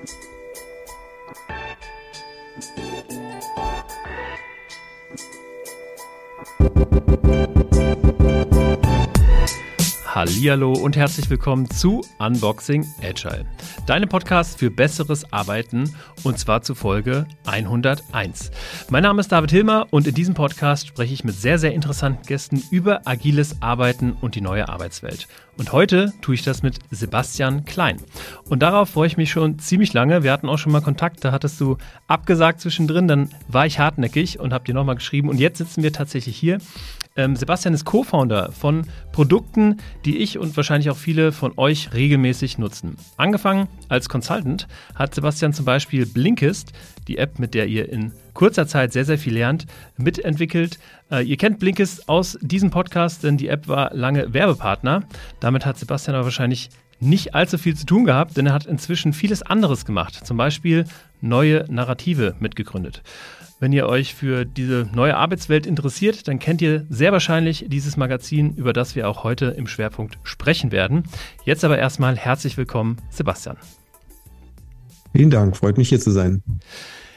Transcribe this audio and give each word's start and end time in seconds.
Música 0.00 0.40
Hallihallo 10.20 10.74
und 10.74 10.98
herzlich 10.98 11.30
willkommen 11.30 11.70
zu 11.70 12.02
Unboxing 12.18 12.84
Agile. 13.02 13.46
Deinem 13.86 14.06
Podcast 14.06 14.58
für 14.58 14.70
besseres 14.70 15.32
Arbeiten 15.32 15.94
und 16.24 16.38
zwar 16.38 16.60
zu 16.60 16.74
Folge 16.74 17.26
101. 17.46 18.50
Mein 18.90 19.02
Name 19.02 19.20
ist 19.20 19.32
David 19.32 19.50
Hilmer 19.50 19.86
und 19.90 20.06
in 20.06 20.14
diesem 20.14 20.34
Podcast 20.34 20.88
spreche 20.88 21.14
ich 21.14 21.24
mit 21.24 21.36
sehr, 21.36 21.58
sehr 21.58 21.72
interessanten 21.72 22.26
Gästen 22.26 22.62
über 22.70 23.00
agiles 23.06 23.62
Arbeiten 23.62 24.12
und 24.20 24.34
die 24.34 24.42
neue 24.42 24.68
Arbeitswelt. 24.68 25.26
Und 25.56 25.72
heute 25.72 26.12
tue 26.20 26.34
ich 26.34 26.42
das 26.42 26.62
mit 26.62 26.78
Sebastian 26.90 27.64
Klein. 27.64 27.96
Und 28.46 28.60
darauf 28.60 28.90
freue 28.90 29.06
ich 29.06 29.16
mich 29.16 29.30
schon 29.30 29.58
ziemlich 29.58 29.94
lange. 29.94 30.22
Wir 30.22 30.32
hatten 30.32 30.50
auch 30.50 30.58
schon 30.58 30.72
mal 30.72 30.82
Kontakt, 30.82 31.24
da 31.24 31.32
hattest 31.32 31.58
du 31.62 31.78
abgesagt 32.08 32.60
zwischendrin, 32.60 33.08
dann 33.08 33.30
war 33.48 33.64
ich 33.64 33.78
hartnäckig 33.78 34.38
und 34.38 34.52
habe 34.52 34.64
dir 34.64 34.74
nochmal 34.74 34.96
geschrieben. 34.96 35.30
Und 35.30 35.40
jetzt 35.40 35.56
sitzen 35.56 35.82
wir 35.82 35.94
tatsächlich 35.94 36.36
hier 36.36 36.58
ähm, 37.16 37.36
Sebastian 37.36 37.74
ist 37.74 37.84
Co-Founder 37.84 38.52
von 38.52 38.86
Produkten, 39.12 39.78
die 40.04 40.18
ich 40.18 40.38
und 40.38 40.56
wahrscheinlich 40.56 40.90
auch 40.90 40.96
viele 40.96 41.32
von 41.32 41.52
euch 41.56 41.92
regelmäßig 41.92 42.58
nutzen. 42.58 42.96
Angefangen 43.16 43.68
als 43.88 44.08
Consultant 44.08 44.68
hat 44.94 45.14
Sebastian 45.14 45.52
zum 45.52 45.64
Beispiel 45.64 46.06
Blinkist, 46.06 46.72
die 47.08 47.18
App, 47.18 47.38
mit 47.38 47.54
der 47.54 47.66
ihr 47.66 47.90
in 47.90 48.12
kurzer 48.34 48.66
Zeit 48.66 48.92
sehr, 48.92 49.04
sehr 49.04 49.18
viel 49.18 49.34
lernt, 49.34 49.66
mitentwickelt. 49.96 50.78
Äh, 51.10 51.24
ihr 51.24 51.36
kennt 51.36 51.58
Blinkist 51.58 52.08
aus 52.08 52.38
diesem 52.40 52.70
Podcast, 52.70 53.24
denn 53.24 53.36
die 53.36 53.48
App 53.48 53.66
war 53.68 53.92
lange 53.94 54.32
Werbepartner. 54.32 55.02
Damit 55.40 55.66
hat 55.66 55.78
Sebastian 55.78 56.14
aber 56.14 56.24
wahrscheinlich 56.24 56.70
nicht 57.00 57.34
allzu 57.34 57.58
viel 57.58 57.76
zu 57.76 57.86
tun 57.86 58.04
gehabt, 58.04 58.36
denn 58.36 58.46
er 58.46 58.52
hat 58.52 58.66
inzwischen 58.66 59.12
vieles 59.12 59.42
anderes 59.42 59.84
gemacht. 59.84 60.26
Zum 60.26 60.36
Beispiel 60.36 60.84
neue 61.20 61.64
Narrative 61.68 62.36
mitgegründet. 62.40 63.02
Wenn 63.60 63.72
ihr 63.72 63.86
euch 63.86 64.14
für 64.14 64.46
diese 64.46 64.88
neue 64.94 65.18
Arbeitswelt 65.18 65.66
interessiert, 65.66 66.28
dann 66.28 66.38
kennt 66.38 66.62
ihr 66.62 66.86
sehr 66.88 67.12
wahrscheinlich 67.12 67.66
dieses 67.68 67.98
Magazin, 67.98 68.54
über 68.54 68.72
das 68.72 68.96
wir 68.96 69.06
auch 69.06 69.22
heute 69.22 69.48
im 69.48 69.66
Schwerpunkt 69.66 70.18
sprechen 70.22 70.72
werden. 70.72 71.04
Jetzt 71.44 71.62
aber 71.62 71.78
erstmal 71.78 72.16
herzlich 72.16 72.56
willkommen, 72.56 72.96
Sebastian. 73.10 73.58
Vielen 75.12 75.28
Dank, 75.28 75.58
freut 75.58 75.76
mich 75.76 75.90
hier 75.90 76.00
zu 76.00 76.10
sein. 76.10 76.42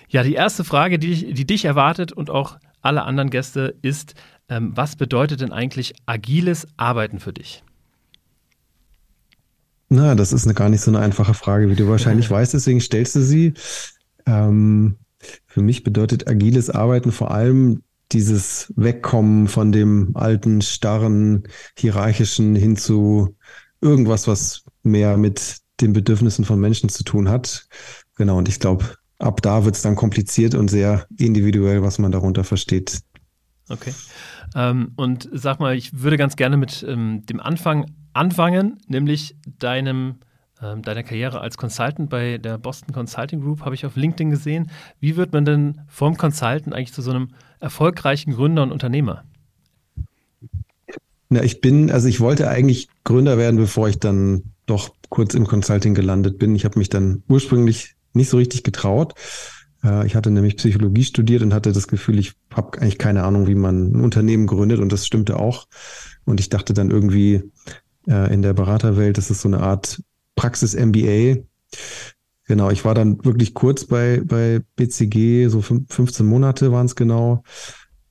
Ja, 0.09 0.21
die 0.23 0.33
erste 0.33 0.65
Frage, 0.65 0.99
die, 0.99 1.33
die 1.33 1.47
dich 1.47 1.63
erwartet 1.63 2.11
und 2.11 2.29
auch 2.29 2.57
alle 2.81 3.03
anderen 3.03 3.29
Gäste 3.29 3.75
ist, 3.81 4.13
ähm, 4.49 4.73
was 4.75 4.97
bedeutet 4.97 5.39
denn 5.39 5.53
eigentlich 5.53 5.93
agiles 6.05 6.67
Arbeiten 6.75 7.21
für 7.21 7.31
dich? 7.31 7.63
Na, 9.87 10.13
das 10.15 10.33
ist 10.33 10.43
eine, 10.43 10.55
gar 10.55 10.67
nicht 10.67 10.81
so 10.81 10.91
eine 10.91 10.99
einfache 10.99 11.35
Frage, 11.35 11.69
wie 11.69 11.75
du 11.75 11.87
wahrscheinlich 11.87 12.29
weißt, 12.29 12.53
deswegen 12.53 12.81
stellst 12.81 13.15
du 13.15 13.21
sie. 13.21 13.53
Ähm, 14.25 14.97
für 15.45 15.61
mich 15.61 15.83
bedeutet 15.83 16.27
agiles 16.27 16.69
Arbeiten 16.69 17.11
vor 17.11 17.31
allem 17.31 17.83
dieses 18.11 18.71
Wegkommen 18.75 19.47
von 19.47 19.71
dem 19.71 20.11
alten, 20.15 20.61
starren, 20.61 21.43
hierarchischen 21.77 22.55
hin 22.55 22.75
zu 22.77 23.35
irgendwas, 23.81 24.27
was 24.27 24.63
mehr 24.83 25.17
mit 25.17 25.57
den 25.81 25.93
Bedürfnissen 25.93 26.45
von 26.45 26.59
Menschen 26.59 26.89
zu 26.89 27.03
tun 27.03 27.29
hat. 27.29 27.67
Genau, 28.15 28.37
und 28.37 28.47
ich 28.47 28.59
glaube, 28.59 28.85
ab 29.19 29.41
da 29.41 29.65
wird 29.65 29.75
es 29.75 29.81
dann 29.81 29.95
kompliziert 29.95 30.53
und 30.53 30.69
sehr 30.69 31.07
individuell, 31.17 31.81
was 31.81 31.99
man 31.99 32.11
darunter 32.11 32.43
versteht. 32.43 33.01
Okay. 33.69 33.93
Ähm, 34.55 34.91
und 34.95 35.29
sag 35.31 35.59
mal, 35.59 35.75
ich 35.75 36.01
würde 36.01 36.17
ganz 36.17 36.35
gerne 36.35 36.57
mit 36.57 36.85
ähm, 36.87 37.25
dem 37.25 37.39
Anfang 37.39 37.91
anfangen, 38.13 38.77
nämlich 38.87 39.35
deinem 39.45 40.15
ähm, 40.63 40.81
deiner 40.81 41.03
Karriere 41.03 41.41
als 41.41 41.57
Consultant 41.57 42.09
bei 42.09 42.37
der 42.37 42.57
Boston 42.57 42.93
Consulting 42.93 43.41
Group 43.41 43.61
habe 43.61 43.75
ich 43.75 43.85
auf 43.85 43.95
LinkedIn 43.95 44.29
gesehen. 44.29 44.71
Wie 44.99 45.15
wird 45.15 45.33
man 45.33 45.45
denn 45.45 45.81
vom 45.87 46.17
Consultant 46.17 46.73
eigentlich 46.73 46.93
zu 46.93 47.01
so 47.01 47.11
einem 47.11 47.29
erfolgreichen 47.59 48.33
Gründer 48.33 48.63
und 48.63 48.71
Unternehmer? 48.71 49.23
Na, 51.29 51.43
ich 51.43 51.61
bin, 51.61 51.91
also 51.91 52.07
ich 52.07 52.19
wollte 52.19 52.49
eigentlich 52.49 52.89
Gründer 53.03 53.37
werden, 53.37 53.57
bevor 53.57 53.89
ich 53.89 53.99
dann 53.99 54.53
doch 54.65 54.93
kurz 55.09 55.33
im 55.33 55.47
Consulting 55.47 55.93
gelandet 55.95 56.39
bin. 56.39 56.55
Ich 56.55 56.65
habe 56.65 56.79
mich 56.79 56.89
dann 56.89 57.23
ursprünglich 57.27 57.95
nicht 58.13 58.29
so 58.29 58.37
richtig 58.37 58.63
getraut. 58.63 59.15
Äh, 59.83 60.05
ich 60.05 60.15
hatte 60.15 60.31
nämlich 60.31 60.57
Psychologie 60.57 61.03
studiert 61.03 61.41
und 61.41 61.53
hatte 61.53 61.71
das 61.71 61.87
Gefühl, 61.87 62.19
ich 62.19 62.33
habe 62.53 62.79
eigentlich 62.79 62.97
keine 62.97 63.23
Ahnung, 63.23 63.47
wie 63.47 63.55
man 63.55 63.93
ein 63.93 64.01
Unternehmen 64.01 64.47
gründet 64.47 64.79
und 64.79 64.91
das 64.91 65.05
stimmte 65.05 65.37
auch. 65.37 65.67
Und 66.25 66.39
ich 66.39 66.49
dachte 66.49 66.73
dann 66.73 66.91
irgendwie 66.91 67.51
äh, 68.07 68.33
in 68.33 68.41
der 68.41 68.53
Beraterwelt, 68.53 69.17
das 69.17 69.31
ist 69.31 69.41
so 69.41 69.49
eine 69.49 69.59
Art 69.59 70.01
Praxis-MBA. 70.35 71.43
Genau, 72.45 72.69
ich 72.71 72.83
war 72.83 72.93
dann 72.93 73.23
wirklich 73.23 73.53
kurz 73.53 73.85
bei, 73.85 74.21
bei 74.23 74.61
BCG, 74.75 75.47
so 75.47 75.61
15 75.61 76.25
Monate 76.25 76.71
waren 76.71 76.85
es 76.85 76.95
genau. 76.95 77.43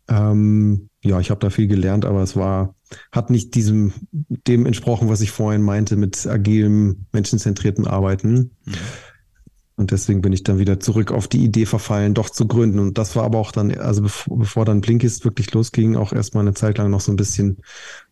Ähm, 0.09 0.89
ja, 1.03 1.21
ich 1.21 1.31
habe 1.31 1.41
da 1.41 1.51
viel 1.51 1.67
gelernt, 1.67 2.05
aber 2.05 2.23
es 2.23 2.35
war, 2.35 2.75
hat 3.11 3.31
nicht 3.31 3.55
diesem, 3.55 3.93
dem 4.11 4.67
entsprochen, 4.67 5.09
was 5.09 5.21
ich 5.21 5.31
vorhin 5.31 5.63
meinte, 5.63 5.97
mit 5.97 6.27
agilem, 6.27 7.07
menschenzentriertem 7.13 7.87
Arbeiten. 7.87 8.53
Mhm. 8.65 8.75
Und 9.77 9.91
deswegen 9.91 10.21
bin 10.21 10.33
ich 10.33 10.45
dann 10.45 10.59
wieder 10.59 10.81
zurück 10.81 11.11
auf 11.11 11.29
die 11.29 11.43
Idee 11.43 11.67
verfallen, 11.67 12.15
doch 12.15 12.31
zu 12.31 12.47
gründen. 12.47 12.79
Und 12.79 12.99
das 12.99 13.17
war 13.17 13.25
aber 13.25 13.39
auch 13.39 13.53
dann, 13.53 13.77
also 13.79 14.03
bevor, 14.03 14.39
bevor 14.39 14.65
dann 14.65 14.81
Blinkist 14.81 15.25
wirklich 15.25 15.53
losging, 15.53 15.97
auch 15.97 16.13
erstmal 16.13 16.43
eine 16.43 16.55
Zeit 16.55 16.79
lang 16.79 16.91
noch 16.91 17.01
so 17.01 17.11
ein 17.11 17.17
bisschen 17.17 17.59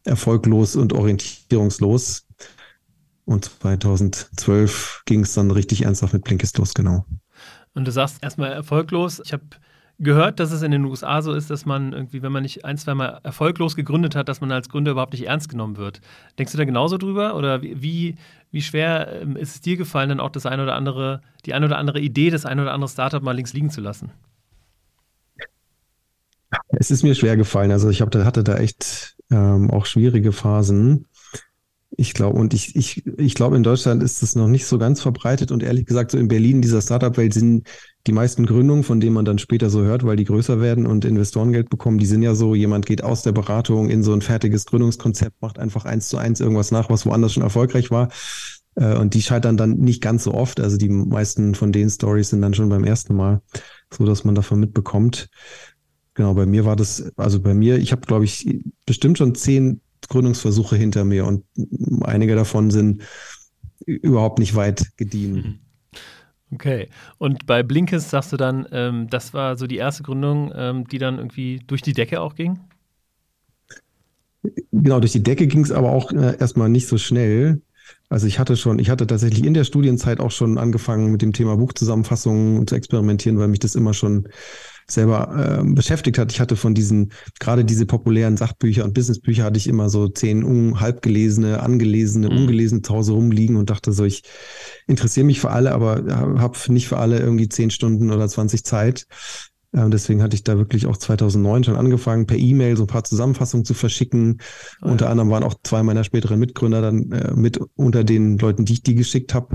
erfolglos 0.05 0.75
und 0.75 0.93
orientierungslos. 0.93 2.27
Und 3.31 3.45
2012 3.45 5.03
ging 5.07 5.21
es 5.21 5.35
dann 5.35 5.53
richtig 5.53 5.83
ernsthaft 5.83 6.15
mit 6.15 6.25
Blinkist 6.25 6.59
los, 6.59 6.75
genau. 6.75 7.05
Und 7.75 7.87
du 7.87 7.93
sagst 7.93 8.25
erstmal 8.25 8.51
erfolglos. 8.51 9.23
Ich 9.25 9.33
habe 9.33 9.45
gehört, 10.01 10.41
dass 10.41 10.51
es 10.51 10.63
in 10.63 10.73
den 10.73 10.85
USA 10.85 11.23
so 11.23 11.33
ist, 11.33 11.49
dass 11.49 11.65
man 11.65 11.93
irgendwie, 11.93 12.23
wenn 12.23 12.33
man 12.33 12.43
nicht 12.43 12.65
ein, 12.65 12.77
zwei 12.77 12.97
Mal 12.97 13.21
erfolglos 13.23 13.77
gegründet 13.77 14.17
hat, 14.17 14.29
dass 14.29 14.41
man 14.41 14.51
als 14.51 14.69
Gründer 14.69 14.91
überhaupt 14.91 15.13
nicht 15.13 15.29
ernst 15.29 15.49
genommen 15.49 15.77
wird. 15.77 16.01
Denkst 16.41 16.51
du 16.51 16.59
da 16.59 16.65
genauso 16.65 16.99
drüber? 16.99 17.37
Oder 17.37 17.63
wie, 17.63 18.17
wie 18.51 18.63
schwer 18.63 19.21
ähm, 19.23 19.37
ist 19.37 19.55
es 19.55 19.61
dir 19.61 19.77
gefallen, 19.77 20.09
dann 20.09 20.19
auch 20.19 20.31
das 20.31 20.45
eine 20.45 20.65
oder 20.65 20.75
andere, 20.75 21.21
die 21.47 21.55
eine 21.55 21.67
oder 21.67 21.79
andere 21.79 22.01
Idee, 22.01 22.31
das 22.31 22.45
eine 22.45 22.63
oder 22.63 22.73
andere 22.73 22.91
Startup 22.91 23.23
mal 23.23 23.37
links 23.37 23.53
liegen 23.53 23.71
zu 23.71 23.81
lassen? 23.81 24.11
Es 26.71 26.91
ist 26.91 27.05
mir 27.05 27.15
schwer 27.15 27.37
gefallen. 27.37 27.71
Also 27.71 27.91
ich 27.91 28.01
hab, 28.01 28.13
hatte 28.13 28.43
da 28.43 28.57
echt 28.57 29.17
ähm, 29.31 29.71
auch 29.71 29.87
schwierige 29.87 30.33
Phasen. 30.33 31.07
Ich 31.97 32.15
glaube, 32.15 32.39
und 32.39 32.55
ich, 32.55 32.77
ich, 32.77 33.05
ich 33.19 33.35
glaube, 33.35 33.57
in 33.57 33.63
Deutschland 33.63 34.03
ist 34.03 34.23
das 34.23 34.37
noch 34.37 34.47
nicht 34.47 34.65
so 34.67 34.79
ganz 34.79 35.03
verbreitet 35.03 35.51
und 35.51 35.63
ehrlich 35.63 35.87
gesagt, 35.87 36.13
so 36.13 36.19
in 36.19 36.29
Berlin, 36.29 36.63
dieser 36.63 36.81
Startup-Welt 36.81 37.35
sind 37.35 37.67
die 38.07 38.13
meisten 38.13 38.47
Gründungen, 38.47 38.85
von 38.85 39.01
denen 39.01 39.15
man 39.15 39.25
dann 39.25 39.39
später 39.39 39.71
so 39.71 39.83
hört, 39.83 40.07
weil 40.07 40.17
die 40.17 40.25
größer 40.25 40.61
werden 40.61 40.87
und 40.87 41.05
Investorengeld 41.05 41.69
bekommen, 41.69 41.99
die 41.99 42.07
sind 42.07 42.23
ja 42.23 42.35
so, 42.35 42.55
jemand 42.55 42.87
geht 42.87 43.03
aus 43.03 43.23
der 43.23 43.33
Beratung 43.33 43.91
in 43.91 44.03
so 44.03 44.13
ein 44.13 44.23
fertiges 44.23 44.67
Gründungskonzept, 44.67 45.43
macht 45.43 45.59
einfach 45.59 45.85
eins 45.85 46.09
zu 46.09 46.17
eins 46.17 46.41
irgendwas 46.41 46.71
nach, 46.71 46.89
was 46.91 47.07
woanders 47.07 47.33
schon 47.33 47.43
erfolgreich 47.43 47.91
war. 47.91 48.09
Äh, 48.77 48.97
und 48.97 49.15
die 49.15 49.23
scheitern 49.23 49.57
dann 49.57 49.79
nicht 49.79 50.01
ganz 50.01 50.25
so 50.25 50.33
oft. 50.33 50.61
Also 50.61 50.77
die 50.77 50.89
meisten 50.89 51.55
von 51.55 51.73
den 51.73 51.91
Stories 51.91 52.31
sind 52.31 52.43
dann 52.43 52.55
schon 52.55 52.69
beim 52.69 52.85
ersten 52.85 53.15
Mal, 53.15 53.43
so 53.93 54.07
dass 54.07 54.25
man 54.25 54.35
davon 54.35 54.61
mitbekommt. 54.61 55.29
Genau, 56.15 56.35
bei 56.35 56.47
mir 56.47 56.65
war 56.65 56.77
das, 56.77 57.13
also 57.17 57.41
bei 57.41 57.55
mir, 57.55 57.79
ich 57.79 57.93
habe, 57.93 58.03
glaube 58.03 58.25
ich, 58.25 58.61
bestimmt 58.87 59.19
schon 59.19 59.35
zehn 59.35 59.81
Gründungsversuche 60.11 60.77
hinter 60.77 61.05
mir 61.05 61.25
und 61.25 61.45
einige 62.03 62.35
davon 62.35 62.71
sind 62.71 63.03
überhaupt 63.87 64.39
nicht 64.39 64.55
weit 64.55 64.97
gediehen. 64.97 65.35
Mhm. 65.35 65.59
Okay. 66.53 66.89
Und 67.19 67.47
bei 67.47 67.63
Blinkist 67.63 68.11
sagst 68.11 68.33
du 68.33 68.37
dann, 68.37 68.67
ähm, 68.73 69.09
das 69.09 69.33
war 69.33 69.57
so 69.57 69.67
die 69.67 69.77
erste 69.77 70.03
Gründung, 70.03 70.53
ähm, 70.55 70.87
die 70.87 70.99
dann 70.99 71.19
irgendwie 71.19 71.61
durch 71.67 71.81
die 71.81 71.93
Decke 71.93 72.21
auch 72.21 72.35
ging? 72.35 72.59
Genau, 74.73 75.01
durch 75.01 75.13
die 75.13 75.23
Decke 75.23 75.47
ging 75.47 75.63
es 75.63 75.71
aber 75.71 75.93
auch 75.93 76.11
äh, 76.13 76.37
erstmal 76.39 76.69
nicht 76.69 76.89
so 76.89 76.99
schnell. 76.99 77.63
Also 78.11 78.27
ich 78.27 78.41
hatte 78.41 78.57
schon, 78.57 78.81
ich 78.81 78.91
hatte 78.91 79.07
tatsächlich 79.07 79.45
in 79.45 79.55
der 79.55 79.63
Studienzeit 79.63 80.19
auch 80.19 80.33
schon 80.33 80.59
angefangen 80.59 81.13
mit 81.13 81.23
dem 81.23 81.33
Thema 81.33 81.57
Buchzusammenfassungen 81.57 82.67
zu 82.67 82.75
experimentieren, 82.75 83.39
weil 83.39 83.47
mich 83.47 83.61
das 83.61 83.77
immer 83.77 83.95
schon 83.95 84.27
selber 84.89 85.61
äh, 85.61 85.65
beschäftigt 85.65 86.19
hat. 86.19 86.33
Ich 86.33 86.41
hatte 86.41 86.57
von 86.57 86.75
diesen, 86.75 87.13
gerade 87.39 87.65
diese 87.65 87.87
populären 87.87 88.37
Sachbücher 88.37 88.85
und 88.85 88.95
Businessbücher 88.95 89.45
hatte 89.45 89.59
ich 89.59 89.69
immer 89.69 89.89
so 89.89 90.09
zehn 90.09 90.43
un, 90.43 90.81
halbgelesene, 90.81 91.61
angelesene, 91.61 92.29
mhm. 92.29 92.37
ungelesene 92.37 92.83
zu 92.83 92.93
Hause 92.93 93.13
rumliegen 93.13 93.57
und 93.57 93.71
dachte 93.71 93.93
so, 93.93 94.05
ich 94.05 94.25
interessiere 94.89 95.27
mich 95.27 95.41
für 95.41 95.51
alle, 95.51 95.71
aber 95.71 96.05
habe 96.41 96.59
nicht 96.73 96.89
für 96.89 96.99
alle 96.99 97.21
irgendwie 97.21 97.49
zehn 97.49 97.71
Stunden 97.71 98.11
oder 98.11 98.27
20 98.27 98.65
Zeit. 98.65 99.07
Ähm, 99.73 99.91
deswegen 99.91 100.23
hatte 100.23 100.35
ich 100.35 100.43
da 100.43 100.57
wirklich 100.57 100.87
auch 100.87 100.97
2009 100.97 101.65
schon 101.65 101.77
angefangen, 101.77 102.27
per 102.27 102.37
E-Mail 102.37 102.77
so 102.77 102.85
ein 102.85 102.89
paar 102.89 103.05
Zusammenfassungen 103.05 103.65
zu 103.65 103.75
verschicken. 103.75 104.41
Oh 104.83 104.87
ja. 104.87 104.93
Unter 104.93 105.11
anderem 105.11 105.31
waren 105.31 105.45
auch 105.45 105.55
zwei 105.63 105.83
meiner 105.83 106.05
späteren 106.05 106.41
Mitgründer 106.41 106.83
dann 106.83 107.13
äh, 107.13 107.33
mit 107.35 107.61
unter 107.77 108.05
den 108.05 108.39
Leuten, 108.39 108.65
die 108.65 108.75
ich 108.75 108.83
die 108.83 108.95
geschickt 108.95 109.35
habe. 109.35 109.55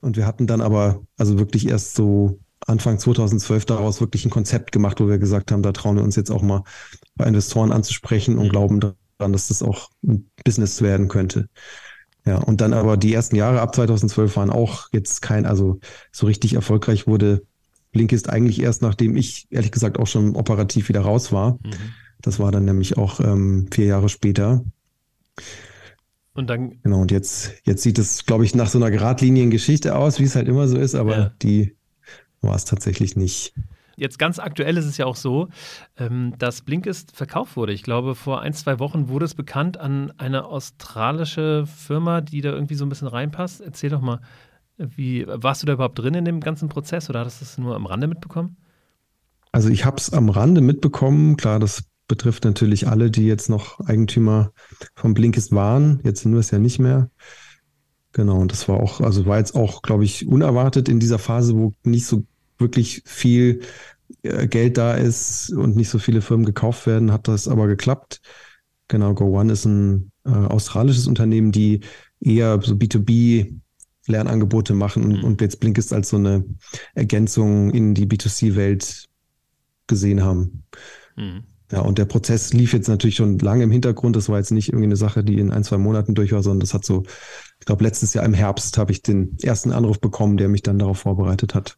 Und 0.00 0.16
wir 0.16 0.26
hatten 0.26 0.46
dann 0.46 0.60
aber 0.60 1.02
also 1.16 1.38
wirklich 1.38 1.68
erst 1.68 1.94
so 1.94 2.40
Anfang 2.66 2.98
2012 2.98 3.64
daraus 3.64 4.00
wirklich 4.00 4.24
ein 4.24 4.30
Konzept 4.30 4.72
gemacht, 4.72 5.00
wo 5.00 5.08
wir 5.08 5.18
gesagt 5.18 5.52
haben, 5.52 5.62
da 5.62 5.72
trauen 5.72 5.96
wir 5.96 6.02
uns 6.02 6.16
jetzt 6.16 6.30
auch 6.30 6.42
mal 6.42 6.64
bei 7.14 7.26
Investoren 7.26 7.70
anzusprechen 7.70 8.38
und 8.38 8.46
mhm. 8.46 8.50
glauben 8.50 8.80
daran, 8.80 9.32
dass 9.32 9.48
das 9.48 9.62
auch 9.62 9.90
ein 10.04 10.28
Business 10.44 10.82
werden 10.82 11.08
könnte. 11.08 11.48
Ja, 12.24 12.38
und 12.38 12.60
dann 12.60 12.72
aber 12.72 12.96
die 12.96 13.14
ersten 13.14 13.36
Jahre 13.36 13.60
ab 13.60 13.74
2012 13.74 14.36
waren 14.36 14.50
auch 14.50 14.88
jetzt 14.92 15.22
kein, 15.22 15.46
also 15.46 15.78
so 16.10 16.26
richtig 16.26 16.54
erfolgreich 16.54 17.06
wurde 17.06 17.42
Blinkist 17.96 18.28
eigentlich 18.28 18.60
erst, 18.60 18.82
nachdem 18.82 19.16
ich 19.16 19.46
ehrlich 19.50 19.72
gesagt 19.72 19.98
auch 19.98 20.06
schon 20.06 20.36
operativ 20.36 20.88
wieder 20.90 21.00
raus 21.00 21.32
war. 21.32 21.52
Mhm. 21.52 21.72
Das 22.20 22.38
war 22.38 22.52
dann 22.52 22.66
nämlich 22.66 22.98
auch 22.98 23.20
ähm, 23.20 23.68
vier 23.72 23.86
Jahre 23.86 24.08
später. 24.10 24.64
Und 26.34 26.50
dann. 26.50 26.82
Genau, 26.82 27.00
und 27.00 27.10
jetzt, 27.10 27.54
jetzt 27.64 27.82
sieht 27.82 27.98
es, 27.98 28.26
glaube 28.26 28.44
ich, 28.44 28.54
nach 28.54 28.68
so 28.68 28.78
einer 28.78 28.90
geradlinigen 28.90 29.50
Geschichte 29.50 29.96
aus, 29.96 30.20
wie 30.20 30.24
es 30.24 30.36
halt 30.36 30.48
immer 30.48 30.68
so 30.68 30.76
ist, 30.76 30.94
aber 30.94 31.16
ja. 31.16 31.32
die 31.40 31.74
war 32.42 32.54
es 32.54 32.66
tatsächlich 32.66 33.16
nicht. 33.16 33.54
Jetzt 33.96 34.18
ganz 34.18 34.38
aktuell 34.38 34.76
ist 34.76 34.84
es 34.84 34.98
ja 34.98 35.06
auch 35.06 35.16
so, 35.16 35.48
ähm, 35.96 36.34
dass 36.38 36.60
Blinkist 36.60 37.16
verkauft 37.16 37.56
wurde. 37.56 37.72
Ich 37.72 37.82
glaube, 37.82 38.14
vor 38.14 38.42
ein, 38.42 38.52
zwei 38.52 38.78
Wochen 38.78 39.08
wurde 39.08 39.24
es 39.24 39.34
bekannt 39.34 39.78
an 39.78 40.12
eine 40.18 40.44
australische 40.44 41.64
Firma, 41.66 42.20
die 42.20 42.42
da 42.42 42.50
irgendwie 42.50 42.74
so 42.74 42.84
ein 42.84 42.90
bisschen 42.90 43.08
reinpasst. 43.08 43.62
Erzähl 43.62 43.88
doch 43.88 44.02
mal, 44.02 44.20
wie 44.78 45.26
warst 45.26 45.62
du 45.62 45.66
da 45.66 45.74
überhaupt 45.74 45.98
drin 45.98 46.14
in 46.14 46.24
dem 46.24 46.40
ganzen 46.40 46.68
Prozess 46.68 47.08
oder 47.10 47.20
hattest 47.20 47.40
du 47.40 47.44
es 47.44 47.58
nur 47.58 47.74
am 47.74 47.86
Rande 47.86 48.06
mitbekommen? 48.06 48.56
Also 49.52 49.70
ich 49.70 49.84
habe 49.84 49.96
es 49.96 50.12
am 50.12 50.28
Rande 50.28 50.60
mitbekommen. 50.60 51.36
Klar, 51.36 51.58
das 51.58 51.84
betrifft 52.08 52.44
natürlich 52.44 52.86
alle, 52.88 53.10
die 53.10 53.26
jetzt 53.26 53.48
noch 53.48 53.80
Eigentümer 53.80 54.52
von 54.94 55.14
Blinkist 55.14 55.52
waren. 55.52 56.00
Jetzt 56.04 56.22
sind 56.22 56.32
wir 56.32 56.40
es 56.40 56.50
ja 56.50 56.58
nicht 56.58 56.78
mehr. 56.78 57.10
Genau, 58.12 58.38
und 58.38 58.52
das 58.52 58.68
war 58.68 58.80
auch, 58.80 59.00
also 59.00 59.26
war 59.26 59.38
jetzt 59.38 59.54
auch, 59.54 59.82
glaube 59.82 60.04
ich, 60.04 60.26
unerwartet 60.26 60.88
in 60.88 61.00
dieser 61.00 61.18
Phase, 61.18 61.56
wo 61.56 61.74
nicht 61.84 62.06
so 62.06 62.24
wirklich 62.58 63.02
viel 63.04 63.60
äh, 64.22 64.46
Geld 64.46 64.78
da 64.78 64.94
ist 64.94 65.52
und 65.52 65.76
nicht 65.76 65.90
so 65.90 65.98
viele 65.98 66.22
Firmen 66.22 66.46
gekauft 66.46 66.86
werden, 66.86 67.12
hat 67.12 67.28
das 67.28 67.48
aber 67.48 67.66
geklappt. 67.66 68.20
Genau, 68.88 69.14
Go 69.14 69.38
One 69.38 69.52
ist 69.52 69.64
ein 69.64 70.12
äh, 70.24 70.30
australisches 70.30 71.08
Unternehmen, 71.08 71.52
die 71.52 71.80
eher 72.20 72.60
so 72.62 72.74
B2B 72.74 73.60
Lernangebote 74.06 74.74
machen 74.74 75.18
mhm. 75.18 75.24
und 75.24 75.40
jetzt 75.40 75.60
Blinkist 75.60 75.92
als 75.92 76.08
so 76.08 76.16
eine 76.16 76.44
Ergänzung 76.94 77.70
in 77.70 77.94
die 77.94 78.06
B2C-Welt 78.06 79.08
gesehen 79.86 80.22
haben. 80.22 80.64
Mhm. 81.16 81.44
Ja, 81.72 81.80
und 81.80 81.98
der 81.98 82.04
Prozess 82.04 82.52
lief 82.52 82.72
jetzt 82.72 82.88
natürlich 82.88 83.16
schon 83.16 83.38
lange 83.40 83.64
im 83.64 83.72
Hintergrund. 83.72 84.14
Das 84.14 84.28
war 84.28 84.38
jetzt 84.38 84.52
nicht 84.52 84.68
irgendwie 84.68 84.84
eine 84.84 84.96
Sache, 84.96 85.24
die 85.24 85.38
in 85.38 85.50
ein, 85.50 85.64
zwei 85.64 85.78
Monaten 85.78 86.14
durch 86.14 86.30
war, 86.30 86.42
sondern 86.42 86.60
das 86.60 86.74
hat 86.74 86.84
so, 86.84 87.02
ich 87.58 87.66
glaube, 87.66 87.82
letztes 87.82 88.14
Jahr 88.14 88.24
im 88.24 88.34
Herbst 88.34 88.78
habe 88.78 88.92
ich 88.92 89.02
den 89.02 89.36
ersten 89.42 89.72
Anruf 89.72 90.00
bekommen, 90.00 90.36
der 90.36 90.48
mich 90.48 90.62
dann 90.62 90.78
darauf 90.78 90.98
vorbereitet 90.98 91.54
hat. 91.54 91.76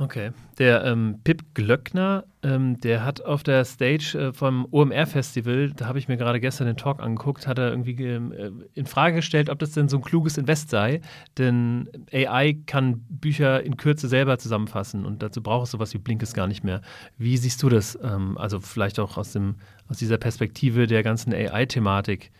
Okay. 0.00 0.30
Der 0.58 0.82
ähm, 0.86 1.20
Pip 1.24 1.54
Glöckner, 1.54 2.24
ähm, 2.42 2.80
der 2.80 3.04
hat 3.04 3.22
auf 3.22 3.42
der 3.42 3.66
Stage 3.66 4.16
äh, 4.18 4.32
vom 4.32 4.66
OMR-Festival, 4.70 5.72
da 5.76 5.88
habe 5.88 5.98
ich 5.98 6.08
mir 6.08 6.16
gerade 6.16 6.40
gestern 6.40 6.68
den 6.68 6.78
Talk 6.78 7.00
angeguckt, 7.00 7.46
hat 7.46 7.58
er 7.58 7.68
irgendwie 7.68 8.02
äh, 8.02 8.50
in 8.72 8.86
Frage 8.86 9.16
gestellt, 9.16 9.50
ob 9.50 9.58
das 9.58 9.72
denn 9.72 9.90
so 9.90 9.98
ein 9.98 10.02
kluges 10.02 10.38
Invest 10.38 10.70
sei. 10.70 11.02
Denn 11.36 11.90
AI 12.14 12.56
kann 12.64 13.04
Bücher 13.10 13.62
in 13.62 13.76
Kürze 13.76 14.08
selber 14.08 14.38
zusammenfassen 14.38 15.04
und 15.04 15.22
dazu 15.22 15.42
braucht 15.42 15.66
es 15.66 15.72
sowas 15.72 15.92
wie 15.92 15.98
Blinkes 15.98 16.32
gar 16.32 16.46
nicht 16.46 16.64
mehr. 16.64 16.80
Wie 17.18 17.36
siehst 17.36 17.62
du 17.62 17.68
das? 17.68 17.98
Ähm, 18.02 18.38
also 18.38 18.58
vielleicht 18.58 18.98
auch 19.00 19.18
aus, 19.18 19.32
dem, 19.32 19.56
aus 19.86 19.98
dieser 19.98 20.16
Perspektive 20.16 20.86
der 20.86 21.02
ganzen 21.02 21.34
AI-Thematik. 21.34 22.32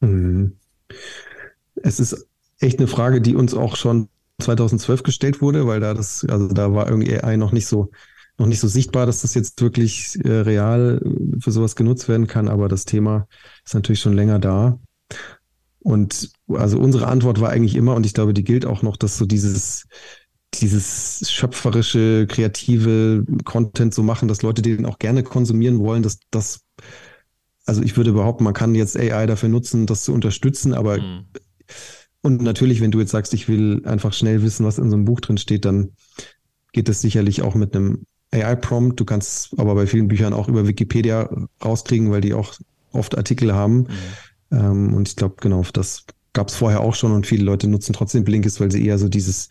Mhm. 0.00 0.56
Es 1.76 2.00
ist 2.00 2.28
echt 2.60 2.78
eine 2.80 2.88
Frage, 2.88 3.22
die 3.22 3.34
uns 3.34 3.54
auch 3.54 3.76
schon 3.76 4.10
2012 4.38 5.02
gestellt 5.02 5.40
wurde, 5.40 5.66
weil 5.66 5.80
da 5.80 5.94
das, 5.94 6.24
also 6.28 6.48
da 6.48 6.72
war 6.72 6.88
irgendwie 6.88 7.18
AI 7.18 7.36
noch 7.36 7.52
nicht 7.52 7.66
so, 7.66 7.90
noch 8.38 8.46
nicht 8.46 8.60
so 8.60 8.68
sichtbar, 8.68 9.06
dass 9.06 9.22
das 9.22 9.34
jetzt 9.34 9.60
wirklich 9.62 10.18
äh, 10.24 10.40
real 10.40 11.00
für 11.40 11.52
sowas 11.52 11.76
genutzt 11.76 12.08
werden 12.08 12.26
kann. 12.26 12.48
Aber 12.48 12.68
das 12.68 12.84
Thema 12.84 13.26
ist 13.64 13.74
natürlich 13.74 14.00
schon 14.00 14.14
länger 14.14 14.38
da. 14.38 14.78
Und 15.80 16.32
also 16.48 16.78
unsere 16.78 17.06
Antwort 17.06 17.40
war 17.40 17.50
eigentlich 17.50 17.76
immer, 17.76 17.94
und 17.94 18.04
ich 18.04 18.12
glaube, 18.12 18.34
die 18.34 18.44
gilt 18.44 18.66
auch 18.66 18.82
noch, 18.82 18.96
dass 18.96 19.16
so 19.16 19.24
dieses, 19.24 19.86
dieses 20.54 21.30
schöpferische, 21.30 22.26
kreative 22.28 23.24
Content 23.44 23.94
so 23.94 24.02
machen, 24.02 24.28
dass 24.28 24.42
Leute 24.42 24.62
den 24.62 24.84
auch 24.84 24.98
gerne 24.98 25.22
konsumieren 25.22 25.78
wollen, 25.78 26.02
dass 26.02 26.18
das, 26.30 26.60
also 27.66 27.82
ich 27.82 27.96
würde 27.96 28.12
behaupten, 28.12 28.44
man 28.44 28.52
kann 28.52 28.74
jetzt 28.74 28.98
AI 28.98 29.26
dafür 29.26 29.48
nutzen, 29.48 29.86
das 29.86 30.02
zu 30.02 30.12
unterstützen, 30.12 30.74
aber 30.74 30.98
mhm. 30.98 31.26
Und 32.22 32.42
natürlich, 32.42 32.80
wenn 32.80 32.90
du 32.90 33.00
jetzt 33.00 33.12
sagst, 33.12 33.34
ich 33.34 33.48
will 33.48 33.82
einfach 33.84 34.12
schnell 34.12 34.42
wissen, 34.42 34.66
was 34.66 34.78
in 34.78 34.90
so 34.90 34.96
einem 34.96 35.04
Buch 35.04 35.20
drin 35.20 35.38
steht, 35.38 35.64
dann 35.64 35.92
geht 36.72 36.88
das 36.88 37.00
sicherlich 37.00 37.42
auch 37.42 37.54
mit 37.54 37.74
einem 37.74 38.04
AI-Prompt. 38.32 38.98
Du 38.98 39.04
kannst 39.04 39.58
aber 39.58 39.74
bei 39.74 39.86
vielen 39.86 40.08
Büchern 40.08 40.32
auch 40.32 40.48
über 40.48 40.66
Wikipedia 40.66 41.30
rauskriegen, 41.64 42.10
weil 42.10 42.20
die 42.20 42.34
auch 42.34 42.54
oft 42.92 43.16
Artikel 43.16 43.54
haben. 43.54 43.78
Mhm. 43.78 43.88
Ähm, 44.50 44.94
und 44.94 45.08
ich 45.08 45.16
glaube, 45.16 45.36
genau, 45.40 45.64
das 45.72 46.04
gab 46.32 46.48
es 46.48 46.56
vorher 46.56 46.80
auch 46.80 46.94
schon 46.94 47.12
und 47.12 47.26
viele 47.26 47.44
Leute 47.44 47.68
nutzen 47.68 47.92
trotzdem 47.92 48.24
Blinkist, 48.24 48.60
weil 48.60 48.70
sie 48.70 48.84
eher 48.84 48.98
so 48.98 49.08
dieses, 49.08 49.48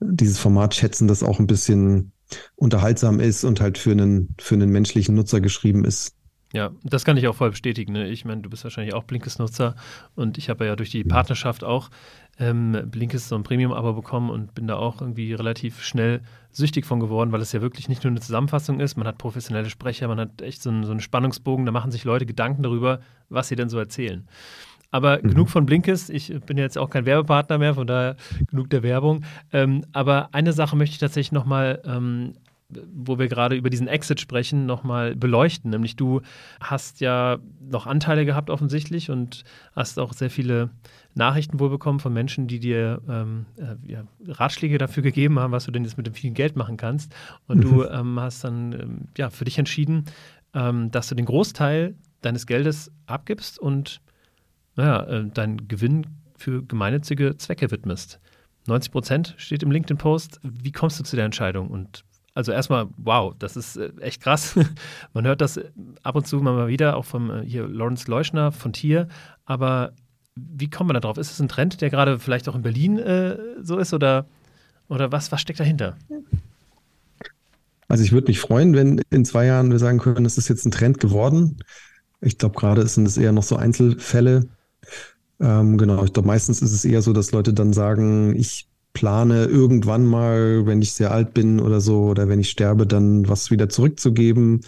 dieses 0.00 0.38
Format 0.38 0.74
schätzen, 0.74 1.08
das 1.08 1.22
auch 1.22 1.38
ein 1.38 1.46
bisschen 1.46 2.12
unterhaltsam 2.54 3.20
ist 3.20 3.44
und 3.44 3.60
halt 3.60 3.78
für 3.78 3.92
einen, 3.92 4.34
für 4.38 4.54
einen 4.54 4.70
menschlichen 4.70 5.14
Nutzer 5.14 5.40
geschrieben 5.40 5.84
ist. 5.84 6.14
Ja, 6.52 6.70
das 6.82 7.04
kann 7.04 7.16
ich 7.16 7.26
auch 7.28 7.34
voll 7.34 7.50
bestätigen. 7.50 7.92
Ne? 7.92 8.08
Ich 8.08 8.24
meine, 8.24 8.42
du 8.42 8.50
bist 8.50 8.62
wahrscheinlich 8.64 8.94
auch 8.94 9.04
Blinkist-Nutzer 9.04 9.74
und 10.14 10.36
ich 10.36 10.50
habe 10.50 10.66
ja 10.66 10.76
durch 10.76 10.90
die 10.90 11.02
Partnerschaft 11.02 11.64
auch 11.64 11.88
ähm, 12.38 12.78
Blinkist 12.90 13.28
so 13.28 13.36
ein 13.36 13.42
Premium-Abo 13.42 13.94
bekommen 13.94 14.28
und 14.30 14.54
bin 14.54 14.66
da 14.66 14.76
auch 14.76 15.00
irgendwie 15.00 15.32
relativ 15.32 15.82
schnell 15.82 16.20
süchtig 16.50 16.84
von 16.84 17.00
geworden, 17.00 17.32
weil 17.32 17.40
es 17.40 17.52
ja 17.52 17.62
wirklich 17.62 17.88
nicht 17.88 18.04
nur 18.04 18.10
eine 18.10 18.20
Zusammenfassung 18.20 18.80
ist, 18.80 18.96
man 18.96 19.06
hat 19.06 19.16
professionelle 19.16 19.70
Sprecher, 19.70 20.08
man 20.08 20.20
hat 20.20 20.42
echt 20.42 20.62
so 20.62 20.68
einen, 20.68 20.84
so 20.84 20.90
einen 20.90 21.00
Spannungsbogen, 21.00 21.64
da 21.64 21.72
machen 21.72 21.90
sich 21.90 22.04
Leute 22.04 22.26
Gedanken 22.26 22.62
darüber, 22.62 23.00
was 23.30 23.48
sie 23.48 23.56
denn 23.56 23.70
so 23.70 23.78
erzählen. 23.78 24.28
Aber 24.90 25.18
mhm. 25.18 25.30
genug 25.30 25.48
von 25.48 25.64
Blinkist. 25.66 26.10
Ich 26.10 26.38
bin 26.44 26.58
jetzt 26.58 26.76
auch 26.76 26.90
kein 26.90 27.06
Werbepartner 27.06 27.58
mehr, 27.58 27.74
von 27.74 27.86
daher 27.86 28.16
genug 28.50 28.68
der 28.68 28.82
Werbung. 28.82 29.24
Ähm, 29.52 29.84
aber 29.92 30.28
eine 30.32 30.52
Sache 30.52 30.76
möchte 30.76 30.92
ich 30.92 30.98
tatsächlich 30.98 31.32
nochmal 31.32 31.80
ähm, 31.86 32.34
wo 32.94 33.18
wir 33.18 33.28
gerade 33.28 33.56
über 33.56 33.70
diesen 33.70 33.88
Exit 33.88 34.20
sprechen, 34.20 34.66
nochmal 34.66 35.16
beleuchten. 35.16 35.70
Nämlich 35.70 35.96
du 35.96 36.20
hast 36.60 37.00
ja 37.00 37.38
noch 37.60 37.86
Anteile 37.86 38.24
gehabt 38.24 38.50
offensichtlich 38.50 39.10
und 39.10 39.44
hast 39.74 39.98
auch 39.98 40.12
sehr 40.12 40.30
viele 40.30 40.70
Nachrichten 41.14 41.60
wohl 41.60 41.70
bekommen 41.70 42.00
von 42.00 42.12
Menschen, 42.12 42.46
die 42.46 42.58
dir 42.58 43.00
ähm, 43.08 43.46
äh, 43.56 43.76
ja, 43.90 44.04
Ratschläge 44.26 44.78
dafür 44.78 45.02
gegeben 45.02 45.38
haben, 45.38 45.52
was 45.52 45.64
du 45.64 45.70
denn 45.70 45.84
jetzt 45.84 45.96
mit 45.96 46.06
dem 46.06 46.14
vielen 46.14 46.34
Geld 46.34 46.56
machen 46.56 46.76
kannst. 46.76 47.14
Und 47.46 47.58
mhm. 47.58 47.62
du 47.62 47.84
ähm, 47.84 48.20
hast 48.20 48.44
dann 48.44 48.72
ähm, 48.72 48.98
ja, 49.16 49.30
für 49.30 49.44
dich 49.44 49.58
entschieden, 49.58 50.04
ähm, 50.54 50.90
dass 50.90 51.08
du 51.08 51.14
den 51.14 51.26
Großteil 51.26 51.94
deines 52.22 52.46
Geldes 52.46 52.90
abgibst 53.06 53.58
und 53.58 54.00
naja, 54.76 55.02
äh, 55.04 55.28
deinen 55.28 55.68
Gewinn 55.68 56.06
für 56.36 56.64
gemeinnützige 56.64 57.36
Zwecke 57.36 57.70
widmest. 57.70 58.20
90 58.66 58.92
Prozent 58.92 59.34
steht 59.38 59.62
im 59.62 59.70
LinkedIn-Post. 59.70 60.40
Wie 60.42 60.72
kommst 60.72 60.98
du 60.98 61.04
zu 61.04 61.16
der 61.16 61.24
Entscheidung 61.24 61.68
und 61.68 62.04
also 62.34 62.52
erstmal, 62.52 62.88
wow, 62.96 63.34
das 63.38 63.56
ist 63.56 63.76
äh, 63.76 63.90
echt 64.00 64.22
krass. 64.22 64.58
Man 65.12 65.26
hört 65.26 65.40
das 65.40 65.60
ab 66.02 66.14
und 66.14 66.26
zu 66.26 66.36
mal 66.36 66.68
wieder, 66.68 66.96
auch 66.96 67.04
vom 67.04 67.30
äh, 67.30 67.44
hier 67.44 67.68
Lawrence 67.68 68.10
Leuschner 68.10 68.52
von 68.52 68.72
Tier. 68.72 69.08
Aber 69.44 69.92
wie 70.34 70.70
kommt 70.70 70.88
man 70.88 70.94
da 70.94 71.00
drauf? 71.00 71.18
Ist 71.18 71.30
es 71.30 71.40
ein 71.40 71.48
Trend, 71.48 71.80
der 71.80 71.90
gerade 71.90 72.18
vielleicht 72.18 72.48
auch 72.48 72.54
in 72.54 72.62
Berlin 72.62 72.98
äh, 72.98 73.36
so 73.60 73.76
ist 73.76 73.92
oder, 73.92 74.26
oder 74.88 75.12
was, 75.12 75.30
was 75.30 75.42
steckt 75.42 75.60
dahinter? 75.60 75.96
Also 77.86 78.02
ich 78.02 78.12
würde 78.12 78.28
mich 78.28 78.40
freuen, 78.40 78.74
wenn 78.74 79.02
in 79.10 79.26
zwei 79.26 79.44
Jahren 79.44 79.70
wir 79.70 79.78
sagen 79.78 79.98
können, 79.98 80.24
es 80.24 80.38
ist 80.38 80.48
jetzt 80.48 80.64
ein 80.64 80.70
Trend 80.70 81.00
geworden. 81.00 81.58
Ich 82.22 82.38
glaube, 82.38 82.58
gerade 82.58 82.86
sind 82.86 83.06
es 83.06 83.18
eher 83.18 83.32
noch 83.32 83.42
so 83.42 83.56
Einzelfälle. 83.56 84.48
Ähm, 85.38 85.76
genau, 85.76 86.02
ich 86.04 86.14
glaube, 86.14 86.28
meistens 86.28 86.62
ist 86.62 86.72
es 86.72 86.86
eher 86.86 87.02
so, 87.02 87.12
dass 87.12 87.32
Leute 87.32 87.52
dann 87.52 87.74
sagen, 87.74 88.34
ich 88.34 88.68
plane 88.92 89.46
irgendwann 89.46 90.04
mal, 90.06 90.66
wenn 90.66 90.82
ich 90.82 90.92
sehr 90.92 91.12
alt 91.12 91.34
bin 91.34 91.60
oder 91.60 91.80
so, 91.80 92.04
oder 92.04 92.28
wenn 92.28 92.40
ich 92.40 92.50
sterbe, 92.50 92.86
dann 92.86 93.28
was 93.28 93.50
wieder 93.50 93.68
zurückzugeben. 93.68 94.60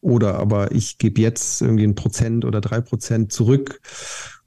Oder 0.00 0.38
aber 0.38 0.72
ich 0.72 0.98
gebe 0.98 1.20
jetzt 1.20 1.62
irgendwie 1.62 1.84
ein 1.84 1.94
Prozent 1.94 2.44
oder 2.44 2.60
drei 2.60 2.80
Prozent 2.80 3.32
zurück. 3.32 3.80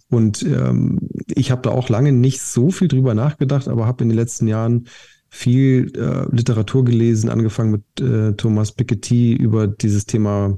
Und 0.10 0.44
ähm, 0.44 1.00
ich 1.28 1.52
habe 1.52 1.64
da 1.64 1.72
auch 1.72 1.90
lange 1.90 2.12
nicht 2.12 2.42
so 2.42 2.72
viel 2.72 2.88
drüber 2.88 3.14
nachgedacht, 3.14 3.68
aber 3.68 3.86
habe 3.86 4.04
in 4.04 4.10
den 4.10 4.18
letzten 4.18 4.48
Jahren 4.48 4.88
viel 5.30 5.92
äh, 5.98 6.34
Literatur 6.34 6.86
gelesen, 6.86 7.30
angefangen 7.30 7.72
mit 7.72 8.02
äh, 8.02 8.34
Thomas 8.34 8.72
Piketty 8.72 9.34
über 9.34 9.68
dieses 9.68 10.06
Thema 10.06 10.58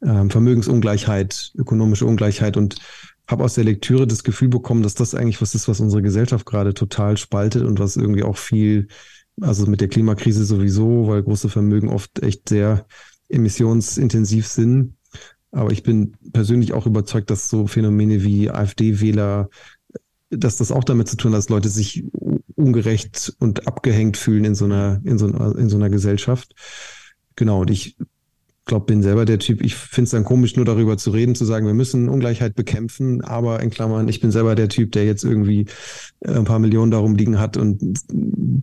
äh, 0.00 0.28
Vermögensungleichheit, 0.28 1.52
ökonomische 1.56 2.06
Ungleichheit 2.06 2.56
und 2.56 2.76
habe 3.28 3.44
aus 3.44 3.54
der 3.54 3.64
Lektüre 3.64 4.06
das 4.06 4.24
Gefühl 4.24 4.48
bekommen, 4.48 4.82
dass 4.82 4.94
das 4.94 5.14
eigentlich 5.14 5.40
was 5.42 5.54
ist, 5.54 5.68
was 5.68 5.80
unsere 5.80 6.02
Gesellschaft 6.02 6.46
gerade 6.46 6.72
total 6.72 7.16
spaltet 7.18 7.62
und 7.62 7.78
was 7.78 7.96
irgendwie 7.96 8.22
auch 8.22 8.38
viel, 8.38 8.88
also 9.40 9.66
mit 9.66 9.82
der 9.82 9.88
Klimakrise 9.88 10.44
sowieso, 10.44 11.06
weil 11.06 11.22
große 11.22 11.50
Vermögen 11.50 11.90
oft 11.90 12.22
echt 12.22 12.48
sehr 12.48 12.86
emissionsintensiv 13.28 14.46
sind. 14.46 14.96
Aber 15.50 15.70
ich 15.70 15.82
bin 15.82 16.16
persönlich 16.32 16.72
auch 16.72 16.86
überzeugt, 16.86 17.30
dass 17.30 17.50
so 17.50 17.66
Phänomene 17.66 18.22
wie 18.22 18.50
AfD-Wähler, 18.50 19.50
dass 20.30 20.56
das 20.56 20.72
auch 20.72 20.84
damit 20.84 21.08
zu 21.08 21.16
tun 21.16 21.32
hat, 21.32 21.38
dass 21.38 21.48
Leute 21.50 21.68
sich 21.68 22.04
ungerecht 22.54 23.34
und 23.38 23.66
abgehängt 23.66 24.16
fühlen 24.16 24.44
in 24.44 24.54
so 24.54 24.64
einer, 24.64 25.00
in 25.04 25.18
so 25.18 25.26
einer, 25.26 25.56
in 25.56 25.68
so 25.68 25.76
einer 25.76 25.90
Gesellschaft. 25.90 26.54
Genau. 27.36 27.60
Und 27.60 27.70
ich 27.70 27.96
glaube, 28.68 28.86
bin 28.86 29.02
selber 29.02 29.24
der 29.24 29.40
Typ, 29.40 29.60
ich 29.62 29.74
finde 29.74 30.04
es 30.04 30.10
dann 30.10 30.24
komisch, 30.24 30.54
nur 30.54 30.64
darüber 30.64 30.96
zu 30.96 31.10
reden, 31.10 31.34
zu 31.34 31.44
sagen, 31.44 31.66
wir 31.66 31.74
müssen 31.74 32.08
Ungleichheit 32.08 32.54
bekämpfen, 32.54 33.22
aber 33.22 33.60
in 33.60 33.70
Klammern, 33.70 34.06
ich 34.06 34.20
bin 34.20 34.30
selber 34.30 34.54
der 34.54 34.68
Typ, 34.68 34.92
der 34.92 35.04
jetzt 35.04 35.24
irgendwie 35.24 35.66
äh, 36.20 36.34
ein 36.34 36.44
paar 36.44 36.60
Millionen 36.60 36.92
darum 36.92 37.16
liegen 37.16 37.40
hat 37.40 37.56
und 37.56 37.80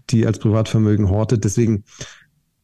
die 0.10 0.26
als 0.26 0.40
Privatvermögen 0.40 1.10
hortet. 1.10 1.44
Deswegen 1.44 1.84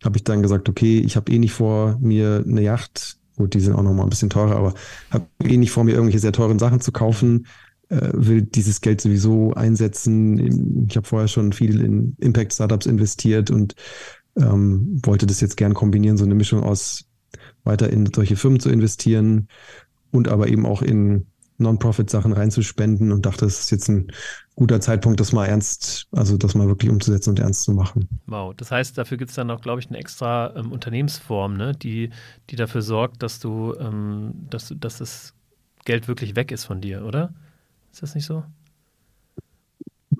habe 0.04 0.18
ich 0.18 0.24
dann 0.24 0.42
gesagt, 0.42 0.70
okay, 0.70 1.00
ich 1.00 1.18
habe 1.18 1.32
eh 1.32 1.40
nicht 1.40 1.52
vor, 1.52 1.98
mir 2.00 2.46
eine 2.48 2.62
Yacht, 2.62 3.18
gut, 3.36 3.54
die 3.54 3.60
sind 3.60 3.74
auch 3.74 3.84
nochmal 3.84 4.06
ein 4.06 4.10
bisschen 4.10 4.30
teurer, 4.30 4.56
aber 4.56 4.74
habe 5.10 5.26
eh 5.44 5.58
nicht 5.58 5.72
vor, 5.72 5.84
mir 5.84 5.92
irgendwelche 5.92 6.20
sehr 6.20 6.32
teuren 6.32 6.60
Sachen 6.60 6.80
zu 6.80 6.92
kaufen, 6.92 7.48
äh, 7.90 8.10
will 8.14 8.44
dieses 8.44 8.82
Geld 8.82 9.02
sowieso 9.02 9.54
einsetzen. 9.54 10.86
Ich 10.88 10.96
habe 10.96 11.08
vorher 11.08 11.28
schon 11.28 11.54
viel 11.54 11.82
in 11.82 12.16
Impact-Startups 12.20 12.86
investiert 12.86 13.52
und 13.52 13.76
ähm, 14.38 15.02
wollte 15.04 15.26
das 15.26 15.42
jetzt 15.42 15.58
gern 15.58 15.74
kombinieren, 15.74 16.18
so 16.18 16.24
eine 16.24 16.36
Mischung 16.36 16.64
aus 16.64 17.11
weiter 17.64 17.90
in 17.90 18.12
solche 18.14 18.36
Firmen 18.36 18.60
zu 18.60 18.70
investieren 18.70 19.48
und 20.12 20.28
aber 20.28 20.48
eben 20.48 20.66
auch 20.66 20.82
in 20.82 21.28
Non-Profit-Sachen 21.62 22.34
reinzuspenden 22.34 23.12
und 23.12 23.26
dachte, 23.26 23.46
es 23.46 23.60
ist 23.60 23.72
jetzt 23.72 23.88
ein 23.88 24.12
guter 24.56 24.82
Zeitpunkt, 24.82 25.20
das 25.20 25.32
mal 25.32 25.46
ernst, 25.46 26.08
also 26.12 26.38
das 26.38 26.56
mal 26.56 26.68
wirklich 26.68 26.92
umzusetzen 26.92 27.30
und 27.32 27.40
ernst 27.40 27.64
zu 27.64 27.72
machen. 27.72 28.08
Wow, 28.26 28.54
das 28.56 28.72
heißt, 28.72 28.98
dafür 28.98 29.18
gibt 29.18 29.30
es 29.30 29.36
dann 29.36 29.50
auch, 29.52 29.62
glaube 29.62 29.80
ich, 29.80 29.88
eine 29.88 29.98
extra 29.98 30.54
ähm, 30.56 30.72
Unternehmensform, 30.72 31.56
ne? 31.56 31.74
die, 31.74 32.10
die 32.50 32.56
dafür 32.56 32.82
sorgt, 32.82 33.24
dass 33.24 33.40
du, 33.40 33.76
ähm, 33.80 34.34
dass, 34.50 34.74
dass 34.78 34.98
das 34.98 35.34
Geld 35.86 36.08
wirklich 36.08 36.36
weg 36.36 36.52
ist 36.52 36.66
von 36.66 36.82
dir, 36.82 37.06
oder? 37.06 37.34
Ist 37.92 38.04
das 38.04 38.16
nicht 38.16 38.26
so? 38.26 38.44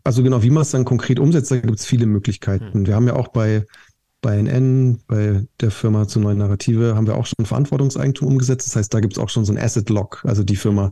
Also 0.04 0.24
genau, 0.24 0.42
wie 0.42 0.50
man 0.50 0.62
es 0.62 0.72
dann 0.72 0.86
konkret 0.86 1.20
umsetzt, 1.20 1.52
da 1.52 1.58
gibt 1.58 1.80
es 1.80 1.86
viele 1.86 2.06
Möglichkeiten. 2.06 2.74
Hm. 2.74 2.88
Wir 2.88 2.96
haben 2.96 3.08
ja 3.08 3.16
auch 3.16 3.28
bei 3.28 3.66
bei 4.22 4.38
NN, 4.38 5.00
bei 5.08 5.46
der 5.60 5.72
Firma 5.72 6.08
zu 6.08 6.20
neuen 6.20 6.38
Narrative, 6.38 6.96
haben 6.96 7.08
wir 7.08 7.16
auch 7.16 7.26
schon 7.26 7.46
Verantwortungseigentum 7.46 8.28
umgesetzt. 8.28 8.68
Das 8.68 8.76
heißt, 8.76 8.94
da 8.94 9.00
gibt 9.00 9.14
es 9.14 9.20
auch 9.20 9.30
schon 9.30 9.46
so 9.46 9.54
ein 9.54 9.58
Asset 9.58 9.90
Lock. 9.90 10.22
Also 10.24 10.44
die 10.44 10.56
Firma 10.56 10.92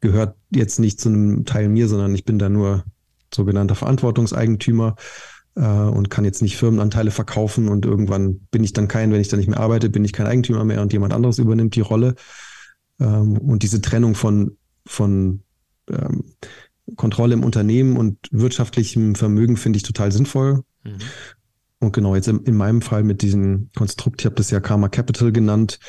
gehört 0.00 0.36
jetzt 0.50 0.80
nicht 0.80 1.00
zu 1.00 1.08
einem 1.08 1.44
Teil 1.44 1.68
mir, 1.68 1.88
sondern 1.88 2.14
ich 2.14 2.24
bin 2.24 2.38
da 2.38 2.48
nur 2.48 2.84
sogenannter 3.32 3.76
Verantwortungseigentümer 3.76 4.96
äh, 5.54 5.62
und 5.62 6.10
kann 6.10 6.24
jetzt 6.24 6.42
nicht 6.42 6.56
Firmenanteile 6.56 7.10
verkaufen 7.10 7.68
und 7.68 7.86
irgendwann 7.86 8.40
bin 8.50 8.64
ich 8.64 8.72
dann 8.72 8.88
kein, 8.88 9.12
wenn 9.12 9.20
ich 9.20 9.28
da 9.28 9.36
nicht 9.36 9.48
mehr 9.48 9.60
arbeite, 9.60 9.88
bin 9.88 10.04
ich 10.04 10.12
kein 10.12 10.26
Eigentümer 10.26 10.64
mehr 10.64 10.82
und 10.82 10.92
jemand 10.92 11.12
anderes 11.12 11.38
übernimmt 11.38 11.76
die 11.76 11.80
Rolle. 11.80 12.14
Ähm, 12.98 13.38
und 13.38 13.62
diese 13.62 13.80
Trennung 13.80 14.14
von, 14.14 14.56
von 14.86 15.42
ähm, 15.88 16.24
Kontrolle 16.96 17.34
im 17.34 17.44
Unternehmen 17.44 17.96
und 17.96 18.18
wirtschaftlichem 18.32 19.14
Vermögen 19.14 19.56
finde 19.56 19.76
ich 19.76 19.82
total 19.84 20.10
sinnvoll. 20.10 20.62
Mhm. 20.82 20.98
Und 21.80 21.92
genau, 21.92 22.14
jetzt 22.14 22.28
in, 22.28 22.44
in 22.44 22.54
meinem 22.54 22.82
Fall 22.82 23.02
mit 23.02 23.22
diesem 23.22 23.70
Konstrukt, 23.76 24.20
ich 24.20 24.26
habe 24.26 24.36
das 24.36 24.50
ja 24.50 24.60
Karma 24.60 24.88
Capital 24.88 25.32
genannt, 25.32 25.80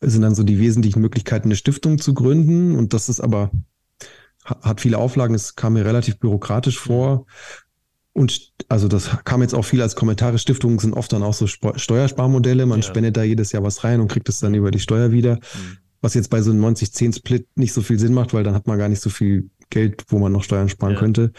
sind 0.00 0.22
dann 0.22 0.34
so 0.34 0.42
die 0.42 0.58
wesentlichen 0.58 1.00
Möglichkeiten, 1.00 1.48
eine 1.48 1.56
Stiftung 1.56 1.98
zu 1.98 2.14
gründen. 2.14 2.74
Und 2.76 2.94
das 2.94 3.10
ist 3.10 3.20
aber, 3.20 3.50
hat 4.44 4.80
viele 4.80 4.98
Auflagen, 4.98 5.34
es 5.34 5.56
kam 5.56 5.74
mir 5.74 5.84
relativ 5.84 6.18
bürokratisch 6.18 6.78
vor. 6.78 7.26
Und 8.12 8.52
also 8.68 8.88
das 8.88 9.10
kam 9.24 9.42
jetzt 9.42 9.54
auch 9.54 9.64
viel 9.64 9.82
als 9.82 9.94
Kommentare. 9.94 10.38
Stiftungen 10.38 10.78
sind 10.78 10.94
oft 10.94 11.12
dann 11.12 11.22
auch 11.22 11.34
so 11.34 11.46
Steuersparmodelle. 11.46 12.66
Man 12.66 12.80
ja. 12.80 12.86
spendet 12.86 13.16
da 13.16 13.22
jedes 13.22 13.52
Jahr 13.52 13.62
was 13.62 13.84
rein 13.84 14.00
und 14.00 14.08
kriegt 14.08 14.28
es 14.28 14.40
dann 14.40 14.54
über 14.54 14.70
die 14.70 14.80
Steuer 14.80 15.12
wieder. 15.12 15.36
Mhm. 15.36 15.78
Was 16.00 16.14
jetzt 16.14 16.30
bei 16.30 16.40
so 16.40 16.50
einem 16.50 16.64
90-10-Split 16.64 17.46
nicht 17.56 17.74
so 17.74 17.82
viel 17.82 17.98
Sinn 17.98 18.14
macht, 18.14 18.32
weil 18.32 18.42
dann 18.42 18.54
hat 18.54 18.66
man 18.66 18.78
gar 18.78 18.88
nicht 18.88 19.02
so 19.02 19.10
viel 19.10 19.50
Geld, 19.68 20.04
wo 20.08 20.18
man 20.18 20.32
noch 20.32 20.42
Steuern 20.42 20.70
sparen 20.70 20.94
ja. 20.94 20.98
könnte. 20.98 21.32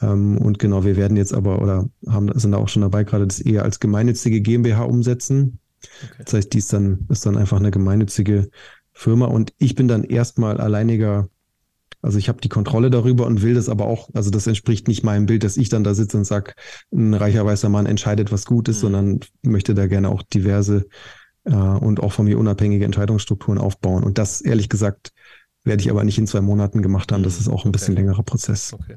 Ähm, 0.00 0.38
und 0.38 0.58
genau, 0.58 0.84
wir 0.84 0.96
werden 0.96 1.16
jetzt 1.16 1.32
aber 1.32 1.62
oder 1.62 1.88
haben, 2.06 2.30
sind 2.38 2.52
da 2.52 2.58
auch 2.58 2.68
schon 2.68 2.82
dabei, 2.82 3.04
gerade 3.04 3.26
das 3.26 3.40
eher 3.40 3.62
als 3.62 3.80
gemeinnützige 3.80 4.40
GmbH 4.40 4.84
umsetzen. 4.84 5.58
Okay. 5.82 6.22
Das 6.24 6.34
heißt, 6.34 6.52
die 6.52 6.58
ist 6.58 6.72
dann, 6.72 7.06
ist 7.08 7.26
dann 7.26 7.36
einfach 7.36 7.58
eine 7.58 7.70
gemeinnützige 7.70 8.48
Firma 8.92 9.26
und 9.26 9.52
ich 9.58 9.74
bin 9.74 9.88
dann 9.88 10.04
erstmal 10.04 10.58
alleiniger, 10.58 11.28
also 12.02 12.18
ich 12.18 12.28
habe 12.28 12.40
die 12.40 12.48
Kontrolle 12.48 12.90
darüber 12.90 13.26
und 13.26 13.42
will 13.42 13.54
das 13.54 13.68
aber 13.68 13.86
auch, 13.86 14.08
also 14.14 14.30
das 14.30 14.46
entspricht 14.46 14.88
nicht 14.88 15.04
meinem 15.04 15.26
Bild, 15.26 15.44
dass 15.44 15.56
ich 15.56 15.68
dann 15.68 15.84
da 15.84 15.94
sitze 15.94 16.16
und 16.16 16.24
sage, 16.24 16.52
ein 16.92 17.14
reicher 17.14 17.44
weißer 17.44 17.68
Mann 17.68 17.86
entscheidet, 17.86 18.32
was 18.32 18.46
gut 18.46 18.68
ist, 18.68 18.78
mhm. 18.78 18.80
sondern 18.80 19.20
möchte 19.42 19.74
da 19.74 19.86
gerne 19.86 20.08
auch 20.08 20.22
diverse 20.22 20.86
äh, 21.44 21.54
und 21.54 22.00
auch 22.00 22.12
von 22.12 22.24
mir 22.24 22.38
unabhängige 22.38 22.84
Entscheidungsstrukturen 22.84 23.58
aufbauen. 23.58 24.02
Und 24.02 24.18
das, 24.18 24.40
ehrlich 24.40 24.68
gesagt, 24.68 25.12
werde 25.64 25.82
ich 25.82 25.90
aber 25.90 26.04
nicht 26.04 26.18
in 26.18 26.26
zwei 26.26 26.40
Monaten 26.40 26.80
gemacht 26.80 27.12
haben. 27.12 27.22
Das 27.22 27.34
mhm. 27.34 27.40
ist 27.40 27.48
auch 27.48 27.64
ein 27.64 27.68
okay. 27.68 27.72
bisschen 27.72 27.96
längerer 27.96 28.22
Prozess. 28.22 28.72
Okay. 28.72 28.96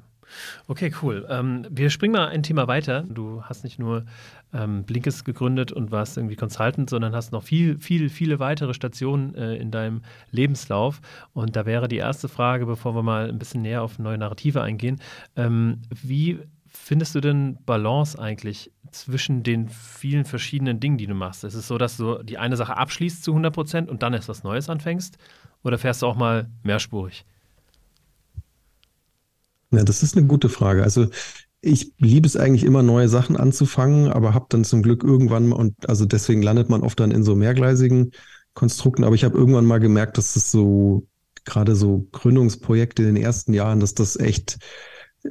Okay, 0.67 0.91
cool. 1.01 1.25
Ähm, 1.29 1.65
wir 1.69 1.89
springen 1.89 2.13
mal 2.13 2.27
ein 2.27 2.43
Thema 2.43 2.67
weiter. 2.67 3.03
Du 3.09 3.43
hast 3.43 3.63
nicht 3.63 3.79
nur 3.79 4.05
ähm, 4.53 4.83
Blinkes 4.83 5.23
gegründet 5.23 5.71
und 5.71 5.91
warst 5.91 6.17
irgendwie 6.17 6.35
Consultant, 6.35 6.89
sondern 6.89 7.15
hast 7.15 7.31
noch 7.31 7.43
viel, 7.43 7.79
viel, 7.79 8.09
viele 8.09 8.39
weitere 8.39 8.73
Stationen 8.73 9.35
äh, 9.35 9.55
in 9.55 9.71
deinem 9.71 10.01
Lebenslauf. 10.31 11.01
Und 11.33 11.55
da 11.55 11.65
wäre 11.65 11.87
die 11.87 11.97
erste 11.97 12.27
Frage, 12.27 12.65
bevor 12.65 12.95
wir 12.95 13.03
mal 13.03 13.29
ein 13.29 13.39
bisschen 13.39 13.61
näher 13.61 13.83
auf 13.83 13.99
neue 13.99 14.17
Narrative 14.17 14.61
eingehen. 14.61 14.99
Ähm, 15.35 15.81
wie 15.89 16.39
findest 16.67 17.15
du 17.15 17.21
denn 17.21 17.57
Balance 17.65 18.17
eigentlich 18.17 18.71
zwischen 18.91 19.43
den 19.43 19.69
vielen 19.69 20.25
verschiedenen 20.25 20.79
Dingen, 20.79 20.97
die 20.97 21.07
du 21.07 21.13
machst? 21.13 21.43
Ist 21.43 21.55
es 21.55 21.67
so, 21.67 21.77
dass 21.77 21.97
du 21.97 22.23
die 22.23 22.37
eine 22.37 22.57
Sache 22.57 22.77
abschließt 22.77 23.23
zu 23.23 23.31
100 23.31 23.53
Prozent 23.53 23.89
und 23.89 24.03
dann 24.03 24.13
erst 24.13 24.29
was 24.29 24.43
Neues 24.43 24.69
anfängst? 24.69 25.17
Oder 25.63 25.77
fährst 25.77 26.01
du 26.01 26.07
auch 26.07 26.15
mal 26.15 26.49
mehrspurig? 26.63 27.25
Ja, 29.71 29.83
das 29.83 30.03
ist 30.03 30.17
eine 30.17 30.25
gute 30.27 30.49
Frage. 30.49 30.83
Also 30.83 31.07
ich 31.61 31.93
liebe 31.97 32.25
es 32.27 32.37
eigentlich 32.37 32.63
immer, 32.63 32.83
neue 32.83 33.09
Sachen 33.09 33.37
anzufangen, 33.37 34.07
aber 34.11 34.33
habe 34.33 34.47
dann 34.49 34.63
zum 34.63 34.81
Glück 34.81 35.03
irgendwann 35.03 35.51
und 35.51 35.89
also 35.89 36.05
deswegen 36.05 36.41
landet 36.41 36.69
man 36.69 36.81
oft 36.81 36.99
dann 36.99 37.11
in 37.11 37.23
so 37.23 37.35
mehrgleisigen 37.35 38.11
Konstrukten. 38.53 39.03
Aber 39.03 39.15
ich 39.15 39.23
habe 39.23 39.37
irgendwann 39.37 39.65
mal 39.65 39.79
gemerkt, 39.79 40.17
dass 40.17 40.35
es 40.35 40.51
so 40.51 41.07
gerade 41.45 41.75
so 41.75 42.07
Gründungsprojekte 42.11 43.03
in 43.03 43.15
den 43.15 43.23
ersten 43.23 43.53
Jahren, 43.53 43.79
dass 43.79 43.93
das 43.93 44.15
echt 44.15 44.57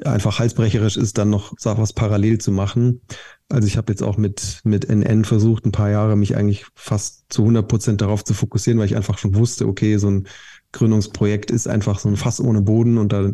einfach 0.05 0.39
halsbrecherisch 0.39 0.97
ist, 0.99 1.17
dann 1.17 1.31
noch 1.31 1.55
was 1.63 1.93
parallel 1.95 2.39
zu 2.39 2.53
machen. 2.53 3.01
Also 3.49 3.67
ich 3.67 3.77
habe 3.79 3.91
jetzt 3.91 4.03
auch 4.03 4.19
mit, 4.19 4.61
mit 4.65 4.89
NN 4.91 5.25
versucht, 5.25 5.65
ein 5.65 5.73
paar 5.73 5.89
Jahre 5.91 6.15
mich 6.17 6.37
eigentlich 6.37 6.67
fast 6.75 7.25
zu 7.31 7.43
100 7.43 7.69
Prozent 7.69 8.01
darauf 8.03 8.23
zu 8.23 8.35
fokussieren, 8.35 8.79
weil 8.79 8.87
ich 8.87 8.97
einfach 8.97 9.17
schon 9.17 9.35
wusste, 9.35 9.67
okay, 9.67 9.97
so 9.97 10.11
ein 10.11 10.29
Gründungsprojekt 10.73 11.51
ist 11.51 11.67
einfach 11.69 11.99
so 11.99 12.11
ein 12.11 12.17
Fass 12.17 12.41
ohne 12.41 12.61
Boden 12.61 12.99
und 12.99 13.13
da 13.13 13.33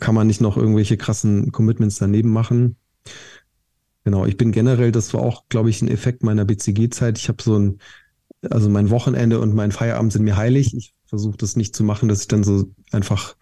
kann 0.00 0.14
man 0.14 0.26
nicht 0.26 0.40
noch 0.40 0.56
irgendwelche 0.56 0.96
krassen 0.96 1.52
Commitments 1.52 1.98
daneben 1.98 2.30
machen. 2.30 2.76
Genau, 4.04 4.26
ich 4.26 4.36
bin 4.36 4.52
generell, 4.52 4.92
das 4.92 5.14
war 5.14 5.22
auch, 5.22 5.48
glaube 5.48 5.70
ich, 5.70 5.80
ein 5.80 5.88
Effekt 5.88 6.22
meiner 6.22 6.44
BCG-Zeit. 6.44 7.18
Ich 7.18 7.28
habe 7.28 7.42
so 7.42 7.58
ein, 7.58 7.78
also 8.50 8.68
mein 8.68 8.90
Wochenende 8.90 9.40
und 9.40 9.54
mein 9.54 9.72
Feierabend 9.72 10.12
sind 10.12 10.24
mir 10.24 10.36
heilig. 10.36 10.74
Ich 10.76 10.94
versuche 11.06 11.36
das 11.36 11.56
nicht 11.56 11.76
zu 11.76 11.84
machen, 11.84 12.08
dass 12.08 12.22
ich 12.22 12.28
dann 12.28 12.42
so 12.42 12.72
einfach 12.90 13.36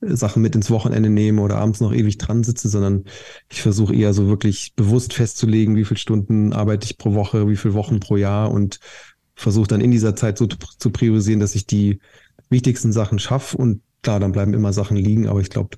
Sachen 0.00 0.42
mit 0.42 0.54
ins 0.54 0.70
Wochenende 0.70 1.10
nehme 1.10 1.40
oder 1.42 1.56
abends 1.56 1.80
noch 1.80 1.92
ewig 1.92 2.18
dran 2.18 2.44
sitze, 2.44 2.68
sondern 2.68 3.04
ich 3.50 3.62
versuche 3.62 3.94
eher 3.94 4.12
so 4.12 4.28
wirklich 4.28 4.74
bewusst 4.76 5.14
festzulegen, 5.14 5.74
wie 5.74 5.84
viele 5.84 5.98
Stunden 5.98 6.52
arbeite 6.52 6.84
ich 6.84 6.98
pro 6.98 7.14
Woche, 7.14 7.48
wie 7.48 7.56
viele 7.56 7.74
Wochen 7.74 7.98
pro 7.98 8.16
Jahr 8.16 8.50
und 8.50 8.78
versuche 9.34 9.68
dann 9.68 9.80
in 9.80 9.90
dieser 9.90 10.14
Zeit 10.14 10.38
so 10.38 10.46
zu 10.46 10.90
priorisieren, 10.90 11.40
dass 11.40 11.54
ich 11.54 11.66
die 11.66 11.98
wichtigsten 12.48 12.92
Sachen 12.92 13.18
schaffe 13.18 13.56
und 13.56 13.82
klar, 14.02 14.20
dann 14.20 14.32
bleiben 14.32 14.54
immer 14.54 14.72
Sachen 14.72 14.96
liegen, 14.96 15.28
aber 15.28 15.40
ich 15.40 15.50
glaube, 15.50 15.76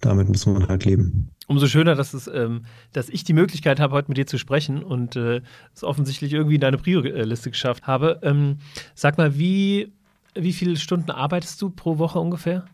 damit 0.00 0.28
muss 0.28 0.46
man 0.46 0.68
halt 0.68 0.84
leben. 0.84 1.30
Umso 1.46 1.66
schöner, 1.66 1.94
dass, 1.94 2.14
es, 2.14 2.26
ähm, 2.26 2.64
dass 2.92 3.08
ich 3.08 3.24
die 3.24 3.32
Möglichkeit 3.32 3.80
habe, 3.80 3.94
heute 3.94 4.08
mit 4.08 4.16
dir 4.16 4.26
zu 4.26 4.38
sprechen 4.38 4.82
und 4.82 5.16
äh, 5.16 5.42
es 5.74 5.84
offensichtlich 5.84 6.32
irgendwie 6.32 6.54
in 6.54 6.60
deine 6.60 6.78
Prio-Liste 6.78 7.50
geschafft 7.50 7.86
habe. 7.86 8.20
Ähm, 8.22 8.58
sag 8.94 9.18
mal, 9.18 9.38
wie, 9.38 9.92
wie 10.34 10.52
viele 10.52 10.76
Stunden 10.76 11.10
arbeitest 11.10 11.60
du 11.60 11.70
pro 11.70 11.98
Woche 11.98 12.18
ungefähr? 12.18 12.64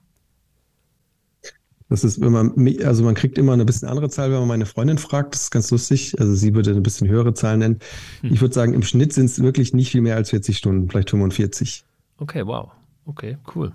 Das 1.88 2.04
ist 2.04 2.18
immer, 2.18 2.52
also 2.84 3.02
man 3.02 3.16
kriegt 3.16 3.36
immer 3.36 3.52
eine 3.52 3.64
bisschen 3.64 3.88
andere 3.88 4.08
Zahl, 4.08 4.30
wenn 4.30 4.38
man 4.38 4.46
meine 4.46 4.66
Freundin 4.66 4.98
fragt. 4.98 5.34
Das 5.34 5.42
ist 5.42 5.50
ganz 5.50 5.72
lustig. 5.72 6.14
Also 6.20 6.34
sie 6.34 6.54
würde 6.54 6.70
eine 6.70 6.80
bisschen 6.80 7.08
höhere 7.08 7.34
Zahl 7.34 7.58
nennen. 7.58 7.80
Hm. 8.20 8.32
Ich 8.32 8.40
würde 8.40 8.54
sagen, 8.54 8.74
im 8.74 8.82
Schnitt 8.82 9.12
sind 9.12 9.26
es 9.26 9.42
wirklich 9.42 9.74
nicht 9.74 9.90
viel 9.90 10.00
mehr 10.00 10.14
als 10.14 10.30
40 10.30 10.56
Stunden, 10.56 10.88
vielleicht 10.88 11.10
45. 11.10 11.84
Okay, 12.18 12.46
wow. 12.46 12.70
Okay, 13.06 13.38
cool. 13.54 13.72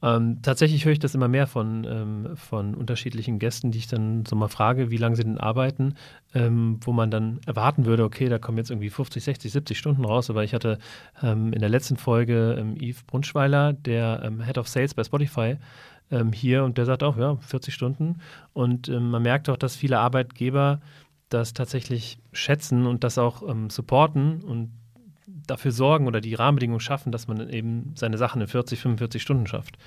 Ähm, 0.00 0.38
tatsächlich 0.42 0.84
höre 0.84 0.92
ich 0.92 0.98
das 0.98 1.14
immer 1.14 1.28
mehr 1.28 1.46
von, 1.46 1.84
ähm, 1.84 2.36
von 2.36 2.74
unterschiedlichen 2.74 3.38
Gästen, 3.38 3.72
die 3.72 3.78
ich 3.78 3.88
dann 3.88 4.24
so 4.26 4.36
mal 4.36 4.48
frage, 4.48 4.90
wie 4.90 4.96
lange 4.96 5.16
sie 5.16 5.24
denn 5.24 5.38
arbeiten, 5.38 5.94
ähm, 6.34 6.78
wo 6.80 6.92
man 6.92 7.10
dann 7.10 7.40
erwarten 7.46 7.84
würde, 7.84 8.04
okay, 8.04 8.28
da 8.28 8.38
kommen 8.38 8.58
jetzt 8.58 8.70
irgendwie 8.70 8.90
50, 8.90 9.22
60, 9.22 9.52
70 9.52 9.78
Stunden 9.78 10.04
raus. 10.04 10.30
Aber 10.30 10.44
ich 10.44 10.54
hatte 10.54 10.78
ähm, 11.22 11.52
in 11.52 11.60
der 11.60 11.68
letzten 11.68 11.96
Folge 11.96 12.56
ähm, 12.58 12.76
Yves 12.76 13.02
Brunschweiler, 13.02 13.72
der 13.72 14.22
ähm, 14.24 14.42
Head 14.42 14.58
of 14.58 14.68
Sales 14.68 14.94
bei 14.94 15.04
Spotify, 15.04 15.56
hier 16.32 16.64
und 16.64 16.76
der 16.76 16.84
sagt 16.84 17.02
auch, 17.02 17.16
ja, 17.16 17.36
40 17.36 17.74
Stunden. 17.74 18.20
Und 18.52 18.88
man 18.88 19.22
merkt 19.22 19.48
auch, 19.48 19.56
dass 19.56 19.74
viele 19.74 19.98
Arbeitgeber 19.98 20.80
das 21.30 21.54
tatsächlich 21.54 22.18
schätzen 22.30 22.86
und 22.86 23.02
das 23.02 23.16
auch 23.16 23.42
supporten 23.68 24.44
und 24.44 24.70
dafür 25.26 25.72
sorgen 25.72 26.06
oder 26.06 26.20
die 26.20 26.34
Rahmenbedingungen 26.34 26.80
schaffen, 26.80 27.12
dass 27.12 27.28
man 27.28 27.48
eben 27.50 27.92
seine 27.96 28.18
Sachen 28.18 28.40
in 28.40 28.48
40, 28.48 28.80
45 28.80 29.22
Stunden 29.22 29.46
schafft. 29.46 29.78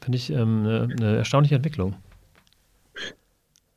Finde 0.00 0.16
ich 0.16 0.30
ähm, 0.30 0.60
eine, 0.60 0.88
eine 0.90 1.16
erstaunliche 1.16 1.56
Entwicklung. 1.56 1.96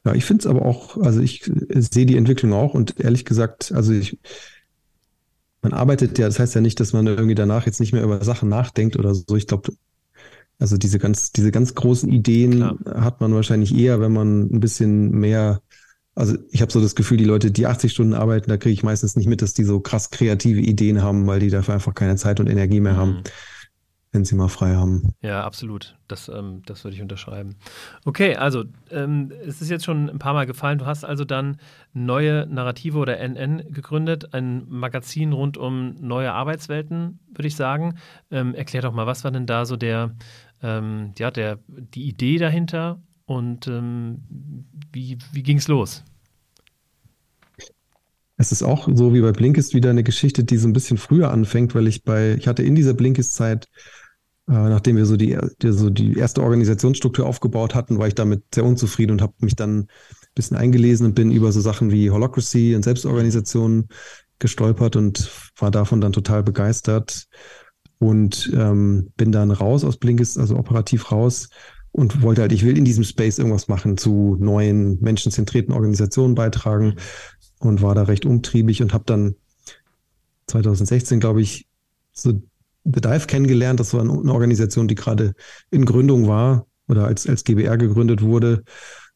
Ja, 0.05 0.13
ich 0.13 0.25
finde 0.25 0.41
es 0.41 0.48
aber 0.48 0.65
auch, 0.65 0.98
also 0.98 1.19
ich 1.22 1.43
sehe 1.43 2.05
die 2.05 2.17
Entwicklung 2.17 2.53
auch 2.53 2.74
und 2.74 3.00
ehrlich 3.00 3.25
gesagt, 3.25 3.72
also 3.74 3.91
ich, 3.93 4.17
man 5.62 5.74
arbeitet 5.74 6.17
ja, 6.17 6.25
das 6.25 6.39
heißt 6.39 6.55
ja 6.55 6.62
nicht, 6.62 6.79
dass 6.79 6.93
man 6.93 7.05
irgendwie 7.05 7.36
danach 7.36 7.65
jetzt 7.65 7.79
nicht 7.79 7.91
mehr 7.91 8.03
über 8.03 8.24
Sachen 8.24 8.48
nachdenkt 8.50 8.98
oder 8.98 9.13
so. 9.13 9.36
Ich 9.36 9.48
glaube, 9.48 9.74
also 10.58 10.77
diese 10.77 11.00
ganz, 11.00 11.31
diese 11.31 11.51
ganz 11.51 11.75
großen 11.75 12.12
Ideen 12.12 12.55
Klar. 12.55 12.77
hat 13.01 13.22
man 13.22 13.34
wahrscheinlich 13.34 13.75
eher, 13.75 14.00
wenn 14.00 14.13
man 14.13 14.41
ein 14.43 14.60
bisschen 14.60 15.12
mehr, 15.12 15.62
also 16.16 16.38
ich 16.51 16.62
habe 16.62 16.72
so 16.72 16.82
das 16.82 16.96
Gefühl, 16.96 17.18
die 17.18 17.25
Leute, 17.25 17.51
die 17.51 17.66
80 17.66 17.92
Stunden 17.92 18.13
arbeiten, 18.13 18.50
da 18.50 18.58
kriege 18.58 18.74
ich 18.74 18.84
meistens 18.84 19.16
nicht 19.16 19.28
mit, 19.28 19.42
dass 19.42 19.54
die 19.54 19.63
so 19.63 19.80
krass 19.80 20.10
kreative 20.10 20.60
Ideen 20.60 21.01
haben, 21.01 21.28
weil 21.28 21.39
die 21.39 21.50
dafür 21.50 21.75
einfach 21.75 21.94
keine 21.94 22.16
Zeit 22.16 22.39
und 22.39 22.48
Energie 22.48 22.80
mehr 22.80 22.94
mhm. 22.94 22.98
haben 22.98 23.24
wenn 24.12 24.25
sie 24.25 24.36
mal 24.36 24.48
frei 24.48 24.75
haben. 24.75 25.13
Ja, 25.22 25.44
absolut. 25.44 25.98
Das, 26.08 26.30
ähm, 26.30 26.63
das 26.66 26.84
würde 26.84 26.96
ich 26.96 27.01
unterschreiben. 27.01 27.58
Okay, 28.06 28.36
also 28.36 28.63
ähm, 28.89 29.32
es 29.46 29.62
ist 29.62 29.70
jetzt 29.70 29.86
schon 29.86 30.10
ein 30.10 30.20
paar 30.20 30.34
Mal 30.34 30.48
gefallen. 30.48 30.80
Du 30.80 30.86
hast 30.86 31.04
also 31.04 31.25
dann 31.25 31.58
neue 31.94 32.48
Narrative 32.48 32.98
oder 32.98 33.20
NN 33.20 33.72
gegründet, 33.72 34.34
ein 34.34 34.68
Magazin 34.68 35.32
rund 35.32 35.58
um 35.58 35.96
neue 36.00 36.34
Arbeitswelten, 36.34 37.20
würde 37.30 37.48
ich 37.48 37.56
sagen. 37.56 38.00
Ähm, 38.32 38.56
erklär 38.56 38.82
doch 38.82 38.94
mal, 38.94 39.06
was 39.06 39.24
war 39.24 39.32
denn 39.32 39.46
da 39.46 39.66
so 39.66 39.78
der, 39.78 40.16
ähm, 40.63 41.13
ja, 41.18 41.30
der, 41.30 41.60
die 41.68 42.08
Idee 42.08 42.39
dahinter 42.39 43.00
und 43.25 43.68
ähm, 43.68 44.24
wie, 44.91 45.17
wie 45.31 45.43
ging 45.43 45.58
es 45.58 45.67
los? 45.67 46.03
Es 48.38 48.51
ist 48.51 48.63
auch 48.63 48.88
so 48.93 49.13
wie 49.13 49.22
bei 49.22 49.34
Blinkist 49.34 49.74
wieder 49.74 49.89
eine 49.89 50.03
Geschichte, 50.03 50.43
die 50.43 50.58
so 50.58 50.67
ein 50.67 50.74
bisschen 50.74 50.98
früher 50.98 51.31
anfängt, 51.31 51.75
weil 51.75 51.88
ich 51.88 52.03
bei, 52.03 52.36
ich 52.36 52.48
hatte 52.48 52.63
in 52.63 52.75
dieser 52.75 52.93
Blinkist-Zeit 52.93 53.67
äh, 54.50 54.69
nachdem 54.69 54.98
wir 54.98 55.05
so 55.05 55.15
die, 55.15 55.38
die, 55.62 55.72
so 55.72 55.91
die 55.91 56.17
erste 56.17 56.41
Organisationsstruktur 56.41 57.27
aufgebaut 57.27 57.75
hatten, 57.75 58.00
war 58.00 58.08
ich 58.08 58.15
damit 58.15 58.43
sehr 58.53 58.65
unzufrieden 58.65 59.13
und 59.13 59.22
habe 59.22 59.34
mich 59.41 59.55
dann 59.55 59.81
ein 59.81 59.88
bisschen 60.34 60.58
eingelesen 60.58 61.05
und 61.05 61.13
bin 61.13 61.31
über 61.31 61.51
so 61.51 61.62
Sachen 61.62 61.91
wie 61.91 62.10
Holocracy 62.10 62.75
und 62.75 62.84
Selbstorganisation 62.84 63.88
gestolpert 64.39 64.96
und 64.96 65.29
war 65.58 65.69
davon 65.69 66.01
dann 66.01 66.13
total 66.13 66.41
begeistert 66.41 67.27
und 68.00 68.51
ähm, 68.55 69.12
bin 69.17 69.31
dann 69.31 69.51
raus 69.51 69.84
aus 69.84 69.98
Blinkist, 69.98 70.39
also 70.39 70.55
operativ 70.55 71.12
raus 71.12 71.50
und 71.91 72.22
wollte 72.22 72.41
halt, 72.41 72.51
ich 72.51 72.65
will 72.65 72.77
in 72.77 72.86
diesem 72.86 73.03
Space 73.03 73.39
irgendwas 73.39 73.67
machen, 73.67 73.98
zu 73.98 74.38
neuen 74.39 75.00
menschenzentrierten 75.01 75.74
Organisationen 75.74 76.36
beitragen 76.36 76.96
und 77.60 77.81
war 77.81 77.96
da 77.96 78.03
recht 78.03 78.25
umtriebig 78.25 78.81
und 78.81 78.93
habe 78.93 79.03
dann 79.05 79.36
2016, 80.48 81.19
glaube 81.19 81.41
ich, 81.41 81.67
so 82.12 82.41
The 82.84 83.01
Dive 83.01 83.27
kennengelernt. 83.27 83.79
Das 83.79 83.93
war 83.93 84.01
eine 84.01 84.34
Organisation, 84.34 84.88
die 84.88 84.96
gerade 84.96 85.34
in 85.69 85.86
Gründung 85.86 86.27
war 86.27 86.65
oder 86.88 87.05
als, 87.05 87.27
als 87.27 87.43
GBR 87.43 87.77
gegründet 87.77 88.22
wurde 88.22 88.63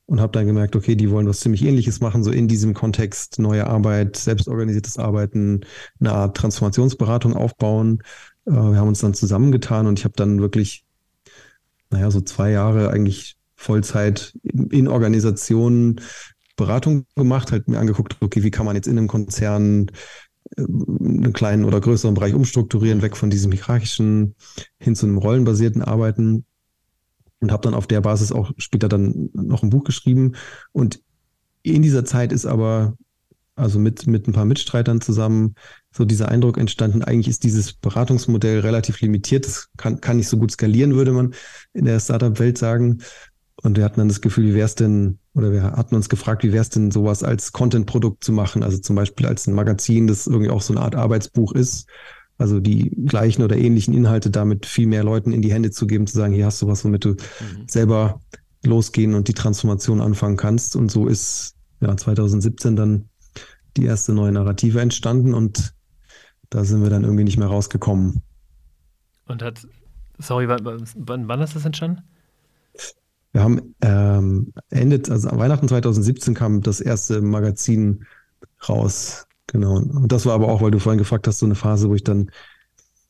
und 0.05 0.19
habe 0.19 0.31
dann 0.33 0.45
gemerkt, 0.45 0.75
okay, 0.75 0.95
die 0.95 1.09
wollen 1.09 1.27
was 1.27 1.39
ziemlich 1.39 1.63
ähnliches 1.63 2.01
machen, 2.01 2.23
so 2.23 2.31
in 2.31 2.47
diesem 2.47 2.73
Kontext 2.73 3.39
neue 3.39 3.67
Arbeit, 3.67 4.17
selbstorganisiertes 4.17 4.97
Arbeiten, 4.97 5.61
eine 5.99 6.11
Art 6.11 6.37
Transformationsberatung 6.37 7.35
aufbauen. 7.35 7.99
Äh, 8.45 8.51
wir 8.51 8.77
haben 8.77 8.89
uns 8.89 8.99
dann 8.99 9.13
zusammengetan 9.13 9.87
und 9.87 9.99
ich 9.99 10.05
habe 10.05 10.15
dann 10.15 10.39
wirklich, 10.41 10.82
naja, 11.93 12.11
so 12.11 12.21
zwei 12.21 12.51
Jahre 12.51 12.89
eigentlich 12.89 13.37
Vollzeit 13.55 14.33
in, 14.43 14.87
Organisationen 14.87 16.01
Beratung 16.55 17.05
gemacht, 17.15 17.51
halt 17.51 17.67
mir 17.67 17.79
angeguckt, 17.79 18.17
okay, 18.19 18.43
wie 18.43 18.51
kann 18.51 18.65
man 18.65 18.75
jetzt 18.75 18.87
in 18.87 18.97
einem 18.97 19.07
Konzern 19.07 19.87
einen 20.57 21.33
kleinen 21.33 21.65
oder 21.65 21.79
größeren 21.79 22.13
Bereich 22.13 22.33
umstrukturieren, 22.33 23.01
weg 23.01 23.15
von 23.15 23.29
diesem 23.29 23.51
hierarchischen 23.51 24.35
hin 24.79 24.95
zu 24.95 25.05
einem 25.05 25.17
rollenbasierten 25.17 25.81
Arbeiten 25.81 26.45
und 27.39 27.51
habe 27.51 27.63
dann 27.63 27.73
auf 27.73 27.87
der 27.87 28.01
Basis 28.01 28.31
auch 28.31 28.51
später 28.57 28.89
dann 28.89 29.29
noch 29.33 29.63
ein 29.63 29.69
Buch 29.69 29.83
geschrieben. 29.83 30.33
Und 30.71 31.01
in 31.63 31.81
dieser 31.81 32.05
Zeit 32.05 32.31
ist 32.31 32.45
aber, 32.45 32.95
also 33.55 33.79
mit, 33.79 34.05
mit 34.05 34.27
ein 34.27 34.33
paar 34.33 34.45
Mitstreitern 34.45 35.01
zusammen, 35.01 35.55
so 35.95 36.05
dieser 36.05 36.29
Eindruck 36.29 36.57
entstanden, 36.57 37.03
eigentlich 37.03 37.27
ist 37.27 37.43
dieses 37.43 37.73
Beratungsmodell 37.73 38.59
relativ 38.61 38.99
limitiert. 39.01 39.45
Das 39.45 39.69
kann, 39.77 40.01
kann 40.01 40.17
nicht 40.17 40.27
so 40.27 40.37
gut 40.37 40.51
skalieren, 40.51 40.95
würde 40.95 41.11
man 41.11 41.33
in 41.73 41.85
der 41.85 41.99
Startup-Welt 41.99 42.57
sagen. 42.57 42.99
Und 43.61 43.77
wir 43.77 43.85
hatten 43.85 43.99
dann 43.99 44.07
das 44.07 44.21
Gefühl, 44.21 44.47
wie 44.47 44.55
wäre 44.55 44.65
es 44.65 44.75
denn, 44.75 45.19
oder 45.35 45.51
wir 45.51 45.63
hatten 45.63 45.95
uns 45.95 46.09
gefragt, 46.09 46.43
wie 46.43 46.51
wäre 46.51 46.63
es 46.63 46.69
denn, 46.69 46.89
sowas 46.89 47.23
als 47.23 47.51
Content-Produkt 47.51 48.23
zu 48.23 48.33
machen? 48.33 48.63
Also 48.63 48.79
zum 48.79 48.95
Beispiel 48.95 49.27
als 49.27 49.45
ein 49.47 49.53
Magazin, 49.53 50.07
das 50.07 50.25
irgendwie 50.25 50.49
auch 50.49 50.61
so 50.61 50.73
eine 50.73 50.81
Art 50.81 50.95
Arbeitsbuch 50.95 51.53
ist. 51.53 51.87
Also 52.39 52.59
die 52.59 52.89
gleichen 53.05 53.43
oder 53.43 53.55
ähnlichen 53.55 53.93
Inhalte 53.93 54.31
damit 54.31 54.65
viel 54.65 54.87
mehr 54.87 55.03
Leuten 55.03 55.31
in 55.31 55.43
die 55.43 55.53
Hände 55.53 55.69
zu 55.69 55.85
geben, 55.85 56.07
zu 56.07 56.17
sagen, 56.17 56.33
hier 56.33 56.47
hast 56.47 56.61
du 56.61 56.67
was, 56.67 56.83
womit 56.83 57.05
du 57.05 57.09
mhm. 57.09 57.67
selber 57.67 58.19
losgehen 58.65 59.13
und 59.13 59.27
die 59.27 59.33
Transformation 59.33 60.01
anfangen 60.01 60.37
kannst. 60.37 60.75
Und 60.75 60.89
so 60.89 61.07
ist 61.07 61.53
ja 61.79 61.95
2017 61.95 62.75
dann 62.75 63.09
die 63.77 63.85
erste 63.85 64.13
neue 64.13 64.31
Narrative 64.31 64.81
entstanden 64.81 65.33
und 65.33 65.73
da 66.53 66.63
sind 66.63 66.83
wir 66.83 66.89
dann 66.89 67.03
irgendwie 67.03 67.23
nicht 67.23 67.37
mehr 67.37 67.47
rausgekommen. 67.47 68.21
Und 69.25 69.41
hat, 69.41 69.67
sorry, 70.19 70.47
wann, 70.47 71.27
wann 71.27 71.41
ist 71.41 71.55
das 71.55 71.65
entstanden? 71.65 72.03
Wir 73.31 73.41
haben 73.41 73.73
ähm, 73.81 74.53
Ende, 74.69 75.01
also 75.11 75.31
Weihnachten 75.31 75.67
2017 75.67 76.35
kam 76.35 76.61
das 76.61 76.79
erste 76.79 77.21
Magazin 77.21 78.05
raus. 78.69 79.25
Genau. 79.47 79.77
Und 79.77 80.11
das 80.11 80.27
war 80.27 80.35
aber 80.35 80.49
auch, 80.49 80.61
weil 80.61 80.69
du 80.69 80.79
vorhin 80.79 80.99
gefragt 80.99 81.27
hast, 81.27 81.39
so 81.39 81.47
eine 81.47 81.55
Phase, 81.55 81.89
wo 81.89 81.95
ich 81.95 82.03
dann 82.03 82.29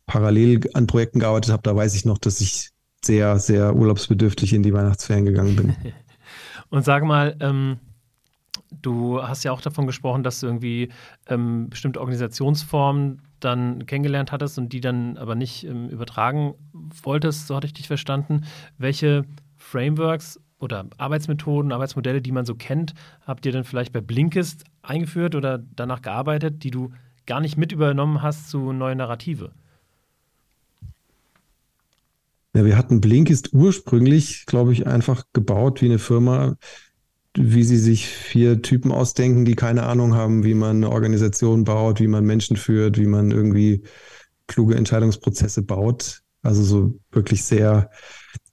parallel 0.05 0.61
an 0.73 0.87
Projekten 0.87 1.19
gearbeitet 1.19 1.51
habe. 1.51 1.63
Da 1.63 1.75
weiß 1.75 1.95
ich 1.95 2.05
noch, 2.05 2.17
dass 2.17 2.39
ich 2.39 2.69
sehr, 3.03 3.37
sehr 3.39 3.75
urlaubsbedürftig 3.75 4.53
in 4.53 4.63
die 4.63 4.73
Weihnachtsferien 4.73 5.25
gegangen 5.25 5.57
bin. 5.57 5.75
Und 6.69 6.85
sag 6.85 7.03
mal, 7.03 7.35
ähm, 7.41 7.79
du 8.81 9.21
hast 9.21 9.43
ja 9.43 9.51
auch 9.51 9.61
davon 9.61 9.85
gesprochen, 9.87 10.23
dass 10.23 10.39
du 10.39 10.47
irgendwie 10.47 10.89
ähm, 11.27 11.69
bestimmte 11.69 11.99
Organisationsformen 11.99 13.21
dann 13.43 13.85
kennengelernt 13.85 14.31
hattest 14.31 14.57
und 14.57 14.73
die 14.73 14.81
dann 14.81 15.17
aber 15.17 15.35
nicht 15.35 15.65
ähm, 15.65 15.89
übertragen 15.89 16.55
wolltest, 17.03 17.47
so 17.47 17.55
hatte 17.55 17.67
ich 17.67 17.73
dich 17.73 17.87
verstanden. 17.87 18.45
Welche 18.77 19.25
Frameworks 19.57 20.39
oder 20.59 20.85
Arbeitsmethoden, 20.97 21.71
Arbeitsmodelle, 21.71 22.21
die 22.21 22.31
man 22.31 22.45
so 22.45 22.55
kennt, 22.55 22.93
habt 23.25 23.45
ihr 23.45 23.51
dann 23.51 23.63
vielleicht 23.63 23.93
bei 23.93 24.01
Blinkist 24.01 24.63
eingeführt 24.81 25.35
oder 25.35 25.57
danach 25.75 26.01
gearbeitet, 26.01 26.63
die 26.63 26.71
du 26.71 26.91
gar 27.25 27.41
nicht 27.41 27.57
mit 27.57 27.71
übernommen 27.71 28.21
hast 28.21 28.49
zu 28.49 28.71
neuen 28.71 28.97
Narrative? 28.97 29.51
Ja, 32.55 32.65
wir 32.65 32.77
hatten 32.77 33.01
Blinkist 33.01 33.53
ursprünglich, 33.53 34.45
glaube 34.45 34.73
ich, 34.73 34.85
einfach 34.85 35.23
gebaut 35.33 35.81
wie 35.81 35.85
eine 35.85 35.99
Firma, 35.99 36.55
wie 37.35 37.63
sie 37.63 37.77
sich 37.77 38.07
vier 38.07 38.61
Typen 38.61 38.91
ausdenken, 38.91 39.45
die 39.45 39.55
keine 39.55 39.83
Ahnung 39.83 40.13
haben, 40.13 40.43
wie 40.43 40.53
man 40.53 40.77
eine 40.77 40.89
Organisation 40.91 41.63
baut, 41.63 41.99
wie 41.99 42.07
man 42.07 42.25
Menschen 42.25 42.57
führt, 42.57 42.97
wie 42.97 43.07
man 43.07 43.31
irgendwie 43.31 43.83
kluge 44.47 44.75
Entscheidungsprozesse 44.75 45.63
baut. 45.63 46.21
Also 46.43 46.63
so 46.63 46.99
wirklich 47.11 47.43
sehr 47.43 47.89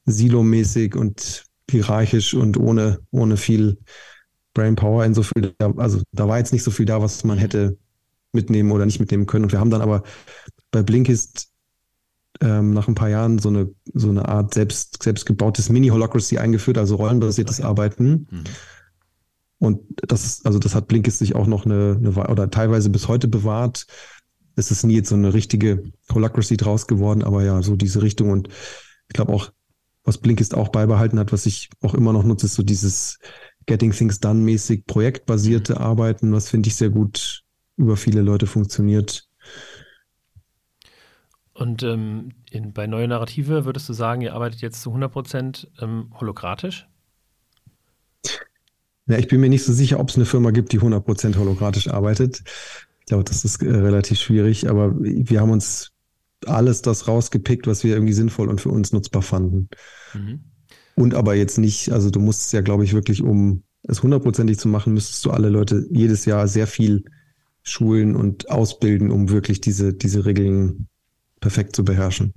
silomäßig 0.06 0.96
und 0.96 1.44
hierarchisch 1.70 2.34
und 2.34 2.56
ohne, 2.56 3.00
ohne 3.10 3.36
viel 3.36 3.78
Brainpower 4.54 5.04
in 5.04 5.14
so 5.14 5.22
viel, 5.22 5.54
also 5.76 6.02
da 6.12 6.26
war 6.26 6.38
jetzt 6.38 6.52
nicht 6.52 6.62
so 6.62 6.70
viel 6.70 6.86
da, 6.86 7.02
was 7.02 7.22
man 7.24 7.38
hätte 7.38 7.76
mitnehmen 8.32 8.72
oder 8.72 8.86
nicht 8.86 9.00
mitnehmen 9.00 9.26
können. 9.26 9.44
Und 9.44 9.52
wir 9.52 9.60
haben 9.60 9.70
dann 9.70 9.82
aber 9.82 10.02
bei 10.70 10.82
Blinkist 10.82 11.49
ähm, 12.40 12.72
nach 12.72 12.88
ein 12.88 12.94
paar 12.94 13.11
Jahren 13.11 13.38
so 13.38 13.48
eine, 13.48 13.70
so 13.92 14.09
eine 14.09 14.29
Art 14.29 14.55
selbst, 14.55 15.03
selbstgebautes 15.03 15.68
Mini-Holocracy 15.68 16.38
eingeführt, 16.38 16.79
also 16.79 16.96
rollenbasiertes 16.96 17.61
Arbeiten. 17.61 18.26
Mhm. 18.31 18.44
Und 19.59 19.81
das 19.96 20.24
ist, 20.24 20.46
also 20.46 20.59
das 20.59 20.74
hat 20.74 20.88
Blinkist 20.88 21.18
sich 21.18 21.35
auch 21.35 21.46
noch 21.46 21.66
eine, 21.66 21.96
eine, 21.98 22.11
oder 22.31 22.50
teilweise 22.50 22.88
bis 22.88 23.09
heute 23.09 23.29
bewahrt. 23.29 23.87
Es 24.57 24.70
ist 24.70 24.85
nie 24.85 24.94
jetzt 24.96 25.11
so 25.11 25.14
eine 25.14 25.35
richtige 25.35 25.85
Holacracy 26.11 26.57
draus 26.57 26.87
geworden, 26.87 27.22
aber 27.22 27.44
ja, 27.44 27.62
so 27.62 27.76
diese 27.76 28.00
Richtung. 28.03 28.31
Und 28.31 28.48
ich 28.48 29.14
glaube 29.14 29.33
auch, 29.33 29.53
was 30.03 30.18
Blinkist 30.18 30.55
auch 30.55 30.70
beibehalten 30.70 31.18
hat, 31.18 31.33
was 31.33 31.44
ich 31.44 31.68
auch 31.83 31.94
immer 31.94 32.14
noch 32.14 32.24
nutze, 32.24 32.46
ist 32.46 32.55
so 32.55 32.62
dieses 32.62 33.18
Getting 33.66 33.92
Things 33.92 34.18
Done 34.18 34.40
mäßig 34.40 34.87
projektbasierte 34.87 35.74
mhm. 35.74 35.79
Arbeiten, 35.79 36.33
was 36.33 36.48
finde 36.48 36.68
ich 36.68 36.76
sehr 36.76 36.90
gut 36.90 37.42
über 37.76 37.98
viele 37.98 38.22
Leute 38.22 38.46
funktioniert. 38.46 39.29
Und 41.61 41.83
ähm, 41.83 42.31
in, 42.51 42.73
bei 42.73 42.87
Neue 42.87 43.07
Narrative 43.07 43.66
würdest 43.66 43.87
du 43.87 43.92
sagen, 43.92 44.23
ihr 44.23 44.33
arbeitet 44.33 44.62
jetzt 44.62 44.81
zu 44.81 44.88
100 44.88 45.12
Prozent 45.12 45.70
ähm, 45.79 46.11
holokratisch? 46.18 46.88
Ja, 49.07 49.18
ich 49.18 49.29
bin 49.29 49.42
mir 49.42 49.51
nicht 49.51 49.64
so 49.64 49.75
sicher, 49.75 50.01
ob 50.01 50.09
es 50.09 50.16
eine 50.16 50.25
Firma 50.25 50.53
gibt, 50.53 50.73
die 50.73 50.79
100 50.79 51.05
Prozent 51.05 51.37
holokratisch 51.37 51.88
arbeitet. 51.88 52.42
Ich 53.01 53.07
glaube, 53.07 53.25
das 53.25 53.44
ist 53.44 53.61
äh, 53.61 53.68
relativ 53.68 54.18
schwierig, 54.18 54.70
aber 54.70 54.94
wir 54.99 55.42
haben 55.42 55.51
uns 55.51 55.92
alles 56.46 56.81
das 56.81 57.07
rausgepickt, 57.07 57.66
was 57.66 57.85
wir 57.85 57.92
irgendwie 57.92 58.14
sinnvoll 58.14 58.49
und 58.49 58.62
für 58.62 58.70
uns 58.70 58.94
nutzbar 58.94 59.20
fanden. 59.20 59.68
Mhm. 60.14 60.40
Und 60.94 61.14
aber 61.14 61.35
jetzt 61.35 61.59
nicht, 61.59 61.92
also 61.92 62.09
du 62.09 62.20
musst 62.20 62.55
ja, 62.55 62.62
glaube 62.62 62.85
ich, 62.85 62.94
wirklich, 62.94 63.20
um 63.20 63.64
es 63.83 64.03
hundertprozentig 64.03 64.59
zu 64.59 64.68
machen, 64.68 64.94
müsstest 64.94 65.27
du 65.27 65.31
alle 65.31 65.51
Leute 65.51 65.87
jedes 65.90 66.25
Jahr 66.25 66.49
sehr 66.49 66.66
viel 66.66 67.05
schulen 67.62 68.16
und 68.16 68.51
ausbilden, 68.51 69.11
um 69.11 69.29
wirklich 69.29 69.61
diese, 69.61 69.92
diese 69.92 70.25
Regeln 70.25 70.87
perfekt 71.40 71.74
zu 71.74 71.85
beherrschen. 71.85 72.35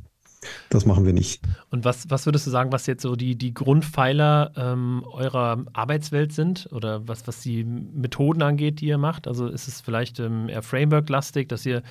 Das 0.70 0.86
machen 0.86 1.06
wir 1.06 1.14
nicht. 1.14 1.42
Und 1.70 1.86
was, 1.86 2.10
was 2.10 2.26
würdest 2.26 2.46
du 2.48 2.52
sagen, 2.52 2.72
was 2.72 2.86
jetzt 2.86 3.02
so 3.02 3.16
die, 3.16 3.38
die 3.38 3.54
Grundpfeiler 3.54 4.52
ähm, 4.56 5.06
eurer 5.12 5.64
Arbeitswelt 5.74 6.34
sind 6.34 6.68
oder 6.72 7.08
was, 7.08 7.28
was 7.28 7.42
die 7.42 7.64
Methoden 7.64 8.42
angeht, 8.42 8.82
die 8.82 8.88
ihr 8.88 8.98
macht? 8.98 9.28
Also 9.28 9.48
ist 9.48 9.68
es 9.68 9.82
vielleicht 9.82 10.20
ähm, 10.20 10.50
eher 10.50 10.64
Framework-lastig, 10.64 11.48
dass 11.50 11.66
ihr 11.66 11.82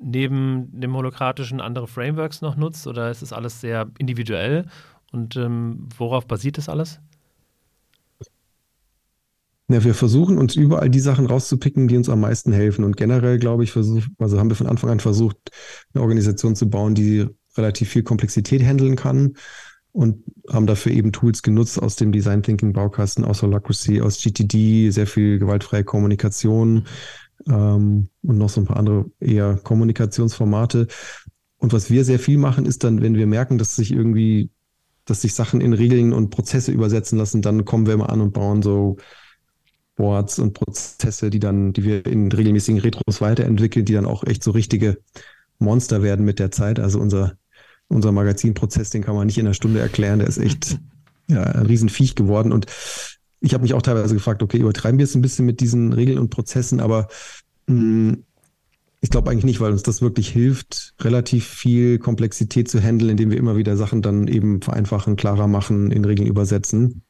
neben 0.00 0.68
dem 0.78 0.94
holokratischen 0.94 1.60
andere 1.60 1.86
Frameworks 1.86 2.42
noch 2.42 2.56
nutzt 2.56 2.86
oder 2.86 3.10
ist 3.10 3.22
es 3.22 3.32
alles 3.32 3.60
sehr 3.60 3.88
individuell? 3.98 4.66
Und 5.10 5.36
ähm, 5.36 5.88
worauf 5.96 6.26
basiert 6.26 6.58
das 6.58 6.68
alles? 6.68 7.00
Ja, 9.72 9.82
wir 9.84 9.94
versuchen 9.94 10.36
uns 10.36 10.54
überall 10.54 10.90
die 10.90 11.00
Sachen 11.00 11.24
rauszupicken, 11.24 11.88
die 11.88 11.96
uns 11.96 12.10
am 12.10 12.20
meisten 12.20 12.52
helfen. 12.52 12.84
Und 12.84 12.96
generell, 12.96 13.38
glaube 13.38 13.64
ich, 13.64 13.72
versuch, 13.72 14.02
also 14.18 14.38
haben 14.38 14.50
wir 14.50 14.56
von 14.56 14.66
Anfang 14.66 14.90
an 14.90 15.00
versucht, 15.00 15.36
eine 15.94 16.02
Organisation 16.02 16.54
zu 16.54 16.68
bauen, 16.68 16.94
die 16.94 17.26
relativ 17.56 17.88
viel 17.88 18.02
Komplexität 18.02 18.62
handeln 18.62 18.96
kann 18.96 19.34
und 19.92 20.24
haben 20.50 20.66
dafür 20.66 20.92
eben 20.92 21.12
Tools 21.12 21.42
genutzt 21.42 21.80
aus 21.80 21.96
dem 21.96 22.12
Design 22.12 22.42
Thinking 22.42 22.72
Baukasten, 22.72 23.24
aus 23.24 23.42
Holacracy, 23.42 24.02
aus 24.02 24.22
GTD, 24.22 24.90
sehr 24.90 25.06
viel 25.06 25.38
gewaltfreie 25.38 25.84
Kommunikation 25.84 26.86
ähm, 27.46 28.08
und 28.22 28.38
noch 28.38 28.48
so 28.48 28.60
ein 28.60 28.66
paar 28.66 28.78
andere 28.78 29.10
eher 29.20 29.58
Kommunikationsformate. 29.62 30.86
Und 31.56 31.72
was 31.72 31.90
wir 31.90 32.04
sehr 32.04 32.18
viel 32.18 32.38
machen, 32.38 32.66
ist 32.66 32.84
dann, 32.84 33.00
wenn 33.00 33.14
wir 33.14 33.26
merken, 33.26 33.56
dass 33.56 33.76
sich 33.76 33.92
irgendwie, 33.92 34.50
dass 35.04 35.22
sich 35.22 35.34
Sachen 35.34 35.60
in 35.60 35.72
Regeln 35.72 36.12
und 36.12 36.30
Prozesse 36.30 36.72
übersetzen 36.72 37.18
lassen, 37.18 37.40
dann 37.40 37.64
kommen 37.64 37.86
wir 37.86 37.94
immer 37.94 38.10
an 38.10 38.20
und 38.20 38.32
bauen 38.32 38.62
so 38.62 38.96
Boards 39.96 40.38
und 40.38 40.54
Prozesse, 40.54 41.30
die 41.30 41.40
dann, 41.40 41.72
die 41.72 41.84
wir 41.84 42.06
in 42.06 42.32
regelmäßigen 42.32 42.80
Retros 42.80 43.20
weiterentwickeln, 43.20 43.84
die 43.84 43.92
dann 43.92 44.06
auch 44.06 44.24
echt 44.24 44.42
so 44.42 44.50
richtige 44.52 44.98
Monster 45.58 46.02
werden 46.02 46.24
mit 46.24 46.38
der 46.38 46.50
Zeit. 46.50 46.80
Also 46.80 46.98
unser 46.98 47.36
unser 47.92 48.12
Magazinprozess, 48.12 48.90
den 48.90 49.02
kann 49.02 49.14
man 49.14 49.26
nicht 49.26 49.38
in 49.38 49.46
einer 49.46 49.54
Stunde 49.54 49.80
erklären. 49.80 50.18
Der 50.18 50.28
ist 50.28 50.38
echt 50.38 50.78
ja, 51.28 51.42
ein 51.42 51.66
Riesenviech 51.66 52.14
geworden. 52.14 52.52
Und 52.52 52.66
ich 53.40 53.54
habe 53.54 53.62
mich 53.62 53.74
auch 53.74 53.82
teilweise 53.82 54.14
gefragt, 54.14 54.42
okay, 54.42 54.58
übertreiben 54.58 54.98
wir 54.98 55.04
es 55.04 55.14
ein 55.14 55.22
bisschen 55.22 55.46
mit 55.46 55.60
diesen 55.60 55.92
Regeln 55.92 56.18
und 56.18 56.30
Prozessen, 56.30 56.80
aber 56.80 57.08
mh, 57.66 57.76
hm, 57.76 58.24
ich 59.04 59.10
glaube 59.10 59.30
eigentlich 59.30 59.44
nicht, 59.44 59.58
weil 59.58 59.72
uns 59.72 59.82
das 59.82 60.00
wirklich 60.00 60.28
hilft, 60.28 60.94
relativ 61.00 61.44
viel 61.44 61.98
Komplexität 61.98 62.68
zu 62.68 62.80
handeln, 62.80 63.10
indem 63.10 63.32
wir 63.32 63.36
immer 63.36 63.56
wieder 63.56 63.76
Sachen 63.76 64.00
dann 64.00 64.28
eben 64.28 64.62
vereinfachen, 64.62 65.16
klarer 65.16 65.48
machen, 65.48 65.90
in 65.90 66.04
Regeln 66.04 66.28
übersetzen. 66.28 67.02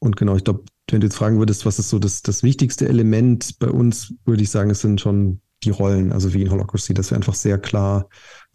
Und 0.00 0.18
genau, 0.18 0.36
ich 0.36 0.44
glaube, 0.44 0.64
wenn 0.92 1.00
du 1.00 1.06
jetzt 1.06 1.16
fragen 1.16 1.38
würdest, 1.38 1.66
was 1.66 1.78
ist 1.78 1.90
so 1.90 1.98
das, 1.98 2.22
das 2.22 2.42
wichtigste 2.42 2.88
Element 2.88 3.58
bei 3.58 3.68
uns, 3.68 4.14
würde 4.24 4.42
ich 4.42 4.50
sagen, 4.50 4.70
es 4.70 4.80
sind 4.80 5.00
schon 5.00 5.40
die 5.62 5.70
Rollen, 5.70 6.12
also 6.12 6.32
wie 6.32 6.42
in 6.42 6.50
Holocracy, 6.50 6.94
dass 6.94 7.10
wir 7.10 7.16
einfach 7.16 7.34
sehr 7.34 7.58
klar 7.58 8.08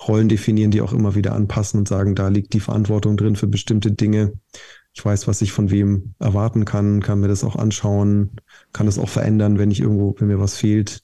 Rollen 0.07 0.29
definieren, 0.29 0.71
die 0.71 0.81
auch 0.81 0.93
immer 0.93 1.15
wieder 1.15 1.33
anpassen 1.33 1.79
und 1.79 1.87
sagen, 1.87 2.15
da 2.15 2.29
liegt 2.29 2.53
die 2.53 2.59
Verantwortung 2.59 3.15
drin 3.17 3.35
für 3.35 3.47
bestimmte 3.47 3.91
Dinge. 3.91 4.33
Ich 4.93 5.03
weiß, 5.03 5.27
was 5.27 5.41
ich 5.41 5.51
von 5.51 5.71
wem 5.71 6.15
erwarten 6.19 6.65
kann, 6.65 7.01
kann 7.01 7.19
mir 7.19 7.27
das 7.27 7.43
auch 7.43 7.55
anschauen, 7.55 8.31
kann 8.73 8.85
das 8.85 8.97
auch 8.97 9.09
verändern, 9.09 9.59
wenn 9.59 9.71
ich 9.71 9.81
irgendwo, 9.81 10.15
wenn 10.17 10.27
mir 10.27 10.39
was 10.39 10.57
fehlt. 10.57 11.01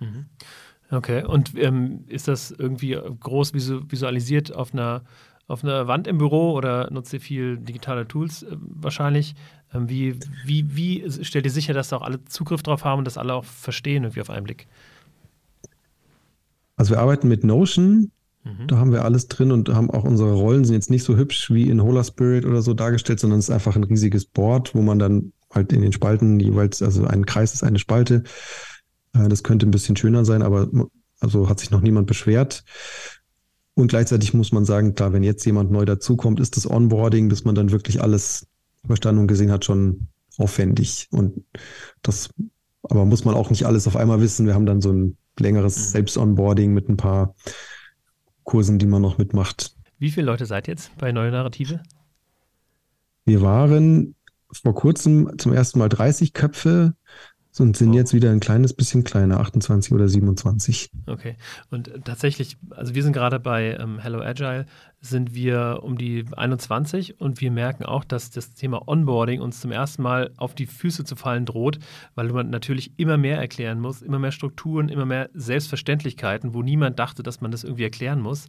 Mhm. 0.00 0.26
Okay, 0.90 1.22
und 1.22 1.52
ähm, 1.56 2.04
ist 2.08 2.28
das 2.28 2.50
irgendwie 2.50 2.92
groß 2.92 3.52
visualisiert 3.52 4.54
auf 4.54 4.72
einer, 4.72 5.04
auf 5.48 5.64
einer 5.64 5.88
Wand 5.88 6.06
im 6.06 6.18
Büro 6.18 6.52
oder 6.52 6.90
nutzt 6.92 7.12
ihr 7.12 7.20
viel 7.20 7.56
digitale 7.56 8.06
Tools 8.06 8.42
äh, 8.44 8.56
wahrscheinlich? 8.60 9.34
Ähm, 9.74 9.88
wie, 9.88 10.18
wie, 10.44 10.76
wie 10.76 11.24
stellt 11.24 11.46
ihr 11.46 11.50
sicher, 11.50 11.72
dass 11.72 11.88
da 11.88 11.96
auch 11.96 12.02
alle 12.02 12.24
Zugriff 12.26 12.62
drauf 12.62 12.84
haben 12.84 12.98
und 12.98 13.04
das 13.06 13.18
alle 13.18 13.34
auch 13.34 13.44
verstehen 13.44 14.04
irgendwie 14.04 14.20
auf 14.20 14.30
einen 14.30 14.44
Blick? 14.44 14.68
Also 16.76 16.92
wir 16.92 17.00
arbeiten 17.00 17.28
mit 17.28 17.42
Notion, 17.42 18.12
mhm. 18.44 18.66
da 18.68 18.76
haben 18.76 18.92
wir 18.92 19.04
alles 19.04 19.26
drin 19.26 19.50
und 19.50 19.68
haben 19.70 19.90
auch 19.90 20.04
unsere 20.04 20.34
Rollen 20.34 20.64
sind 20.64 20.74
jetzt 20.74 20.90
nicht 20.90 21.02
so 21.02 21.16
hübsch 21.16 21.50
wie 21.50 21.68
in 21.68 21.82
Hola 21.82 22.04
Spirit 22.04 22.44
oder 22.44 22.62
so 22.62 22.74
dargestellt, 22.74 23.18
sondern 23.18 23.40
es 23.40 23.48
ist 23.48 23.54
einfach 23.54 23.74
ein 23.74 23.84
riesiges 23.84 24.26
Board, 24.26 24.74
wo 24.74 24.82
man 24.82 24.98
dann 24.98 25.32
halt 25.50 25.72
in 25.72 25.80
den 25.80 25.92
Spalten 25.92 26.38
jeweils, 26.38 26.82
also 26.82 27.04
ein 27.06 27.24
Kreis 27.24 27.54
ist 27.54 27.62
eine 27.62 27.78
Spalte. 27.78 28.22
Äh, 29.14 29.28
das 29.28 29.42
könnte 29.42 29.66
ein 29.66 29.70
bisschen 29.70 29.96
schöner 29.96 30.26
sein, 30.26 30.42
aber 30.42 30.68
also 31.20 31.48
hat 31.48 31.58
sich 31.58 31.70
noch 31.70 31.80
niemand 31.80 32.06
beschwert. 32.06 32.64
Und 33.78 33.86
gleichzeitig 33.86 34.34
muss 34.34 34.50
man 34.50 34.64
sagen, 34.64 34.96
klar, 34.96 35.12
wenn 35.12 35.22
jetzt 35.22 35.46
jemand 35.46 35.70
neu 35.70 35.84
dazukommt, 35.84 36.40
ist 36.40 36.56
das 36.56 36.68
Onboarding, 36.68 37.28
dass 37.28 37.44
man 37.44 37.54
dann 37.54 37.70
wirklich 37.70 38.02
alles 38.02 38.48
verstanden 38.84 39.20
und 39.20 39.28
gesehen 39.28 39.52
hat, 39.52 39.64
schon 39.64 40.08
aufwendig. 40.36 41.06
Und 41.12 41.44
das, 42.02 42.30
aber 42.82 43.04
muss 43.04 43.24
man 43.24 43.36
auch 43.36 43.50
nicht 43.50 43.66
alles 43.66 43.86
auf 43.86 43.94
einmal 43.94 44.20
wissen. 44.20 44.46
Wir 44.46 44.54
haben 44.54 44.66
dann 44.66 44.80
so 44.80 44.90
ein 44.90 45.16
längeres 45.38 45.78
mhm. 45.78 45.82
Selbst-Onboarding 45.92 46.74
mit 46.74 46.88
ein 46.88 46.96
paar 46.96 47.36
Kursen, 48.42 48.80
die 48.80 48.86
man 48.86 49.00
noch 49.00 49.16
mitmacht. 49.16 49.76
Wie 50.00 50.10
viele 50.10 50.26
Leute 50.26 50.46
seid 50.46 50.66
ihr 50.66 50.72
jetzt 50.72 50.90
bei 50.98 51.12
Neue 51.12 51.30
Narrative? 51.30 51.80
Wir 53.26 53.42
waren 53.42 54.16
vor 54.50 54.74
kurzem 54.74 55.38
zum 55.38 55.52
ersten 55.52 55.78
Mal 55.78 55.88
30 55.88 56.32
Köpfe 56.32 56.94
und 57.60 57.76
sind 57.76 57.90
oh. 57.90 57.94
jetzt 57.94 58.14
wieder 58.14 58.30
ein 58.30 58.40
kleines 58.40 58.72
bisschen 58.72 59.04
kleiner, 59.04 59.40
28 59.40 59.92
oder 59.92 60.08
27. 60.08 60.90
Okay. 61.06 61.36
Und 61.70 61.90
tatsächlich, 62.04 62.56
also 62.70 62.94
wir 62.94 63.02
sind 63.02 63.12
gerade 63.12 63.40
bei 63.40 63.76
ähm, 63.78 63.98
Hello 63.98 64.20
Agile, 64.20 64.66
sind 65.00 65.32
wir 65.34 65.80
um 65.82 65.96
die 65.96 66.24
21 66.36 67.20
und 67.20 67.40
wir 67.40 67.50
merken 67.50 67.84
auch, 67.84 68.02
dass 68.02 68.30
das 68.30 68.54
Thema 68.54 68.88
Onboarding 68.88 69.40
uns 69.40 69.60
zum 69.60 69.70
ersten 69.70 70.02
Mal 70.02 70.32
auf 70.36 70.54
die 70.54 70.66
Füße 70.66 71.04
zu 71.04 71.14
fallen 71.14 71.46
droht, 71.46 71.78
weil 72.16 72.28
man 72.28 72.50
natürlich 72.50 72.98
immer 72.98 73.16
mehr 73.16 73.38
erklären 73.38 73.80
muss, 73.80 74.02
immer 74.02 74.18
mehr 74.18 74.32
Strukturen, 74.32 74.88
immer 74.88 75.06
mehr 75.06 75.30
Selbstverständlichkeiten, 75.34 76.52
wo 76.52 76.62
niemand 76.62 76.98
dachte, 76.98 77.22
dass 77.22 77.40
man 77.40 77.52
das 77.52 77.62
irgendwie 77.62 77.84
erklären 77.84 78.20
muss. 78.20 78.46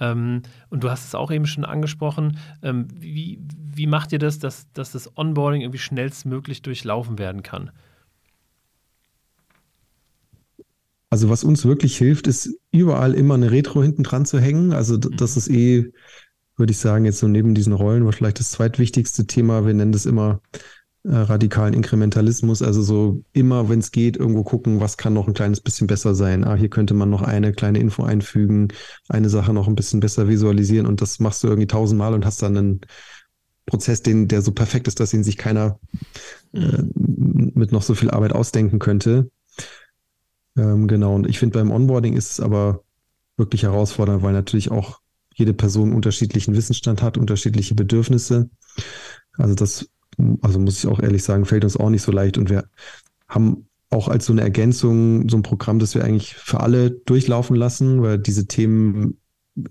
Ähm, 0.00 0.42
und 0.70 0.82
du 0.82 0.90
hast 0.90 1.06
es 1.06 1.14
auch 1.14 1.30
eben 1.30 1.46
schon 1.46 1.64
angesprochen. 1.64 2.38
Ähm, 2.62 2.88
wie, 2.92 3.38
wie 3.56 3.86
macht 3.86 4.12
ihr 4.12 4.18
das, 4.18 4.40
dass, 4.40 4.70
dass 4.72 4.92
das 4.92 5.16
Onboarding 5.16 5.62
irgendwie 5.62 5.78
schnellstmöglich 5.78 6.62
durchlaufen 6.62 7.18
werden 7.18 7.44
kann? 7.44 7.70
Also 11.12 11.28
was 11.28 11.44
uns 11.44 11.66
wirklich 11.66 11.98
hilft, 11.98 12.26
ist 12.26 12.58
überall 12.70 13.12
immer 13.12 13.34
eine 13.34 13.50
Retro 13.50 13.82
hinten 13.82 14.02
dran 14.02 14.24
zu 14.24 14.40
hängen. 14.40 14.72
Also 14.72 14.96
das 14.96 15.36
ist 15.36 15.50
eh, 15.50 15.92
würde 16.56 16.70
ich 16.70 16.78
sagen, 16.78 17.04
jetzt 17.04 17.18
so 17.18 17.28
neben 17.28 17.54
diesen 17.54 17.74
Rollen 17.74 18.06
war 18.06 18.14
vielleicht 18.14 18.40
das 18.40 18.50
zweitwichtigste 18.52 19.26
Thema. 19.26 19.66
Wir 19.66 19.74
nennen 19.74 19.92
das 19.92 20.06
immer 20.06 20.40
äh, 21.04 21.14
radikalen 21.14 21.74
Inkrementalismus. 21.74 22.62
Also 22.62 22.80
so 22.80 23.22
immer, 23.34 23.68
wenn 23.68 23.80
es 23.80 23.90
geht, 23.90 24.16
irgendwo 24.16 24.42
gucken, 24.42 24.80
was 24.80 24.96
kann 24.96 25.12
noch 25.12 25.28
ein 25.28 25.34
kleines 25.34 25.60
bisschen 25.60 25.86
besser 25.86 26.14
sein. 26.14 26.44
Ah, 26.44 26.54
hier 26.54 26.70
könnte 26.70 26.94
man 26.94 27.10
noch 27.10 27.20
eine 27.20 27.52
kleine 27.52 27.80
Info 27.80 28.04
einfügen, 28.04 28.68
eine 29.10 29.28
Sache 29.28 29.52
noch 29.52 29.68
ein 29.68 29.74
bisschen 29.74 30.00
besser 30.00 30.28
visualisieren 30.28 30.86
und 30.86 31.02
das 31.02 31.20
machst 31.20 31.42
du 31.42 31.48
irgendwie 31.48 31.66
tausendmal 31.66 32.14
und 32.14 32.24
hast 32.24 32.40
dann 32.40 32.56
einen 32.56 32.80
Prozess, 33.66 34.00
den, 34.00 34.28
der 34.28 34.40
so 34.40 34.52
perfekt 34.52 34.88
ist, 34.88 34.98
dass 34.98 35.12
ihn 35.12 35.24
sich 35.24 35.36
keiner 35.36 35.78
äh, 36.54 36.58
mhm. 36.58 37.52
mit 37.54 37.70
noch 37.70 37.82
so 37.82 37.94
viel 37.94 38.10
Arbeit 38.10 38.32
ausdenken 38.32 38.78
könnte. 38.78 39.30
Ähm, 40.56 40.86
genau, 40.88 41.14
und 41.14 41.26
ich 41.26 41.38
finde 41.38 41.58
beim 41.58 41.70
Onboarding 41.70 42.14
ist 42.16 42.32
es 42.32 42.40
aber 42.40 42.82
wirklich 43.36 43.62
herausfordernd, 43.62 44.22
weil 44.22 44.32
natürlich 44.32 44.70
auch 44.70 45.00
jede 45.34 45.54
Person 45.54 45.94
unterschiedlichen 45.94 46.54
Wissensstand 46.54 47.02
hat, 47.02 47.16
unterschiedliche 47.16 47.74
Bedürfnisse. 47.74 48.50
Also 49.38 49.54
das, 49.54 49.88
also 50.42 50.58
muss 50.58 50.78
ich 50.78 50.86
auch 50.86 51.00
ehrlich 51.00 51.22
sagen, 51.22 51.46
fällt 51.46 51.64
uns 51.64 51.76
auch 51.76 51.88
nicht 51.88 52.02
so 52.02 52.12
leicht 52.12 52.36
und 52.36 52.50
wir 52.50 52.64
haben 53.28 53.66
auch 53.88 54.08
als 54.08 54.26
so 54.26 54.32
eine 54.32 54.42
Ergänzung 54.42 55.28
so 55.28 55.36
ein 55.36 55.42
Programm, 55.42 55.78
das 55.78 55.94
wir 55.94 56.04
eigentlich 56.04 56.34
für 56.34 56.60
alle 56.60 56.90
durchlaufen 56.90 57.56
lassen, 57.56 58.02
weil 58.02 58.18
diese 58.18 58.46
Themen 58.46 59.18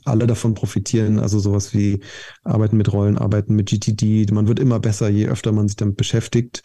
alle 0.05 0.27
davon 0.27 0.53
profitieren. 0.53 1.19
Also 1.19 1.39
sowas 1.39 1.73
wie 1.73 2.01
Arbeiten 2.43 2.77
mit 2.77 2.93
Rollen, 2.93 3.17
Arbeiten 3.17 3.55
mit 3.55 3.69
GTD. 3.69 4.27
Man 4.31 4.47
wird 4.47 4.59
immer 4.59 4.79
besser, 4.79 5.09
je 5.09 5.27
öfter 5.27 5.51
man 5.51 5.67
sich 5.67 5.75
damit 5.75 5.97
beschäftigt. 5.97 6.61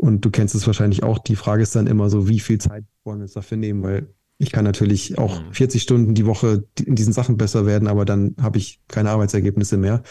Und 0.00 0.24
du 0.24 0.30
kennst 0.30 0.54
es 0.54 0.66
wahrscheinlich 0.66 1.02
auch. 1.02 1.18
Die 1.18 1.36
Frage 1.36 1.62
ist 1.62 1.76
dann 1.76 1.86
immer 1.86 2.08
so, 2.08 2.26
wie 2.26 2.40
viel 2.40 2.56
Zeit 2.56 2.84
wollen 3.04 3.18
wir 3.18 3.24
uns 3.24 3.34
dafür 3.34 3.58
nehmen? 3.58 3.82
Weil 3.82 4.08
ich 4.38 4.50
kann 4.50 4.64
natürlich 4.64 5.18
auch 5.18 5.42
40 5.52 5.78
mhm. 5.78 5.82
Stunden 5.82 6.14
die 6.14 6.24
Woche 6.24 6.64
in 6.82 6.96
diesen 6.96 7.12
Sachen 7.12 7.36
besser 7.36 7.66
werden, 7.66 7.86
aber 7.86 8.06
dann 8.06 8.34
habe 8.40 8.56
ich 8.56 8.80
keine 8.88 9.10
Arbeitsergebnisse 9.10 9.76
mehr. 9.76 10.02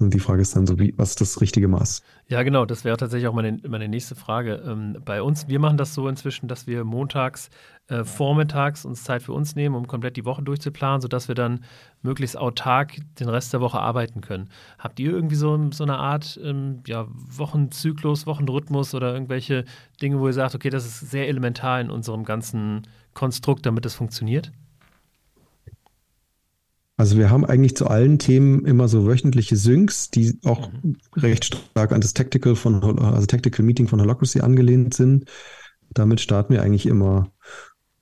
Und 0.00 0.14
die 0.14 0.18
Frage 0.18 0.40
ist 0.40 0.56
dann 0.56 0.66
so, 0.66 0.78
wie, 0.78 0.94
was 0.96 1.10
ist 1.10 1.20
das 1.20 1.40
richtige 1.42 1.68
Maß? 1.68 2.02
Ja, 2.26 2.42
genau, 2.42 2.64
das 2.64 2.84
wäre 2.84 2.96
tatsächlich 2.96 3.28
auch 3.28 3.34
meine, 3.34 3.58
meine 3.68 3.86
nächste 3.86 4.14
Frage. 4.14 4.62
Ähm, 4.66 4.96
bei 5.04 5.20
uns, 5.20 5.46
wir 5.46 5.58
machen 5.58 5.76
das 5.76 5.94
so 5.94 6.08
inzwischen, 6.08 6.48
dass 6.48 6.66
wir 6.66 6.84
montags, 6.84 7.50
äh, 7.88 8.02
vormittags 8.04 8.86
uns 8.86 9.04
Zeit 9.04 9.22
für 9.22 9.34
uns 9.34 9.56
nehmen, 9.56 9.74
um 9.74 9.86
komplett 9.86 10.16
die 10.16 10.24
Woche 10.24 10.42
durchzuplanen, 10.42 11.02
sodass 11.02 11.28
wir 11.28 11.34
dann 11.34 11.64
möglichst 12.00 12.38
autark 12.38 12.96
den 13.18 13.28
Rest 13.28 13.52
der 13.52 13.60
Woche 13.60 13.78
arbeiten 13.78 14.22
können. 14.22 14.48
Habt 14.78 14.98
ihr 15.00 15.10
irgendwie 15.10 15.36
so, 15.36 15.70
so 15.70 15.84
eine 15.84 15.98
Art 15.98 16.40
ähm, 16.42 16.82
ja, 16.86 17.06
Wochenzyklus, 17.10 18.26
Wochenrhythmus 18.26 18.94
oder 18.94 19.12
irgendwelche 19.12 19.66
Dinge, 20.00 20.18
wo 20.18 20.28
ihr 20.28 20.32
sagt, 20.32 20.54
okay, 20.54 20.70
das 20.70 20.86
ist 20.86 21.10
sehr 21.10 21.28
elementar 21.28 21.78
in 21.78 21.90
unserem 21.90 22.24
ganzen 22.24 22.86
Konstrukt, 23.12 23.66
damit 23.66 23.84
es 23.84 23.96
funktioniert? 23.96 24.50
Also 27.00 27.16
wir 27.16 27.30
haben 27.30 27.46
eigentlich 27.46 27.78
zu 27.78 27.86
allen 27.86 28.18
Themen 28.18 28.66
immer 28.66 28.86
so 28.86 29.06
wöchentliche 29.06 29.56
Syncs, 29.56 30.10
die 30.10 30.38
auch 30.44 30.70
mhm. 30.70 30.98
recht 31.16 31.46
stark 31.46 31.92
an 31.92 32.02
das 32.02 32.12
Tactical 32.12 32.54
von, 32.56 32.82
also 32.98 33.24
Tactical 33.24 33.64
Meeting 33.64 33.88
von 33.88 34.02
Holocracy 34.02 34.40
angelehnt 34.40 34.92
sind. 34.92 35.24
Damit 35.94 36.20
starten 36.20 36.52
wir 36.52 36.60
eigentlich 36.60 36.84
immer. 36.84 37.32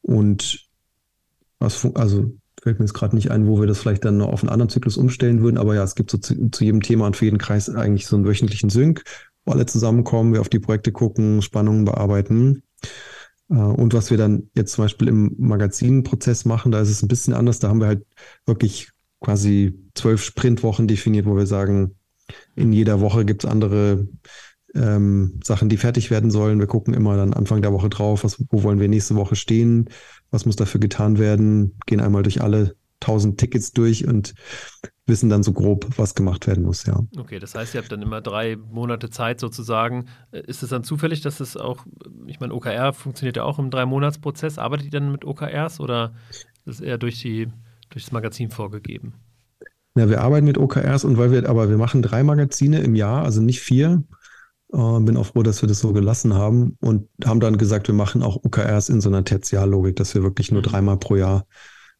Und 0.03 0.69
was, 1.61 1.87
also 1.95 2.33
fällt 2.61 2.81
mir 2.81 2.87
jetzt 2.87 2.95
gerade 2.95 3.15
nicht 3.15 3.31
ein, 3.31 3.47
wo 3.47 3.61
wir 3.61 3.69
das 3.69 3.79
vielleicht 3.79 4.05
dann 4.05 4.17
noch 4.17 4.33
auf 4.33 4.43
einen 4.43 4.51
anderen 4.51 4.69
Zyklus 4.69 4.97
umstellen 4.97 5.43
würden, 5.43 5.59
aber 5.59 5.77
ja, 5.77 5.85
es 5.85 5.95
gibt 5.95 6.11
so 6.11 6.19
zu, 6.19 6.51
zu 6.51 6.65
jedem 6.65 6.83
Thema 6.83 7.07
und 7.07 7.17
für 7.17 7.27
jeden 7.27 7.39
Kreis 7.39 7.71
eigentlich 7.71 8.09
so 8.09 8.17
einen 8.17 8.27
wöchentlichen 8.27 8.69
Sync, 8.69 9.05
wo 9.45 9.53
alle 9.53 9.67
zusammenkommen, 9.67 10.33
wir 10.33 10.41
auf 10.41 10.49
die 10.49 10.59
Projekte 10.59 10.91
gucken, 10.91 11.41
Spannungen 11.41 11.85
bearbeiten. 11.85 12.65
Äh, 13.51 13.55
und 13.55 13.95
was 13.95 14.11
wir 14.11 14.19
dann 14.19 14.51
jetzt 14.55 14.73
zum 14.73 14.85
Beispiel 14.85 15.09
im 15.09 15.35
Magazinprozess 15.39 16.45
machen, 16.45 16.73
da 16.73 16.81
ist 16.81 16.91
es 16.91 17.03
ein 17.03 17.09
bisschen 17.09 17.35
anders. 17.35 17.59
Da 17.59 17.69
haben 17.69 17.81
wir 17.81 17.87
halt 17.87 18.05
wirklich 18.47 18.91
quasi 19.21 19.75
zwölf 19.95 20.23
Sprintwochen 20.23 20.87
definiert, 20.87 21.27
wo 21.27 21.37
wir 21.37 21.47
sagen, 21.47 21.97
in 22.55 22.73
jeder 22.73 23.01
Woche 23.01 23.25
gibt 23.25 23.45
es 23.45 23.51
andere 23.51 24.09
ähm, 24.75 25.41
Sachen, 25.43 25.69
die 25.69 25.77
fertig 25.77 26.11
werden 26.11 26.31
sollen. 26.31 26.59
Wir 26.59 26.67
gucken 26.67 26.95
immer 26.95 27.17
dann 27.17 27.33
Anfang 27.33 27.63
der 27.63 27.73
Woche 27.73 27.89
drauf, 27.89 28.25
was, 28.25 28.43
wo 28.51 28.63
wollen 28.63 28.81
wir 28.81 28.89
nächste 28.89 29.17
Woche 29.17 29.35
stehen, 29.35 29.89
was 30.31 30.47
muss 30.47 30.57
dafür 30.57 30.81
getan 30.81 31.19
werden, 31.19 31.77
gehen 31.87 32.01
einmal 32.01 32.23
durch 32.23 32.43
alle 32.43 32.77
tausend 33.01 33.39
Tickets 33.39 33.73
durch 33.73 34.07
und 34.07 34.35
wissen 35.07 35.31
dann 35.31 35.43
so 35.43 35.53
grob, 35.53 35.87
was 35.97 36.15
gemacht 36.15 36.47
werden 36.47 36.65
muss, 36.65 36.85
ja. 36.87 37.01
Okay, 37.17 37.39
das 37.39 37.55
heißt, 37.55 37.75
ihr 37.75 37.81
habt 37.81 37.91
dann 37.91 38.03
immer 38.03 38.21
drei 38.21 38.57
Monate 38.57 39.11
Zeit 39.11 39.41
sozusagen. 39.41 40.07
Äh, 40.31 40.43
ist 40.47 40.63
es 40.63 40.71
dann 40.71 40.85
zufällig, 40.85 41.23
dass 41.23 41.41
es 41.41 41.57
auch, 41.57 41.87
ich 42.27 42.41
meine, 42.41 42.55
OKR 42.55 42.93
funktioniert 42.93 43.37
ja 43.37 43.45
auch 43.45 43.59
im 43.59 43.71
Drei-Monats-Prozess. 43.71 44.59
Arbeitet 44.59 44.87
ihr 44.87 44.93
dann 44.93 45.13
mit 45.13 45.25
OKRs 45.25 45.81
oder 45.81 46.13
ist 46.67 46.77
es 46.77 46.81
eher 46.81 46.99
durch, 46.99 47.21
die, 47.21 47.49
durch 47.91 48.05
das 48.05 48.13
Magazin 48.13 48.51
vorgegeben? 48.51 49.15
Ja, 49.97 50.09
wir 50.09 50.21
arbeiten 50.21 50.47
mit 50.47 50.59
OKRs 50.59 51.05
und 51.05 51.19
weil 51.19 51.33
wir, 51.33 51.49
aber 51.49 51.71
wir 51.71 51.79
machen 51.79 52.03
drei 52.03 52.23
Magazine 52.23 52.81
im 52.81 52.95
Jahr, 52.95 53.25
also 53.25 53.41
nicht 53.41 53.61
vier. 53.61 54.05
Äh, 54.73 55.01
bin 55.01 55.17
auch 55.17 55.27
froh, 55.27 55.43
dass 55.43 55.63
wir 55.63 55.69
das 55.69 55.81
so 55.81 55.93
gelassen 55.93 56.35
haben 56.35 56.77
und 56.81 57.09
haben 57.25 57.41
dann 57.41 57.57
gesagt, 57.57 57.89
wir 57.89 57.95
machen 57.95 58.23
auch 58.23 58.37
OKRs 58.45 58.91
in 58.91 59.01
so 59.01 59.09
einer 59.09 59.25
Tertiarlogik, 59.25 59.97
dass 59.97 60.15
wir 60.15 60.23
wirklich 60.23 60.53
nur 60.53 60.61
mhm. 60.61 60.67
dreimal 60.67 60.99
pro 60.99 61.17
Jahr, 61.17 61.47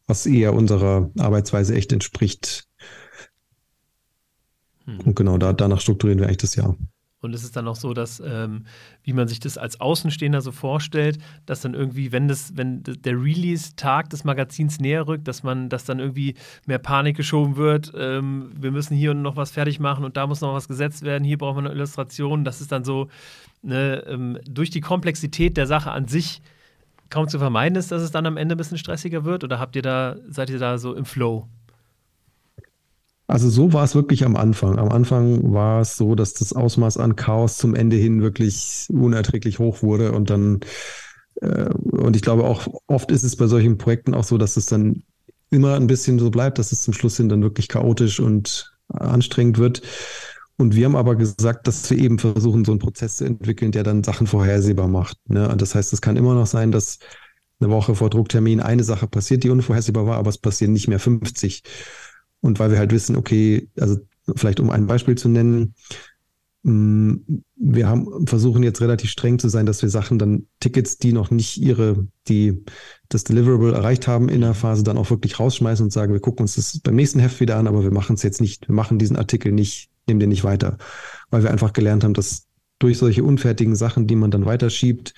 was 0.09 0.25
eher 0.25 0.53
unserer 0.53 1.11
Arbeitsweise 1.19 1.75
echt 1.75 1.93
entspricht. 1.93 2.67
Mhm. 4.85 4.99
Und 5.01 5.15
genau 5.15 5.37
da, 5.37 5.53
danach 5.53 5.79
strukturieren 5.79 6.19
wir 6.19 6.27
eigentlich 6.27 6.37
das 6.37 6.55
Jahr. 6.55 6.75
Und 7.21 7.35
es 7.35 7.43
ist 7.43 7.55
dann 7.55 7.67
auch 7.67 7.75
so, 7.75 7.93
dass, 7.93 8.23
ähm, 8.25 8.65
wie 9.03 9.11
man 9.11 9.27
sich 9.27 9.41
das 9.41 9.57
als 9.57 9.81
Außenstehender 9.81 10.41
so 10.41 10.51
vorstellt, 10.51 11.19
dass 11.45 11.61
dann 11.61 11.73
irgendwie, 11.73 12.13
wenn 12.13 12.29
das, 12.29 12.55
wenn 12.55 12.81
der 12.83 13.21
Release-Tag 13.21 14.09
des 14.09 14.23
Magazins 14.23 14.79
näher 14.79 15.05
rückt, 15.05 15.27
dass 15.27 15.43
man, 15.43 15.67
dass 15.67 15.83
dann 15.83 15.99
irgendwie 15.99 16.35
mehr 16.65 16.79
Panik 16.79 17.17
geschoben 17.17 17.57
wird. 17.57 17.91
Ähm, 17.95 18.51
wir 18.57 18.71
müssen 18.71 18.95
hier 18.95 19.13
noch 19.13 19.35
was 19.35 19.51
fertig 19.51 19.79
machen 19.79 20.05
und 20.05 20.17
da 20.17 20.27
muss 20.27 20.41
noch 20.41 20.53
was 20.53 20.69
gesetzt 20.69 21.03
werden, 21.03 21.25
hier 21.25 21.37
brauchen 21.37 21.57
wir 21.57 21.69
eine 21.69 21.77
Illustration. 21.77 22.45
Das 22.45 22.61
ist 22.61 22.71
dann 22.71 22.85
so, 22.85 23.09
ne, 23.61 24.03
ähm, 24.07 24.39
durch 24.49 24.69
die 24.69 24.81
Komplexität 24.81 25.57
der 25.57 25.67
Sache 25.67 25.91
an 25.91 26.07
sich 26.07 26.41
kaum 27.09 27.27
zu 27.27 27.39
vermeiden 27.39 27.77
ist, 27.77 27.91
dass 27.91 28.01
es 28.01 28.11
dann 28.11 28.25
am 28.25 28.37
Ende 28.37 28.55
ein 28.55 28.57
bisschen 28.57 28.77
stressiger 28.77 29.25
wird? 29.25 29.43
Oder 29.43 29.59
habt 29.59 29.75
ihr 29.75 29.81
da, 29.81 30.17
seid 30.27 30.49
ihr 30.49 30.59
da 30.59 30.77
so 30.77 30.93
im 30.93 31.05
Flow? 31.05 31.47
Also 33.27 33.47
so 33.49 33.73
war 33.73 33.83
es 33.83 33.93
wirklich 33.93 34.25
am 34.25 34.35
Anfang. 34.35 34.79
Am 34.79 34.89
Anfang 34.89 35.53
war 35.53 35.81
es 35.81 35.97
so, 35.97 36.15
dass 36.15 36.33
das 36.33 36.51
Ausmaß 36.51 36.97
an 36.97 37.15
Chaos 37.15 37.57
zum 37.57 37.75
Ende 37.75 37.95
hin 37.95 38.23
wirklich 38.23 38.87
unerträglich 38.89 39.59
hoch 39.59 39.83
wurde 39.83 40.13
und 40.13 40.31
dann 40.31 40.61
äh, 41.41 41.69
und 41.91 42.15
ich 42.15 42.23
glaube 42.23 42.45
auch 42.45 42.67
oft 42.87 43.11
ist 43.11 43.23
es 43.23 43.35
bei 43.35 43.45
solchen 43.45 43.77
Projekten 43.77 44.15
auch 44.15 44.23
so, 44.23 44.39
dass 44.39 44.57
es 44.57 44.65
dann 44.65 45.03
immer 45.51 45.75
ein 45.75 45.85
bisschen 45.85 46.17
so 46.17 46.31
bleibt, 46.31 46.57
dass 46.57 46.71
es 46.71 46.81
zum 46.81 46.95
Schluss 46.95 47.17
hin 47.17 47.29
dann 47.29 47.43
wirklich 47.43 47.67
chaotisch 47.67 48.19
und 48.19 48.73
anstrengend 48.87 49.59
wird. 49.59 49.83
Und 50.59 50.75
wir 50.75 50.83
haben 50.83 50.97
aber 50.97 51.15
gesagt, 51.15 51.67
dass 51.67 51.89
wir 51.89 51.97
eben 51.97 52.19
versuchen, 52.19 52.65
so 52.65 52.73
einen 52.73 52.79
Prozess 52.79 53.15
zu 53.15 53.23
entwickeln, 53.23 53.71
der 53.71 53.83
dann 53.83 54.03
Sachen 54.03 54.27
vorhersehbar 54.27 54.89
macht. 54.89 55.17
Ne? 55.29 55.55
Das 55.57 55.73
heißt, 55.73 55.93
es 55.93 56.01
kann 56.01 56.17
immer 56.17 56.33
noch 56.33 56.47
sein, 56.47 56.73
dass 56.73 56.99
eine 57.61 57.69
Woche 57.71 57.95
vor 57.95 58.09
Drucktermin 58.09 58.59
eine 58.59 58.83
Sache 58.83 59.07
passiert, 59.07 59.45
die 59.45 59.51
unvorhersehbar 59.51 60.05
war, 60.05 60.17
aber 60.17 60.27
es 60.27 60.37
passieren 60.37 60.73
nicht 60.73 60.89
mehr 60.89 60.99
50. 60.99 61.63
Und 62.41 62.59
weil 62.59 62.71
wir 62.71 62.77
halt 62.77 62.91
wissen, 62.91 63.15
okay, 63.15 63.69
also 63.79 63.99
vielleicht 64.35 64.59
um 64.59 64.69
ein 64.69 64.85
Beispiel 64.85 65.15
zu 65.15 65.29
nennen, 65.29 65.75
mm, 66.63 67.13
wir 67.55 67.87
haben 67.87 68.27
versuchen 68.27 68.61
jetzt 68.61 68.81
relativ 68.81 69.11
streng 69.11 69.39
zu 69.39 69.47
sein, 69.47 69.65
dass 69.65 69.81
wir 69.81 69.87
Sachen 69.87 70.19
dann 70.19 70.47
Tickets, 70.59 70.97
die 70.97 71.13
noch 71.13 71.31
nicht 71.31 71.55
ihre, 71.55 72.05
die 72.27 72.65
das 73.07 73.23
Deliverable 73.23 73.73
erreicht 73.73 74.09
haben 74.09 74.27
in 74.27 74.41
der 74.41 74.55
Phase, 74.55 74.83
dann 74.83 74.97
auch 74.97 75.09
wirklich 75.09 75.39
rausschmeißen 75.39 75.85
und 75.85 75.91
sagen, 75.91 76.11
wir 76.11 76.19
gucken 76.19 76.43
uns 76.43 76.55
das 76.55 76.81
beim 76.81 76.97
nächsten 76.97 77.19
Heft 77.19 77.39
wieder 77.39 77.55
an, 77.55 77.67
aber 77.67 77.81
wir 77.83 77.91
machen 77.91 78.17
es 78.17 78.23
jetzt 78.23 78.41
nicht, 78.41 78.67
wir 78.67 78.75
machen 78.75 78.99
diesen 78.99 79.15
Artikel 79.15 79.53
nicht, 79.53 79.88
nehmen 80.09 80.19
den 80.19 80.29
nicht 80.29 80.43
weiter, 80.43 80.77
weil 81.29 81.43
wir 81.43 81.51
einfach 81.51 81.71
gelernt 81.71 82.03
haben, 82.03 82.13
dass 82.13 82.47
durch 82.79 82.97
solche 82.97 83.23
unfertigen 83.23 83.75
Sachen, 83.75 84.07
die 84.07 84.15
man 84.15 84.31
dann 84.31 84.45
weiterschiebt, 84.45 85.13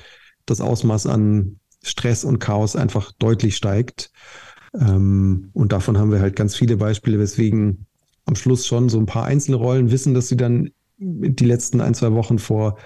das 0.46 0.62
Ausmaß 0.62 1.08
an 1.08 1.60
Stress 1.84 2.24
und 2.24 2.40
Chaos 2.40 2.76
einfach 2.76 3.12
deutlich 3.14 3.56
steigt. 3.56 4.12
Ähm, 4.80 5.50
und 5.54 5.72
davon 5.72 5.98
haben 5.98 6.12
wir 6.12 6.22
halt 6.22 6.36
ganz 6.36 6.56
viele 6.56 6.78
Beispiele, 6.78 7.20
weswegen 7.20 7.86
am 8.26 8.36
Schluss 8.36 8.68
schon 8.68 8.90
so 8.90 9.00
ein 9.00 9.06
paar 9.06 9.26
einzelne 9.26 9.58
Rollen 9.58 9.92
wissen, 9.92 10.14
dass 10.14 10.28
sie 10.28 10.38
dann 10.38 10.70
die 10.98 11.46
letzten 11.46 11.82
ein, 11.82 11.94
zwei 11.94 12.14
Wochen 12.14 12.38
vor, 12.40 12.78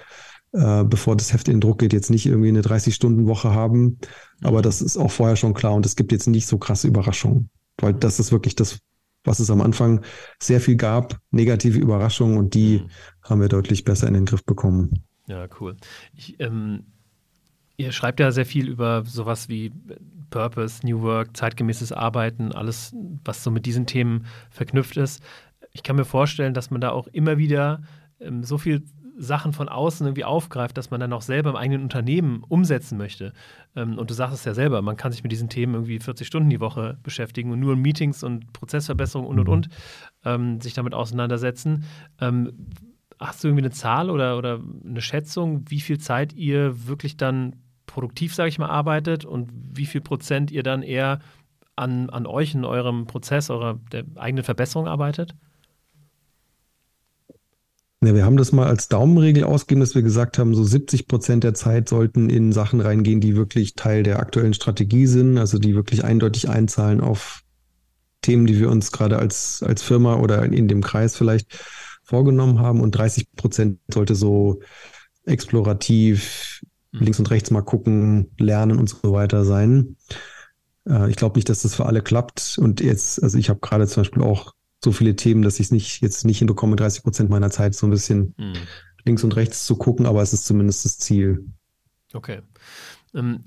äh, 0.52 0.84
bevor 0.84 1.16
das 1.16 1.32
Heft 1.32 1.48
in 1.48 1.56
den 1.56 1.60
Druck 1.60 1.78
geht, 1.78 1.92
jetzt 1.92 2.10
nicht 2.10 2.26
irgendwie 2.26 2.48
eine 2.48 2.62
30-Stunden-Woche 2.62 3.52
haben. 3.52 3.98
Aber 4.42 4.62
das 4.62 4.80
ist 4.80 4.96
auch 4.96 5.10
vorher 5.10 5.36
schon 5.36 5.54
klar 5.54 5.74
und 5.74 5.84
es 5.86 5.96
gibt 5.96 6.12
jetzt 6.12 6.26
nicht 6.26 6.46
so 6.46 6.58
krasse 6.58 6.88
Überraschungen, 6.88 7.50
weil 7.78 7.94
das 7.94 8.18
ist 8.18 8.32
wirklich 8.32 8.54
das, 8.54 8.78
was 9.26 9.40
es 9.40 9.50
am 9.50 9.60
Anfang 9.60 10.02
sehr 10.40 10.60
viel 10.60 10.76
gab, 10.76 11.18
negative 11.30 11.78
Überraschungen 11.78 12.38
und 12.38 12.54
die 12.54 12.78
mhm. 12.78 12.90
haben 13.22 13.40
wir 13.40 13.48
deutlich 13.48 13.84
besser 13.84 14.08
in 14.08 14.14
den 14.14 14.24
Griff 14.24 14.44
bekommen. 14.44 15.02
Ja, 15.26 15.46
cool. 15.60 15.76
Ich, 16.14 16.38
ähm, 16.38 16.84
ihr 17.76 17.92
schreibt 17.92 18.20
ja 18.20 18.30
sehr 18.30 18.46
viel 18.46 18.68
über 18.68 19.04
sowas 19.04 19.48
wie 19.48 19.72
Purpose, 20.30 20.86
New 20.86 21.02
Work, 21.02 21.36
zeitgemäßes 21.36 21.92
Arbeiten, 21.92 22.52
alles, 22.52 22.94
was 23.24 23.42
so 23.42 23.50
mit 23.50 23.66
diesen 23.66 23.86
Themen 23.86 24.26
verknüpft 24.50 24.96
ist. 24.96 25.22
Ich 25.72 25.82
kann 25.82 25.96
mir 25.96 26.04
vorstellen, 26.04 26.54
dass 26.54 26.70
man 26.70 26.80
da 26.80 26.90
auch 26.90 27.06
immer 27.08 27.38
wieder 27.38 27.82
ähm, 28.20 28.44
so 28.44 28.58
viel 28.58 28.84
Sachen 29.18 29.52
von 29.52 29.68
außen 29.68 30.06
irgendwie 30.06 30.24
aufgreift, 30.24 30.76
dass 30.76 30.90
man 30.90 31.00
dann 31.00 31.12
auch 31.12 31.22
selber 31.22 31.50
im 31.50 31.56
eigenen 31.56 31.82
Unternehmen 31.82 32.44
umsetzen 32.48 32.98
möchte. 32.98 33.32
Ähm, 33.74 33.98
und 33.98 34.10
du 34.10 34.14
sagst 34.14 34.34
es 34.34 34.44
ja 34.44 34.54
selber, 34.54 34.82
man 34.82 34.96
kann 34.96 35.12
sich 35.12 35.22
mit 35.22 35.32
diesen 35.32 35.48
Themen 35.48 35.74
irgendwie 35.74 35.98
40 35.98 36.26
Stunden 36.26 36.50
die 36.50 36.60
Woche 36.60 36.98
beschäftigen 37.02 37.50
und 37.50 37.60
nur 37.60 37.74
in 37.74 37.82
Meetings 37.82 38.22
und 38.22 38.52
Prozessverbesserungen 38.52 39.30
und 39.30 39.38
und 39.38 39.48
und 39.48 39.68
ähm, 40.24 40.60
sich 40.60 40.74
damit 40.74 40.94
auseinandersetzen. 40.94 41.84
Ähm, 42.20 42.70
hast 43.18 43.42
du 43.42 43.48
irgendwie 43.48 43.64
eine 43.64 43.72
Zahl 43.72 44.10
oder, 44.10 44.36
oder 44.36 44.60
eine 44.84 45.00
Schätzung, 45.00 45.64
wie 45.68 45.80
viel 45.80 45.98
Zeit 45.98 46.32
ihr 46.34 46.86
wirklich 46.86 47.16
dann 47.16 47.56
produktiv, 47.86 48.34
sage 48.34 48.48
ich 48.48 48.58
mal, 48.58 48.68
arbeitet 48.68 49.24
und 49.24 49.50
wie 49.52 49.86
viel 49.86 50.00
Prozent 50.00 50.50
ihr 50.50 50.62
dann 50.62 50.82
eher 50.82 51.20
an, 51.76 52.10
an 52.10 52.26
euch 52.26 52.54
in 52.54 52.64
eurem 52.64 53.06
Prozess, 53.06 53.50
eurer 53.50 53.78
der 53.92 54.04
eigenen 54.16 54.44
Verbesserung 54.44 54.88
arbeitet? 54.88 55.34
Ja, 58.04 58.14
wir 58.14 58.24
haben 58.24 58.36
das 58.36 58.52
mal 58.52 58.66
als 58.66 58.88
Daumenregel 58.88 59.44
ausgegeben, 59.44 59.80
dass 59.80 59.94
wir 59.94 60.02
gesagt 60.02 60.38
haben, 60.38 60.54
so 60.54 60.62
70 60.62 61.08
Prozent 61.08 61.44
der 61.44 61.54
Zeit 61.54 61.88
sollten 61.88 62.28
in 62.28 62.52
Sachen 62.52 62.80
reingehen, 62.80 63.20
die 63.20 63.36
wirklich 63.36 63.74
Teil 63.74 64.02
der 64.02 64.20
aktuellen 64.20 64.54
Strategie 64.54 65.06
sind, 65.06 65.38
also 65.38 65.58
die 65.58 65.74
wirklich 65.74 66.04
eindeutig 66.04 66.48
einzahlen 66.48 67.00
auf 67.00 67.40
Themen, 68.20 68.46
die 68.46 68.58
wir 68.58 68.70
uns 68.70 68.92
gerade 68.92 69.18
als, 69.18 69.62
als 69.62 69.82
Firma 69.82 70.16
oder 70.16 70.44
in 70.44 70.68
dem 70.68 70.82
Kreis 70.82 71.16
vielleicht 71.16 71.58
vorgenommen 72.04 72.60
haben. 72.60 72.80
Und 72.80 72.92
30 72.92 73.32
Prozent 73.34 73.78
sollte 73.88 74.14
so 74.14 74.60
explorativ 75.24 76.60
Mhm. 76.96 77.04
links 77.04 77.18
und 77.18 77.30
rechts 77.30 77.50
mal 77.50 77.62
gucken, 77.62 78.30
lernen 78.38 78.78
und 78.78 78.88
so 78.88 79.12
weiter 79.12 79.44
sein. 79.44 79.96
Äh, 80.88 81.10
ich 81.10 81.16
glaube 81.16 81.36
nicht, 81.38 81.48
dass 81.48 81.62
das 81.62 81.74
für 81.74 81.86
alle 81.86 82.02
klappt. 82.02 82.58
Und 82.58 82.80
jetzt, 82.80 83.22
also 83.22 83.38
ich 83.38 83.48
habe 83.48 83.60
gerade 83.60 83.86
zum 83.86 84.02
Beispiel 84.02 84.22
auch 84.22 84.52
so 84.84 84.92
viele 84.92 85.16
Themen, 85.16 85.42
dass 85.42 85.58
ich 85.60 85.66
es 85.66 85.72
nicht 85.72 86.02
jetzt 86.02 86.24
nicht 86.24 86.38
hinbekomme, 86.38 86.76
30 86.76 87.02
Prozent 87.02 87.30
meiner 87.30 87.50
Zeit 87.50 87.74
so 87.74 87.86
ein 87.86 87.90
bisschen 87.90 88.34
mhm. 88.36 88.54
links 89.04 89.24
und 89.24 89.36
rechts 89.36 89.66
zu 89.66 89.76
gucken, 89.76 90.06
aber 90.06 90.22
es 90.22 90.32
ist 90.32 90.46
zumindest 90.46 90.84
das 90.84 90.98
Ziel. 90.98 91.46
Okay. 92.12 92.42
Ähm, 93.14 93.44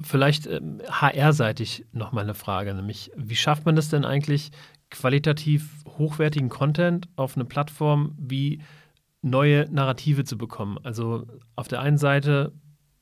vielleicht 0.00 0.46
ähm, 0.46 0.80
HR-seitig 0.88 1.86
noch 1.92 2.12
mal 2.12 2.22
eine 2.22 2.34
Frage, 2.34 2.74
nämlich 2.74 3.12
wie 3.16 3.36
schafft 3.36 3.66
man 3.66 3.76
das 3.76 3.88
denn 3.88 4.04
eigentlich, 4.04 4.50
qualitativ 4.90 5.84
hochwertigen 5.86 6.48
Content 6.48 7.08
auf 7.14 7.36
eine 7.36 7.44
Plattform 7.44 8.16
wie 8.18 8.60
neue 9.22 9.70
Narrative 9.70 10.24
zu 10.24 10.36
bekommen. 10.36 10.78
Also 10.82 11.26
auf 11.54 11.68
der 11.68 11.80
einen 11.80 11.98
Seite 11.98 12.52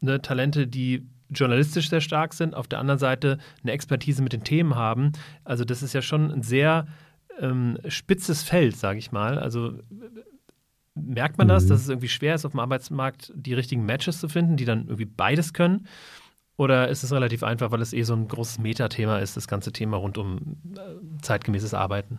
ne, 0.01 0.21
Talente, 0.21 0.67
die 0.67 1.09
journalistisch 1.31 1.91
sehr 1.91 2.01
stark 2.01 2.35
sind, 2.35 2.55
auf 2.55 2.69
der 2.69 2.79
anderen 2.79 2.99
Seite 2.99 3.39
eine 3.63 3.73
Expertise 3.73 4.23
mit 4.23 4.33
den 4.33 4.45
Themen 4.45 4.75
haben. 4.75 5.13
Also 5.45 5.65
das 5.65 5.83
ist 5.83 5.93
ja 5.93 6.03
schon 6.03 6.31
ein 6.31 6.43
sehr 6.43 6.87
ähm, 7.41 7.79
spitzes 7.89 8.43
Feld, 8.43 8.77
sage 8.77 8.99
ich 8.99 9.13
mal. 9.13 9.39
Also 9.39 9.75
merkt 10.95 11.39
man 11.39 11.49
das, 11.49 11.65
mhm. 11.65 11.69
dass 11.69 11.83
es 11.83 11.89
irgendwie 11.89 12.09
schwer 12.09 12.35
ist, 12.35 12.45
auf 12.45 12.53
dem 12.53 12.61
Arbeitsmarkt 12.61 13.33
die 13.35 13.55
richtigen 13.55 13.85
Matches 13.85 14.21
zu 14.21 14.29
finden, 14.29 14.57
die 14.57 14.65
dann 14.65 14.85
irgendwie 14.87 15.05
beides 15.05 15.53
können? 15.53 15.87
Oder 16.57 16.89
ist 16.89 17.05
es 17.05 17.13
relativ 17.13 17.45
einfach, 17.45 17.71
weil 17.71 17.81
es 17.81 17.93
eh 17.93 18.03
so 18.03 18.15
ein 18.15 18.27
großes 18.27 18.59
Metathema 18.59 19.19
ist, 19.19 19.37
das 19.37 19.47
ganze 19.47 19.73
Thema 19.73 19.97
rund 19.97 20.19
um 20.19 20.57
äh, 20.75 21.23
zeitgemäßes 21.23 21.73
Arbeiten? 21.73 22.19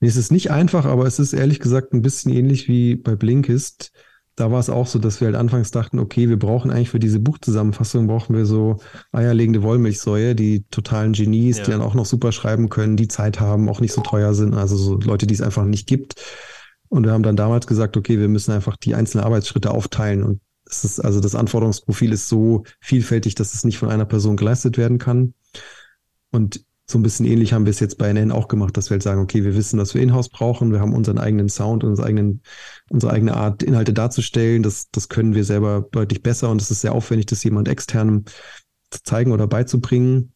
Nee, 0.00 0.08
es 0.08 0.16
ist 0.16 0.30
nicht 0.30 0.50
einfach, 0.50 0.84
aber 0.84 1.06
es 1.06 1.18
ist 1.18 1.32
ehrlich 1.32 1.60
gesagt 1.60 1.94
ein 1.94 2.02
bisschen 2.02 2.32
ähnlich 2.32 2.68
wie 2.68 2.94
bei 2.96 3.16
Blinkist. 3.16 3.92
Da 4.36 4.52
war 4.52 4.60
es 4.60 4.68
auch 4.68 4.86
so, 4.86 4.98
dass 4.98 5.20
wir 5.20 5.26
halt 5.26 5.36
anfangs 5.36 5.70
dachten, 5.70 5.98
okay, 5.98 6.28
wir 6.28 6.38
brauchen 6.38 6.70
eigentlich 6.70 6.90
für 6.90 6.98
diese 6.98 7.18
Buchzusammenfassung 7.18 8.06
brauchen 8.06 8.36
wir 8.36 8.44
so 8.44 8.76
eierlegende 9.10 9.62
Wollmilchsäue, 9.62 10.34
die 10.34 10.64
totalen 10.70 11.14
Genies, 11.14 11.58
ja. 11.58 11.64
die 11.64 11.70
dann 11.70 11.80
auch 11.80 11.94
noch 11.94 12.04
super 12.04 12.32
schreiben 12.32 12.68
können, 12.68 12.98
die 12.98 13.08
Zeit 13.08 13.40
haben, 13.40 13.68
auch 13.70 13.80
nicht 13.80 13.94
so 13.94 14.02
teuer 14.02 14.34
sind, 14.34 14.54
also 14.54 14.76
so 14.76 14.98
Leute, 14.98 15.26
die 15.26 15.34
es 15.34 15.40
einfach 15.40 15.64
nicht 15.64 15.88
gibt. 15.88 16.16
Und 16.88 17.04
wir 17.04 17.12
haben 17.12 17.22
dann 17.22 17.36
damals 17.36 17.66
gesagt, 17.66 17.96
okay, 17.96 18.18
wir 18.18 18.28
müssen 18.28 18.52
einfach 18.52 18.76
die 18.76 18.94
einzelnen 18.94 19.24
Arbeitsschritte 19.24 19.70
aufteilen 19.70 20.22
und 20.22 20.40
es 20.68 20.84
ist, 20.84 21.00
also 21.00 21.20
das 21.20 21.34
Anforderungsprofil 21.34 22.12
ist 22.12 22.28
so 22.28 22.64
vielfältig, 22.80 23.36
dass 23.36 23.54
es 23.54 23.64
nicht 23.64 23.78
von 23.78 23.88
einer 23.88 24.04
Person 24.04 24.36
geleistet 24.36 24.76
werden 24.76 24.98
kann. 24.98 25.32
Und 26.30 26.65
so 26.88 26.98
ein 26.98 27.02
bisschen 27.02 27.26
ähnlich 27.26 27.52
haben 27.52 27.66
wir 27.66 27.70
es 27.70 27.80
jetzt 27.80 27.98
bei 27.98 28.08
NN 28.12 28.30
auch 28.30 28.46
gemacht, 28.46 28.76
dass 28.76 28.90
wir 28.90 28.94
halt 28.94 29.02
sagen, 29.02 29.20
okay, 29.20 29.42
wir 29.42 29.56
wissen, 29.56 29.78
was 29.78 29.94
wir 29.94 30.02
Inhouse 30.02 30.28
brauchen, 30.28 30.72
wir 30.72 30.80
haben 30.80 30.94
unseren 30.94 31.18
eigenen 31.18 31.48
Sound, 31.48 31.82
unsere, 31.82 32.06
eigenen, 32.06 32.42
unsere 32.90 33.12
eigene 33.12 33.36
Art, 33.36 33.64
Inhalte 33.64 33.92
darzustellen. 33.92 34.62
Das, 34.62 34.88
das 34.92 35.08
können 35.08 35.34
wir 35.34 35.44
selber 35.44 35.86
deutlich 35.90 36.22
besser 36.22 36.48
und 36.48 36.62
es 36.62 36.70
ist 36.70 36.82
sehr 36.82 36.92
aufwendig, 36.92 37.26
das 37.26 37.42
jemand 37.42 37.66
externem 37.66 38.24
zu 38.90 39.02
zeigen 39.02 39.32
oder 39.32 39.48
beizubringen. 39.48 40.32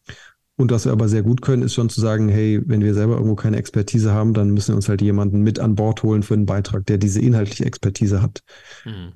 Und 0.57 0.71
was 0.71 0.85
wir 0.85 0.91
aber 0.91 1.07
sehr 1.07 1.23
gut 1.23 1.41
können, 1.41 1.63
ist 1.63 1.73
schon 1.73 1.89
zu 1.89 2.01
sagen, 2.01 2.27
hey, 2.27 2.61
wenn 2.65 2.81
wir 2.81 2.93
selber 2.93 3.13
irgendwo 3.13 3.35
keine 3.35 3.57
Expertise 3.57 4.11
haben, 4.11 4.33
dann 4.33 4.51
müssen 4.51 4.73
wir 4.73 4.75
uns 4.75 4.89
halt 4.89 5.01
jemanden 5.01 5.41
mit 5.41 5.57
an 5.57 5.75
Bord 5.75 6.03
holen 6.03 6.21
für 6.21 6.33
einen 6.33 6.45
Beitrag, 6.45 6.85
der 6.85 6.97
diese 6.97 7.21
inhaltliche 7.21 7.65
Expertise 7.65 8.21
hat. 8.21 8.43
Mhm. 8.85 9.13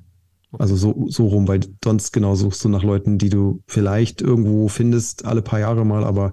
Also 0.58 0.74
so, 0.74 1.06
so 1.08 1.26
rum, 1.26 1.46
weil 1.48 1.60
sonst 1.84 2.12
genau 2.12 2.34
suchst 2.34 2.64
du 2.64 2.68
nach 2.68 2.82
Leuten, 2.82 3.18
die 3.18 3.28
du 3.28 3.62
vielleicht 3.66 4.22
irgendwo 4.22 4.68
findest, 4.68 5.26
alle 5.26 5.42
paar 5.42 5.60
Jahre 5.60 5.84
mal, 5.84 6.02
aber 6.02 6.32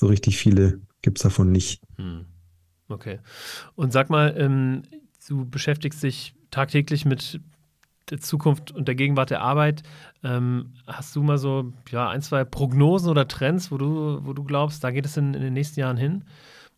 so 0.00 0.06
richtig 0.06 0.38
viele 0.38 0.80
gibt 1.02 1.18
es 1.18 1.22
davon 1.22 1.52
nicht. 1.52 1.82
Hm. 1.96 2.24
Okay. 2.88 3.20
Und 3.74 3.92
sag 3.92 4.08
mal, 4.08 4.34
ähm, 4.36 4.82
du 5.28 5.44
beschäftigst 5.44 6.02
dich 6.02 6.34
tagtäglich 6.50 7.04
mit 7.04 7.38
der 8.08 8.18
Zukunft 8.18 8.72
und 8.72 8.88
der 8.88 8.94
Gegenwart 8.94 9.28
der 9.28 9.42
Arbeit. 9.42 9.82
Ähm, 10.24 10.72
hast 10.86 11.14
du 11.14 11.22
mal 11.22 11.36
so 11.36 11.74
ja, 11.90 12.08
ein, 12.08 12.22
zwei 12.22 12.44
Prognosen 12.44 13.10
oder 13.10 13.28
Trends, 13.28 13.70
wo 13.70 13.76
du, 13.76 14.20
wo 14.24 14.32
du 14.32 14.42
glaubst, 14.42 14.82
da 14.82 14.90
geht 14.90 15.04
es 15.04 15.18
in, 15.18 15.34
in 15.34 15.42
den 15.42 15.52
nächsten 15.52 15.78
Jahren 15.78 15.98
hin? 15.98 16.24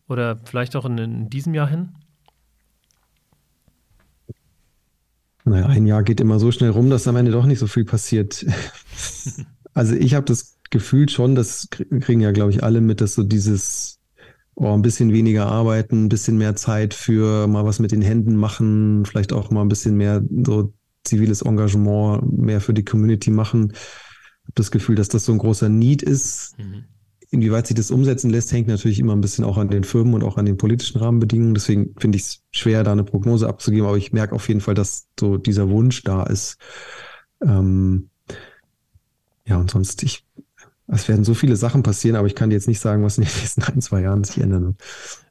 Oder 0.09 0.37
vielleicht 0.43 0.75
auch 0.75 0.83
in, 0.83 0.97
in 0.97 1.29
diesem 1.29 1.53
Jahr 1.53 1.69
hin? 1.69 1.95
Naja, 5.45 5.67
ein 5.67 5.85
Jahr 5.85 6.03
geht 6.03 6.19
immer 6.19 6.39
so 6.39 6.51
schnell 6.51 6.71
rum, 6.71 6.89
dass 6.89 7.07
am 7.07 7.15
Ende 7.15 7.31
doch 7.31 7.45
nicht 7.45 7.59
so 7.59 7.67
viel 7.67 7.85
passiert. 7.85 8.45
also 9.73 9.95
ich 9.95 10.13
habe 10.13 10.25
das 10.25 10.57
gefühlt 10.73 11.11
schon, 11.11 11.35
das 11.35 11.69
kriegen 11.69 12.19
ja, 12.19 12.31
glaube 12.31 12.51
ich, 12.51 12.63
alle 12.63 12.81
mit, 12.81 12.99
dass 12.99 13.13
so 13.13 13.23
dieses 13.23 13.99
oh, 14.55 14.73
ein 14.73 14.81
bisschen 14.81 15.13
weniger 15.13 15.45
arbeiten, 15.45 16.05
ein 16.05 16.09
bisschen 16.09 16.37
mehr 16.37 16.55
Zeit 16.55 16.93
für 16.95 17.47
mal 17.47 17.63
was 17.63 17.79
mit 17.79 17.91
den 17.91 18.01
Händen 18.01 18.35
machen, 18.35 19.05
vielleicht 19.05 19.33
auch 19.33 19.51
mal 19.51 19.61
ein 19.61 19.69
bisschen 19.69 19.95
mehr 19.95 20.21
so 20.45 20.73
ziviles 21.03 21.43
Engagement, 21.43 22.39
mehr 22.39 22.59
für 22.59 22.73
die 22.73 22.83
Community 22.83 23.29
machen. 23.29 23.71
Ich 23.71 24.45
habe 24.45 24.53
das 24.55 24.71
Gefühl, 24.71 24.95
dass 24.95 25.09
das 25.09 25.25
so 25.25 25.31
ein 25.31 25.37
großer 25.37 25.69
Need 25.69 26.01
ist. 26.01 26.57
Mhm. 26.57 26.85
Inwieweit 27.29 27.67
sich 27.67 27.75
das 27.75 27.91
umsetzen 27.91 28.29
lässt, 28.29 28.51
hängt 28.51 28.67
natürlich 28.67 28.99
immer 28.99 29.15
ein 29.15 29.21
bisschen 29.21 29.43
auch 29.45 29.57
an 29.57 29.69
den 29.69 29.83
Firmen 29.83 30.15
und 30.15 30.23
auch 30.23 30.37
an 30.37 30.45
den 30.45 30.57
politischen 30.57 30.99
Rahmenbedingungen. 30.99 31.53
Deswegen 31.53 31.93
finde 31.97 32.17
ich 32.17 32.23
es 32.23 32.43
schwer, 32.51 32.83
da 32.83 32.91
eine 32.91 33.03
Prognose 33.03 33.47
abzugeben, 33.47 33.87
aber 33.87 33.97
ich 33.97 34.11
merke 34.11 34.35
auf 34.35 34.47
jeden 34.47 34.61
Fall, 34.61 34.75
dass 34.75 35.07
so 35.19 35.37
dieser 35.37 35.69
Wunsch 35.69 36.03
da 36.03 36.23
ist. 36.23 36.57
Ähm, 37.43 38.09
ja, 39.45 39.57
und 39.57 39.69
sonst, 39.69 40.03
ich 40.03 40.25
es 40.87 41.07
werden 41.07 41.23
so 41.23 41.33
viele 41.33 41.55
Sachen 41.55 41.83
passieren, 41.83 42.15
aber 42.15 42.27
ich 42.27 42.35
kann 42.35 42.49
dir 42.49 42.55
jetzt 42.55 42.67
nicht 42.67 42.79
sagen, 42.79 43.03
was 43.03 43.17
in 43.17 43.23
den 43.23 43.33
nächsten 43.33 43.63
ein, 43.63 43.81
zwei 43.81 44.01
Jahren 44.01 44.23
sich 44.23 44.41
ändern 44.43 44.65
wird. 44.65 44.75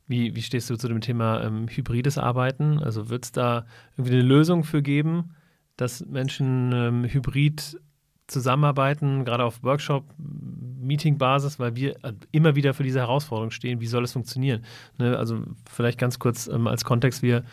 Wie, 0.07 0.35
wie 0.35 0.43
stehst 0.43 0.69
du 0.69 0.77
zu 0.77 0.88
dem 0.88 1.01
Thema 1.01 1.43
ähm, 1.43 1.69
hybrides 1.69 2.19
Arbeiten? 2.19 2.79
Also 2.79 3.09
wird 3.09 3.25
es 3.25 3.33
da 3.33 3.67
irgendwie 3.97 4.15
eine 4.15 4.23
Lösung 4.23 4.65
für 4.65 4.83
geben, 4.83 5.35
dass 5.77 6.05
Menschen 6.05 6.73
ähm, 6.73 7.05
hybrid 7.05 7.79
zusammenarbeiten, 8.27 9.25
gerade 9.25 9.45
auf 9.45 9.62
Workshop, 9.62 10.05
Meeting-Basis, 10.19 11.59
weil 11.59 11.77
wir 11.77 11.93
äh, 12.05 12.12
immer 12.31 12.57
wieder 12.57 12.75
für 12.75 12.83
diese 12.83 13.01
Herausforderung 13.01 13.51
stehen. 13.51 13.81
Wie 13.81 13.87
soll 13.87 14.05
es 14.05 14.12
funktionieren? 14.12 14.65
Ne? 14.99 15.17
Also 15.17 15.43
vielleicht 15.71 15.99
ganz 15.99 16.19
kurz 16.19 16.47
ähm, 16.47 16.67
als 16.67 16.85
Kontext, 16.85 17.23
wir 17.23 17.45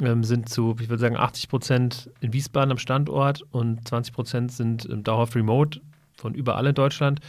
ähm, 0.00 0.24
sind 0.24 0.48
zu, 0.48 0.76
ich 0.80 0.88
würde 0.88 1.00
sagen, 1.00 1.16
80 1.16 1.48
Prozent 1.48 2.10
in 2.20 2.32
Wiesbaden 2.32 2.70
am 2.70 2.78
Standort 2.78 3.42
und 3.50 3.86
20 3.86 4.14
Prozent 4.14 4.52
sind 4.52 4.88
ähm, 4.90 5.02
dauerhaft 5.02 5.34
remote 5.34 5.80
von 6.20 6.34
überall 6.34 6.66
in 6.66 6.74
Deutschland. 6.74 7.20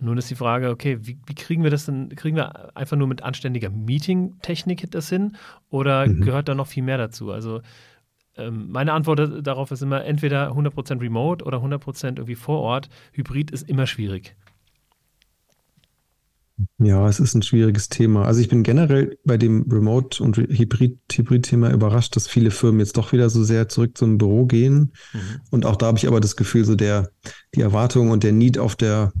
Und 0.00 0.06
nun 0.06 0.18
ist 0.18 0.30
die 0.30 0.34
Frage, 0.34 0.70
okay, 0.70 0.98
wie, 1.02 1.18
wie, 1.26 1.34
kriegen 1.34 1.62
wir 1.62 1.70
das 1.70 1.86
denn? 1.86 2.08
Kriegen 2.16 2.36
wir 2.36 2.76
einfach 2.76 2.96
nur 2.96 3.08
mit 3.08 3.22
anständiger 3.22 3.70
Meeting-Technik 3.70 4.90
das 4.90 5.08
hin 5.08 5.36
oder 5.70 6.06
mhm. 6.06 6.22
gehört 6.22 6.48
da 6.48 6.54
noch 6.54 6.66
viel 6.66 6.82
mehr 6.82 6.98
dazu? 6.98 7.30
Also 7.30 7.60
ähm, 8.36 8.70
meine 8.70 8.92
Antwort 8.92 9.46
darauf 9.46 9.70
ist 9.70 9.82
immer 9.82 10.04
entweder 10.04 10.52
100% 10.52 11.00
remote 11.00 11.44
oder 11.44 11.58
100% 11.58 12.04
irgendwie 12.04 12.36
vor 12.36 12.60
Ort. 12.60 12.88
Hybrid 13.12 13.50
ist 13.50 13.68
immer 13.68 13.86
schwierig. 13.86 14.36
Ja, 16.78 17.08
es 17.08 17.20
ist 17.20 17.34
ein 17.34 17.42
schwieriges 17.42 17.88
Thema. 17.88 18.24
Also 18.24 18.40
ich 18.40 18.48
bin 18.48 18.62
generell 18.62 19.18
bei 19.24 19.36
dem 19.36 19.62
Remote- 19.70 20.22
und 20.22 20.36
Hybrid-Thema 20.36 21.70
überrascht, 21.70 22.16
dass 22.16 22.26
viele 22.26 22.50
Firmen 22.50 22.80
jetzt 22.80 22.96
doch 22.96 23.12
wieder 23.12 23.30
so 23.30 23.44
sehr 23.44 23.68
zurück 23.68 23.96
zum 23.96 24.18
Büro 24.18 24.46
gehen. 24.46 24.92
Mhm. 25.12 25.20
Und 25.50 25.66
auch 25.66 25.76
da 25.76 25.86
habe 25.86 25.98
ich 25.98 26.08
aber 26.08 26.20
das 26.20 26.36
Gefühl, 26.36 26.64
so 26.64 26.74
der, 26.74 27.10
die 27.54 27.60
Erwartung 27.60 28.10
und 28.10 28.24
der 28.24 28.32
Need 28.32 28.58
auf 28.58 28.74
der 28.74 29.12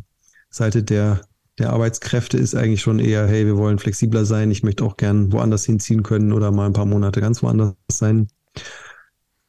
Seite 0.50 0.82
der, 0.82 1.20
der 1.58 1.70
Arbeitskräfte 1.70 2.38
ist 2.38 2.54
eigentlich 2.54 2.82
schon 2.82 2.98
eher, 2.98 3.26
hey, 3.28 3.46
wir 3.46 3.56
wollen 3.56 3.78
flexibler 3.78 4.24
sein. 4.24 4.50
Ich 4.50 4.62
möchte 4.62 4.84
auch 4.84 4.96
gern 4.96 5.32
woanders 5.32 5.64
hinziehen 5.64 6.02
können 6.02 6.32
oder 6.32 6.50
mal 6.50 6.66
ein 6.66 6.72
paar 6.72 6.86
Monate 6.86 7.20
ganz 7.20 7.42
woanders 7.42 7.74
sein. 7.90 8.28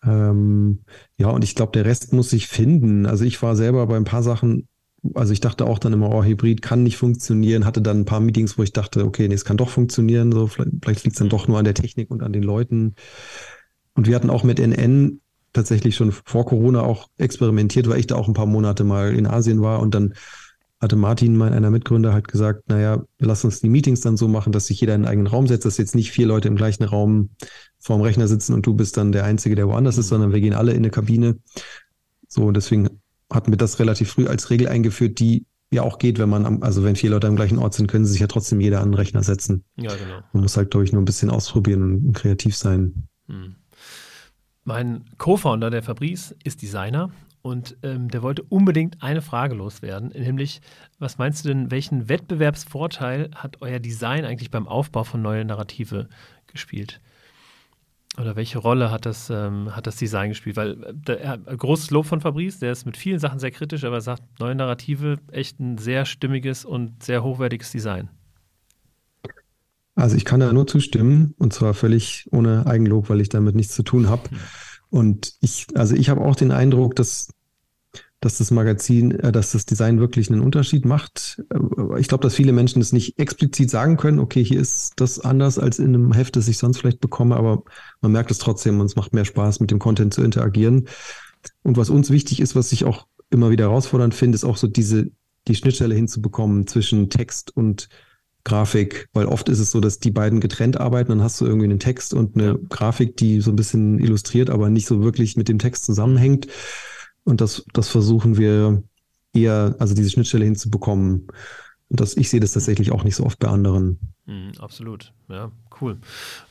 Ähm, 0.04 0.80
ja, 1.18 1.28
und 1.30 1.44
ich 1.44 1.56
glaube, 1.56 1.72
der 1.74 1.86
Rest 1.86 2.14
muss 2.14 2.30
sich 2.30 2.48
finden. 2.48 3.06
Also 3.06 3.26
ich 3.26 3.42
war 3.42 3.56
selber 3.56 3.86
bei 3.88 3.98
ein 3.98 4.06
paar 4.06 4.24
Sachen 4.24 4.68
also 5.14 5.34
ich 5.34 5.40
dachte 5.40 5.66
auch 5.66 5.80
dann 5.80 5.94
immer, 5.94 6.10
oh, 6.14 6.24
Hybrid 6.24 6.62
kann 6.62 6.84
nicht 6.84 6.98
funktionieren, 6.98 7.66
hatte 7.66 7.82
dann 7.82 8.02
ein 8.02 8.06
paar 8.06 8.20
Meetings, 8.20 8.58
wo 8.58 8.64
ich 8.64 8.74
dachte, 8.74 9.06
okay, 9.06 9.28
nee, 9.28 9.34
es 9.34 9.46
kann 9.46 9.58
doch 9.58 9.70
funktionieren, 9.70 10.32
so 10.32 10.48
vielleicht, 10.48 10.72
vielleicht 10.82 11.04
liegt 11.04 11.16
es 11.16 11.20
dann 11.20 11.30
doch 11.30 11.48
nur 11.48 11.58
an 11.58 11.66
der 11.66 11.74
Technik 11.74 12.12
und 12.12 12.24
an 12.24 12.34
den 12.34 12.44
Leuten. 12.44 12.96
Und 13.94 14.08
wir 14.08 14.16
hatten 14.16 14.30
auch 14.30 14.44
mit 14.44 14.60
NN 14.60 15.22
tatsächlich 15.54 15.96
schon 15.96 16.12
vor 16.12 16.46
Corona 16.46 16.82
auch 16.82 17.08
experimentiert, 17.18 17.90
weil 17.90 18.00
ich 18.00 18.08
da 18.08 18.16
auch 18.16 18.28
ein 18.28 18.34
paar 18.34 18.46
Monate 18.46 18.84
mal 18.84 19.16
in 19.16 19.26
Asien 19.26 19.62
war 19.62 19.80
und 19.80 19.96
dann 19.96 20.14
hatte 20.82 20.96
Martin, 20.96 21.36
mein 21.36 21.52
einer 21.52 21.72
Mitgründer, 21.72 22.14
halt 22.14 22.30
gesagt, 22.30 22.70
naja, 22.70 23.04
lass 23.20 23.44
uns 23.44 23.60
die 23.60 23.68
Meetings 23.68 24.00
dann 24.00 24.16
so 24.16 24.30
machen, 24.30 24.54
dass 24.54 24.68
sich 24.68 24.80
jeder 24.80 24.96
in 24.96 25.02
einen 25.02 25.12
eigenen 25.12 25.28
Raum 25.28 25.46
setzt, 25.46 25.66
dass 25.66 25.78
jetzt 25.78 25.96
nicht 25.96 26.12
vier 26.12 26.26
Leute 26.26 26.48
im 26.48 26.56
gleichen 26.56 26.84
Raum 26.84 27.32
vorm 27.80 28.02
Rechner 28.02 28.30
sitzen 28.30 28.54
und 28.54 28.66
du 28.66 28.74
bist 28.74 28.96
dann 28.96 29.12
der 29.12 29.26
Einzige, 29.26 29.56
der 29.56 29.68
woanders 29.68 29.98
ist, 29.98 30.08
sondern 30.08 30.32
wir 30.32 30.40
gehen 30.40 30.54
alle 30.54 30.72
in 30.72 30.78
eine 30.78 30.90
Kabine. 30.90 31.38
So, 32.30 32.52
deswegen 32.52 33.02
hatten 33.32 33.52
wir 33.52 33.58
das 33.58 33.80
relativ 33.80 34.12
früh 34.12 34.28
als 34.28 34.50
Regel 34.50 34.68
eingeführt, 34.68 35.20
die 35.20 35.46
ja 35.72 35.84
auch 35.84 36.00
geht, 36.00 36.18
wenn 36.18 36.30
man, 36.30 36.46
am, 36.46 36.64
also 36.64 36.84
wenn 36.84 36.96
vier 36.96 37.12
Leute 37.12 37.28
am 37.28 37.36
gleichen 37.36 37.60
Ort 37.60 37.76
sind, 37.76 37.88
können 37.88 38.06
sie 38.06 38.14
sich 38.14 38.22
ja 38.22 38.28
trotzdem 38.28 38.60
jeder 38.60 38.82
an 38.82 38.90
den 38.90 38.96
Rechner 38.96 39.24
setzen. 39.24 39.64
Ja, 39.76 39.96
genau. 39.96 40.22
Man 40.34 40.44
muss 40.44 40.58
halt, 40.58 40.72
glaube 40.72 40.84
ich, 40.84 40.92
nur 40.92 41.02
ein 41.02 41.06
bisschen 41.06 41.30
ausprobieren 41.30 42.08
und 42.08 42.14
kreativ 42.14 42.56
sein. 42.56 43.08
Hm. 43.28 43.56
Mein 44.64 45.06
Co-Founder, 45.18 45.70
der 45.70 45.84
Fabrice, 45.84 46.36
ist 46.44 46.62
Designer 46.62 47.12
und 47.42 47.78
ähm, 47.84 48.10
der 48.10 48.22
wollte 48.22 48.44
unbedingt 48.44 49.02
eine 49.02 49.22
Frage 49.22 49.56
loswerden, 49.56 50.10
nämlich, 50.10 50.62
was 50.98 51.18
meinst 51.18 51.46
du 51.46 51.50
denn, 51.50 51.72
welchen 51.72 52.10
Wettbewerbsvorteil 52.10 53.32
hat 53.36 53.62
euer 53.62 53.80
Design 53.80 54.26
eigentlich 54.26 54.52
beim 54.52 54.68
Aufbau 54.68 55.04
von 55.04 55.22
neuen 55.22 55.48
Narrative 55.48 56.10
gespielt? 56.48 57.00
Oder 58.18 58.36
welche 58.36 58.58
Rolle 58.58 58.92
hat 58.92 59.06
das, 59.06 59.30
ähm, 59.30 59.76
hat 59.76 59.88
das 59.88 59.96
Design 59.96 60.30
gespielt? 60.30 60.58
Weil 60.58 60.96
äh, 61.08 61.38
großes 61.56 61.92
Lob 61.92 62.06
von 62.06 62.22
Fabrice, 62.22 62.60
der 62.60 62.72
ist 62.72 62.86
mit 62.86 62.98
vielen 62.98 63.20
Sachen 63.20 63.40
sehr 63.40 63.52
kritisch, 63.52 63.84
aber 63.84 63.98
er 63.98 64.02
sagt, 64.02 64.24
neue 64.40 64.56
Narrative, 64.56 65.18
echt 65.32 65.60
ein 65.60 65.78
sehr 65.78 66.06
stimmiges 66.06 66.66
und 66.66 67.04
sehr 67.04 67.24
hochwertiges 67.24 67.72
Design. 67.72 68.10
Also 69.96 70.16
ich 70.16 70.26
kann 70.26 70.40
da 70.40 70.52
nur 70.52 70.66
zustimmen 70.66 71.36
und 71.38 71.54
zwar 71.54 71.74
völlig 71.74 72.28
ohne 72.32 72.66
Eigenlob, 72.66 73.10
weil 73.10 73.22
ich 73.22 73.30
damit 73.30 73.56
nichts 73.56 73.76
zu 73.76 73.84
tun 73.84 74.10
habe. 74.10 74.30
Hm. 74.32 74.40
Und 74.90 75.34
ich, 75.42 75.68
also 75.76 75.96
ich 75.96 76.10
habe 76.10 76.22
auch 76.22 76.36
den 76.36 76.52
Eindruck, 76.52 76.96
dass 76.96 77.30
dass 78.22 78.38
das 78.38 78.52
Magazin, 78.52 79.12
äh, 79.12 79.32
dass 79.32 79.52
das 79.52 79.66
Design 79.66 80.00
wirklich 80.00 80.30
einen 80.30 80.42
Unterschied 80.42 80.86
macht. 80.86 81.42
Äh, 81.54 82.00
ich 82.00 82.08
glaube, 82.08 82.24
dass 82.24 82.36
viele 82.36 82.52
Menschen 82.52 82.82
es 82.82 82.92
nicht 82.92 83.18
explizit 83.18 83.70
sagen 83.70 83.98
können, 83.98 84.20
okay, 84.20 84.44
hier 84.44 84.60
ist 84.60 84.94
das 84.98 85.20
anders 85.20 85.58
als 85.58 85.80
in 85.80 85.88
einem 85.88 86.14
Heft, 86.14 86.36
das 86.36 86.48
ich 86.48 86.58
sonst 86.58 86.80
vielleicht 86.80 87.00
bekomme, 87.00 87.36
aber 87.36 87.64
man 88.02 88.12
merkt 88.12 88.32
es 88.32 88.38
trotzdem 88.38 88.80
und 88.80 88.86
es 88.86 88.96
macht 88.96 89.14
mehr 89.14 89.26
Spaß, 89.26 89.60
mit 89.60 89.72
dem 89.72 89.80
Content 89.80 90.14
zu 90.14 90.24
interagieren. 90.24 90.88
Und 91.64 91.78
was 91.78 91.90
uns 91.90 92.10
wichtig 92.10 92.42
ist, 92.42 92.56
was 92.56 92.72
ich 92.72 92.84
auch 92.84 93.08
immer 93.30 93.50
wieder 93.50 93.66
herausfordernd 93.66 94.14
finde, 94.14 94.36
ist 94.36 94.44
auch 94.44 94.58
so 94.58 94.68
diese, 94.68 95.12
die 95.48 95.56
Schnittstelle 95.56 95.96
hinzubekommen 95.96 96.68
zwischen 96.68 97.10
Text 97.10 97.56
und 97.56 97.90
Grafik, 98.44 99.10
weil 99.14 99.26
oft 99.26 99.50
ist 99.50 99.60
es 99.60 99.72
so, 99.72 99.80
dass 99.80 100.00
die 100.00 100.12
beiden 100.12 100.40
getrennt 100.40 100.80
arbeiten, 100.80 101.10
dann 101.10 101.22
hast 101.22 101.40
du 101.40 101.46
irgendwie 101.46 101.66
einen 101.66 101.80
Text 101.80 102.14
und 102.14 102.36
eine 102.36 102.58
Grafik, 102.58 103.18
die 103.18 103.42
so 103.42 103.52
ein 103.52 103.56
bisschen 103.56 104.00
illustriert, 104.00 104.50
aber 104.50 104.70
nicht 104.70 104.88
so 104.88 105.04
wirklich 105.04 105.36
mit 105.38 105.50
dem 105.50 105.60
Text 105.60 105.86
zusammenhängt. 105.86 106.48
Und 107.30 107.42
das, 107.42 107.64
das 107.74 107.90
versuchen 107.90 108.38
wir 108.38 108.82
eher, 109.34 109.76
also 109.78 109.94
diese 109.94 110.10
Schnittstelle 110.10 110.46
hinzubekommen. 110.46 111.28
Und 111.90 112.00
das, 112.00 112.18
ich 112.18 112.30
sehe 112.30 112.40
das 112.40 112.54
tatsächlich 112.54 112.92
auch 112.92 113.04
nicht 113.04 113.16
so 113.16 113.24
oft 113.24 113.38
bei 113.38 113.48
anderen. 113.48 114.00
Mhm, 114.26 114.52
absolut, 114.60 115.14
ja, 115.28 115.52
cool. 115.80 115.98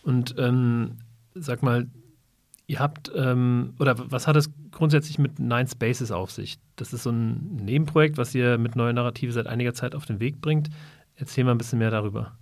Und 0.05 0.37
ähm, 0.39 0.99
sag 1.35 1.65
mal, 1.65 1.89
ihr 2.69 2.79
habt, 2.79 3.11
ähm, 3.15 3.75
oder 3.81 3.97
was 4.11 4.29
hat 4.29 4.37
es 4.37 4.51
grundsätzlich 4.71 5.19
mit 5.19 5.41
Nine 5.41 5.67
Spaces 5.69 6.13
auf 6.13 6.31
sich? 6.31 6.59
Das 6.77 6.93
ist 6.93 7.03
so 7.03 7.11
ein 7.11 7.57
Nebenprojekt, 7.57 8.17
was 8.17 8.35
ihr 8.37 8.57
mit 8.57 8.77
Neue 8.77 8.95
Narrative 8.95 9.33
seit 9.33 9.49
einiger 9.49 9.75
Zeit 9.75 9.97
auf 9.97 10.07
den 10.07 10.21
Weg 10.21 10.41
bringt. 10.41 10.71
Erzähl 11.17 11.43
mal 11.43 11.53
ein 11.53 11.59
bisschen 11.59 11.81
mehr 11.81 11.91
darüber. 11.91 12.39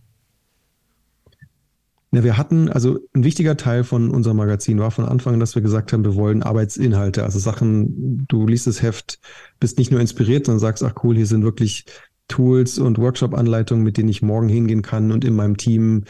Ja, 2.12 2.22
wir 2.22 2.36
hatten, 2.38 2.68
also 2.68 2.98
ein 3.14 3.24
wichtiger 3.24 3.56
Teil 3.56 3.84
von 3.84 4.10
unserem 4.10 4.36
Magazin 4.36 4.78
war 4.78 4.90
von 4.90 5.04
Anfang 5.04 5.34
an, 5.34 5.40
dass 5.40 5.54
wir 5.54 5.62
gesagt 5.62 5.92
haben, 5.92 6.04
wir 6.04 6.14
wollen 6.14 6.42
Arbeitsinhalte, 6.42 7.24
also 7.24 7.38
Sachen, 7.38 8.26
du 8.28 8.46
liest 8.46 8.66
das 8.66 8.80
Heft, 8.80 9.18
bist 9.58 9.76
nicht 9.76 9.90
nur 9.90 10.00
inspiriert, 10.00 10.46
sondern 10.46 10.60
sagst, 10.60 10.84
ach 10.84 10.94
cool, 11.02 11.16
hier 11.16 11.26
sind 11.26 11.42
wirklich 11.42 11.84
Tools 12.28 12.78
und 12.78 12.98
Workshop-Anleitungen, 12.98 13.84
mit 13.84 13.96
denen 13.96 14.08
ich 14.08 14.22
morgen 14.22 14.48
hingehen 14.48 14.82
kann 14.82 15.12
und 15.12 15.24
in 15.24 15.34
meinem 15.34 15.56
Team 15.56 16.04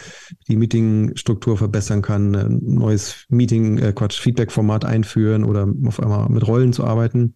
die 0.49 0.57
Meetingstruktur 0.57 1.59
verbessern 1.59 2.03
kann, 2.03 2.35
ein 2.35 2.61
neues 2.63 3.27
Meeting, 3.29 3.79
äh 3.79 3.93
Quatsch, 3.93 4.21
Feedback-Format 4.21 4.85
einführen 4.85 5.45
oder 5.45 5.69
auf 5.85 6.01
einmal 6.01 6.29
mit 6.29 6.47
Rollen 6.47 6.73
zu 6.73 6.85
arbeiten. 6.85 7.35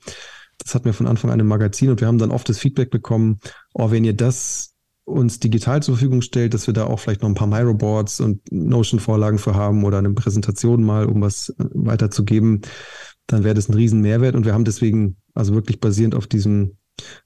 Das 0.59 0.75
hatten 0.75 0.87
wir 0.87 0.95
von 0.95 1.07
Anfang 1.07 1.31
an 1.31 1.41
im 1.41 1.47
Magazin 1.47 1.91
und 1.91 2.01
wir 2.01 2.09
haben 2.09 2.19
dann 2.19 2.31
oft 2.31 2.49
das 2.49 2.59
Feedback 2.59 2.91
bekommen, 2.91 3.41
oh, 3.75 3.91
wenn 3.91 4.05
ihr 4.05 4.15
das 4.15 4.75
uns 5.11 5.41
digital 5.41 5.83
zur 5.83 5.95
Verfügung 5.95 6.23
stellt, 6.23 6.55
dass 6.55 6.67
wir 6.67 6.75
da 6.75 6.85
auch 6.85 6.99
vielleicht 6.99 7.23
noch 7.23 7.29
ein 7.29 7.35
paar 7.35 7.47
Miro-Boards 7.47 8.21
und 8.21 8.41
Notion-Vorlagen 8.51 9.39
für 9.39 9.55
haben 9.55 9.85
oder 9.85 9.99
eine 9.99 10.11
Präsentation 10.11 10.83
mal, 10.83 11.07
um 11.07 11.21
was 11.21 11.51
äh, 11.51 11.55
weiterzugeben, 11.75 12.63
dann 13.27 13.45
wäre 13.45 13.55
das 13.55 13.69
ein 13.69 13.75
riesen 13.75 14.01
Mehrwert 14.01 14.35
und 14.35 14.45
wir 14.45 14.55
haben 14.55 14.65
deswegen 14.65 15.17
also 15.35 15.55
wirklich 15.55 15.81
basierend 15.81 16.15
auf 16.15 16.27
diesem 16.27 16.77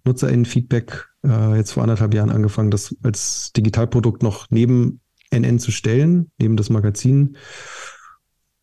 NutzerInnen-Feedback 0.04 1.08
äh, 1.24 1.56
jetzt 1.56 1.72
vor 1.72 1.82
anderthalb 1.82 2.14
Jahren 2.14 2.30
angefangen, 2.30 2.70
das 2.70 2.94
als 3.02 3.52
Digitalprodukt 3.56 4.22
noch 4.22 4.46
neben 4.50 5.00
NN 5.30 5.58
zu 5.58 5.70
stellen, 5.70 6.30
neben 6.38 6.56
das 6.56 6.70
Magazin. 6.70 7.36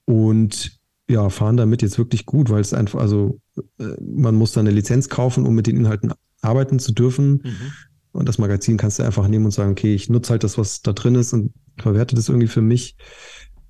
Und 0.05 0.79
ja, 1.09 1.29
fahren 1.29 1.57
damit 1.57 1.81
jetzt 1.81 1.97
wirklich 1.97 2.25
gut, 2.25 2.49
weil 2.49 2.61
es 2.61 2.73
einfach, 2.73 2.99
also 2.99 3.39
äh, 3.79 3.95
man 4.01 4.35
muss 4.35 4.53
da 4.53 4.61
eine 4.61 4.71
Lizenz 4.71 5.09
kaufen, 5.09 5.45
um 5.45 5.55
mit 5.55 5.67
den 5.67 5.77
Inhalten 5.77 6.13
arbeiten 6.41 6.79
zu 6.79 6.93
dürfen. 6.93 7.41
Mhm. 7.43 7.71
Und 8.11 8.27
das 8.27 8.37
Magazin 8.37 8.77
kannst 8.77 8.99
du 8.99 9.03
einfach 9.03 9.27
nehmen 9.27 9.45
und 9.45 9.51
sagen, 9.51 9.71
okay, 9.71 9.93
ich 9.93 10.09
nutze 10.09 10.31
halt 10.31 10.43
das, 10.43 10.57
was 10.57 10.81
da 10.81 10.93
drin 10.93 11.15
ist 11.15 11.33
und 11.33 11.53
verwerte 11.77 12.15
das 12.15 12.29
irgendwie 12.29 12.47
für 12.47 12.61
mich. 12.61 12.97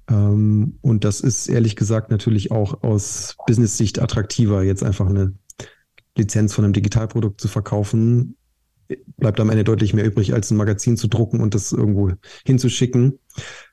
Ähm, 0.09 0.77
und 0.81 1.03
das 1.03 1.21
ist 1.21 1.47
ehrlich 1.47 1.75
gesagt 1.75 2.11
natürlich 2.11 2.51
auch 2.51 2.83
aus 2.83 3.35
Business-Sicht 3.45 4.01
attraktiver, 4.01 4.63
jetzt 4.63 4.83
einfach 4.83 5.07
eine 5.07 5.33
Lizenz 6.17 6.53
von 6.53 6.65
einem 6.65 6.73
Digitalprodukt 6.73 7.39
zu 7.39 7.47
verkaufen, 7.47 8.35
bleibt 9.17 9.39
am 9.39 9.49
Ende 9.49 9.63
deutlich 9.63 9.93
mehr 9.93 10.05
übrig, 10.05 10.33
als 10.33 10.51
ein 10.51 10.57
Magazin 10.57 10.97
zu 10.97 11.07
drucken 11.07 11.39
und 11.39 11.55
das 11.55 11.71
irgendwo 11.71 12.11
hinzuschicken. 12.45 13.19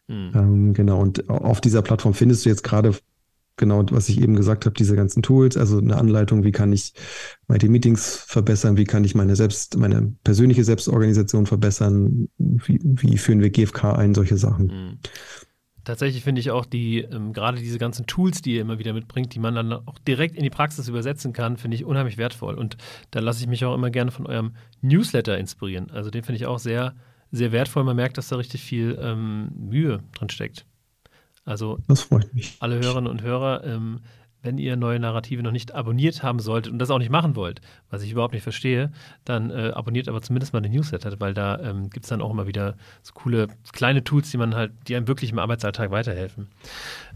Mhm. 0.06 0.32
Ähm, 0.34 0.74
genau, 0.74 1.00
und 1.00 1.28
auf 1.28 1.60
dieser 1.60 1.82
Plattform 1.82 2.14
findest 2.14 2.44
du 2.44 2.50
jetzt 2.50 2.62
gerade 2.62 2.94
genau, 3.58 3.84
was 3.90 4.08
ich 4.08 4.20
eben 4.20 4.34
gesagt 4.34 4.64
habe, 4.64 4.74
diese 4.74 4.96
ganzen 4.96 5.22
Tools, 5.22 5.56
also 5.56 5.78
eine 5.78 5.96
Anleitung, 5.96 6.44
wie 6.44 6.52
kann 6.52 6.72
ich 6.72 6.94
meine 7.46 7.68
Meetings 7.68 8.16
verbessern, 8.26 8.76
wie 8.76 8.84
kann 8.84 9.04
ich 9.04 9.14
meine 9.14 9.36
selbst, 9.36 9.76
meine 9.76 10.14
persönliche 10.24 10.64
Selbstorganisation 10.64 11.46
verbessern, 11.46 12.28
wie, 12.38 12.80
wie 12.82 13.18
führen 13.18 13.40
wir 13.40 13.50
GFK 13.50 13.92
ein, 13.94 14.14
solche 14.14 14.38
Sachen. 14.38 14.66
Mhm 14.66 14.98
tatsächlich 15.88 16.22
finde 16.22 16.40
ich 16.40 16.50
auch 16.50 16.66
die, 16.66 16.98
ähm, 17.00 17.32
gerade 17.32 17.58
diese 17.58 17.78
ganzen 17.78 18.06
Tools, 18.06 18.42
die 18.42 18.54
ihr 18.56 18.60
immer 18.60 18.78
wieder 18.78 18.92
mitbringt, 18.92 19.34
die 19.34 19.38
man 19.38 19.54
dann 19.54 19.72
auch 19.72 19.98
direkt 20.06 20.36
in 20.36 20.42
die 20.42 20.50
Praxis 20.50 20.86
übersetzen 20.86 21.32
kann, 21.32 21.56
finde 21.56 21.76
ich 21.76 21.84
unheimlich 21.84 22.18
wertvoll. 22.18 22.56
Und 22.56 22.76
da 23.10 23.20
lasse 23.20 23.40
ich 23.40 23.48
mich 23.48 23.64
auch 23.64 23.74
immer 23.74 23.90
gerne 23.90 24.10
von 24.10 24.26
eurem 24.26 24.52
Newsletter 24.82 25.38
inspirieren. 25.38 25.90
Also 25.90 26.10
den 26.10 26.22
finde 26.22 26.36
ich 26.36 26.46
auch 26.46 26.58
sehr, 26.58 26.94
sehr 27.32 27.52
wertvoll. 27.52 27.84
Man 27.84 27.96
merkt, 27.96 28.18
dass 28.18 28.28
da 28.28 28.36
richtig 28.36 28.62
viel 28.62 28.98
ähm, 29.00 29.50
Mühe 29.56 30.02
drin 30.12 30.28
steckt. 30.28 30.66
Also 31.48 31.78
alle 32.60 32.78
Hörerinnen 32.78 33.10
und 33.10 33.22
Hörer, 33.22 33.64
ähm, 33.64 34.00
wenn 34.42 34.58
ihr 34.58 34.76
neue 34.76 35.00
Narrative 35.00 35.42
noch 35.42 35.50
nicht 35.50 35.74
abonniert 35.74 36.22
haben 36.22 36.40
solltet 36.40 36.70
und 36.70 36.78
das 36.78 36.90
auch 36.90 36.98
nicht 36.98 37.10
machen 37.10 37.36
wollt, 37.36 37.62
was 37.88 38.02
ich 38.02 38.12
überhaupt 38.12 38.34
nicht 38.34 38.42
verstehe, 38.42 38.92
dann 39.24 39.50
äh, 39.50 39.72
abonniert 39.74 40.08
aber 40.08 40.20
zumindest 40.20 40.52
mal 40.52 40.60
den 40.60 40.72
Newsletter, 40.72 41.18
weil 41.20 41.32
da 41.32 41.58
ähm, 41.60 41.88
gibt 41.88 42.04
es 42.04 42.10
dann 42.10 42.20
auch 42.20 42.30
immer 42.30 42.46
wieder 42.46 42.76
so 43.02 43.14
coole 43.14 43.48
kleine 43.72 44.04
Tools, 44.04 44.30
die 44.30 44.36
man 44.36 44.54
halt, 44.54 44.72
die 44.86 44.94
einem 44.94 45.08
wirklich 45.08 45.32
im 45.32 45.38
Arbeitsalltag 45.38 45.90
weiterhelfen. 45.90 46.48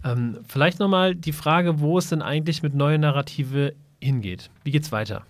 Ähm, 0.03 0.39
vielleicht 0.49 0.81
nochmal 0.81 1.15
die 1.15 1.33
Frage, 1.33 1.81
wo 1.81 1.99
es 1.99 2.09
denn 2.09 2.23
eigentlich 2.23 2.63
mit 2.63 2.75
neuen 2.75 3.03
Narrative 3.03 3.75
hingeht. 4.01 4.51
Wie 4.65 4.71
geht's 4.71 4.91
weiter? 4.91 5.27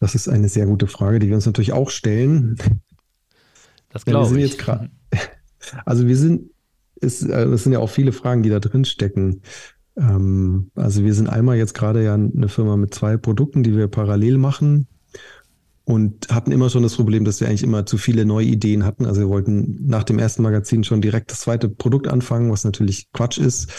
Das 0.00 0.14
ist 0.14 0.28
eine 0.28 0.48
sehr 0.48 0.64
gute 0.64 0.86
Frage, 0.86 1.18
die 1.18 1.28
wir 1.28 1.36
uns 1.36 1.46
natürlich 1.46 1.74
auch 1.74 1.90
stellen. 1.90 2.56
Das 3.90 4.06
glaube 4.06 4.40
ich. 4.40 4.56
Also 5.84 6.06
wir 6.06 6.16
sind 6.16 6.50
äh, 7.02 7.06
das 7.50 7.64
sind 7.64 7.72
ja 7.72 7.78
auch 7.78 7.90
viele 7.90 8.12
Fragen, 8.12 8.42
die 8.42 8.50
da 8.50 8.60
drin 8.60 8.84
stecken. 8.84 9.42
Ähm, 9.96 10.70
also 10.74 11.04
wir 11.04 11.14
sind 11.14 11.28
einmal 11.28 11.56
jetzt 11.56 11.74
gerade 11.74 12.02
ja 12.02 12.14
eine 12.14 12.48
Firma 12.48 12.76
mit 12.76 12.94
zwei 12.94 13.16
Produkten, 13.16 13.62
die 13.62 13.76
wir 13.76 13.88
parallel 13.88 14.38
machen 14.38 14.86
und 15.84 16.28
hatten 16.30 16.52
immer 16.52 16.70
schon 16.70 16.82
das 16.82 16.96
Problem, 16.96 17.24
dass 17.24 17.40
wir 17.40 17.48
eigentlich 17.48 17.64
immer 17.64 17.86
zu 17.86 17.98
viele 17.98 18.24
neue 18.24 18.46
Ideen 18.46 18.84
hatten. 18.84 19.04
Also 19.04 19.20
wir 19.20 19.28
wollten 19.28 19.86
nach 19.86 20.04
dem 20.04 20.18
ersten 20.18 20.42
Magazin 20.42 20.84
schon 20.84 21.00
direkt 21.00 21.30
das 21.32 21.40
zweite 21.40 21.68
Produkt 21.68 22.08
anfangen, 22.08 22.50
was 22.50 22.64
natürlich 22.64 23.10
Quatsch 23.12 23.38
ist. 23.38 23.70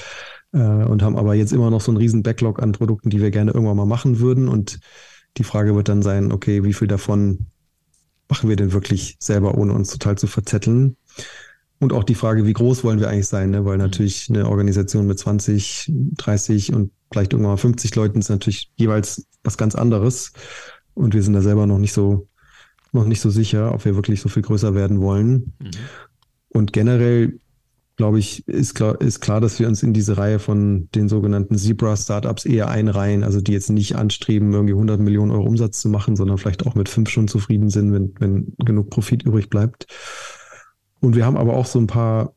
Äh, 0.52 0.58
und 0.58 1.02
haben 1.02 1.18
aber 1.18 1.34
jetzt 1.34 1.54
immer 1.54 1.72
noch 1.72 1.82
so 1.82 1.92
einen 1.92 1.98
riesen 1.98 2.24
Backlog 2.24 2.62
an 2.62 2.74
Produkten, 2.74 3.10
die 3.10 3.22
wir 3.22 3.32
gerne 3.32 3.52
irgendwann 3.52 3.78
mal 3.78 3.86
machen 3.86 4.20
würden. 4.20 4.48
Und 4.50 4.80
die 5.38 5.44
Frage 5.44 5.76
wird 5.76 5.90
dann 5.90 6.04
sein, 6.04 6.32
okay, 6.32 6.64
wie 6.64 6.74
viel 6.74 6.88
davon 6.88 7.48
machen 8.30 8.50
wir 8.50 8.56
denn 8.56 8.74
wirklich 8.74 9.16
selber, 9.20 9.58
ohne 9.58 9.74
uns 9.74 9.90
total 9.90 10.18
zu 10.18 10.28
verzetteln? 10.28 10.98
Und 11.80 11.92
auch 11.92 12.04
die 12.04 12.16
Frage, 12.16 12.46
wie 12.46 12.54
groß 12.54 12.84
wollen 12.84 13.00
wir 13.00 13.10
eigentlich 13.10 13.28
sein, 13.28 13.50
ne? 13.50 13.66
weil 13.66 13.78
mhm. 13.78 13.84
natürlich 13.84 14.30
eine 14.30 14.48
Organisation 14.48 15.08
mit 15.08 15.20
20, 15.20 15.92
30 16.18 16.74
und 16.74 16.92
vielleicht 17.12 17.34
irgendwann 17.34 17.54
mal 17.54 17.58
50 17.58 17.94
Leuten 17.96 18.20
ist 18.20 18.30
natürlich 18.30 18.72
jeweils 18.76 19.28
was 19.44 19.58
ganz 19.58 19.76
anderes. 19.76 20.32
Und 20.94 21.14
wir 21.14 21.24
sind 21.24 21.34
da 21.34 21.42
selber 21.42 21.68
noch 21.68 21.80
nicht 21.80 21.94
so, 21.94 22.28
noch 22.92 23.06
nicht 23.06 23.22
so 23.22 23.30
sicher, 23.30 23.74
ob 23.74 23.86
wir 23.86 23.96
wirklich 23.96 24.22
so 24.22 24.30
viel 24.30 24.44
größer 24.44 24.76
werden 24.76 25.02
wollen. 25.02 25.54
Mhm. 25.60 25.72
Und 26.50 26.72
generell, 26.72 27.40
glaube 27.98 28.20
ich, 28.20 28.48
ist 28.48 28.76
klar, 28.76 29.02
ist 29.02 29.20
klar, 29.22 29.42
dass 29.42 29.60
wir 29.60 29.68
uns 29.68 29.84
in 29.84 29.94
diese 29.94 30.18
Reihe 30.18 30.40
von 30.40 30.88
den 30.94 31.10
sogenannten 31.10 31.58
Zebra-Startups 31.58 32.46
eher 32.46 32.70
einreihen, 32.70 33.24
also 33.24 33.42
die 33.42 33.54
jetzt 33.54 33.70
nicht 33.70 33.96
anstreben, 33.96 34.54
irgendwie 34.54 34.74
100 34.74 35.00
Millionen 35.00 35.32
Euro 35.32 35.44
Umsatz 35.44 35.82
zu 35.82 35.90
machen, 35.90 36.16
sondern 36.16 36.38
vielleicht 36.38 36.66
auch 36.66 36.76
mit 36.76 36.90
fünf 36.90 37.10
schon 37.10 37.28
zufrieden 37.28 37.70
sind, 37.70 37.92
wenn, 37.92 38.14
wenn 38.20 38.54
genug 38.64 38.92
Profit 38.92 39.24
übrig 39.24 39.50
bleibt. 39.50 39.88
Und 41.04 41.18
wir 41.18 41.26
haben 41.26 41.36
aber 41.36 41.54
auch 41.54 41.66
so 41.66 41.80
ein 41.80 41.88
paar 41.88 42.34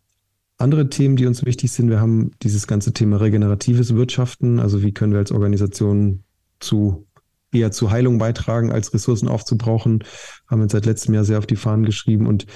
andere 0.59 0.89
Themen, 0.89 1.15
die 1.15 1.27
uns 1.27 1.45
wichtig 1.45 1.71
sind. 1.71 1.89
Wir 1.89 2.01
haben 2.01 2.33
dieses 2.43 2.67
ganze 2.67 2.93
Thema 2.93 3.21
regeneratives 3.21 3.95
Wirtschaften. 3.95 4.59
Also 4.59 4.83
wie 4.83 4.93
können 4.93 5.13
wir 5.13 5.21
als 5.21 5.31
Organisation 5.31 6.25
zu 6.59 7.07
eher 7.53 7.71
zu 7.71 7.93
Heilung 7.93 8.19
beitragen, 8.19 8.73
als 8.73 8.93
Ressourcen 8.93 9.29
aufzubrauchen, 9.29 10.03
haben 10.49 10.61
wir 10.61 10.69
seit 10.69 10.85
letztem 10.85 11.15
Jahr 11.15 11.25
sehr 11.25 11.39
auf 11.39 11.47
die 11.47 11.55
Fahnen 11.55 11.85
geschrieben 11.85 12.27
und 12.27 12.47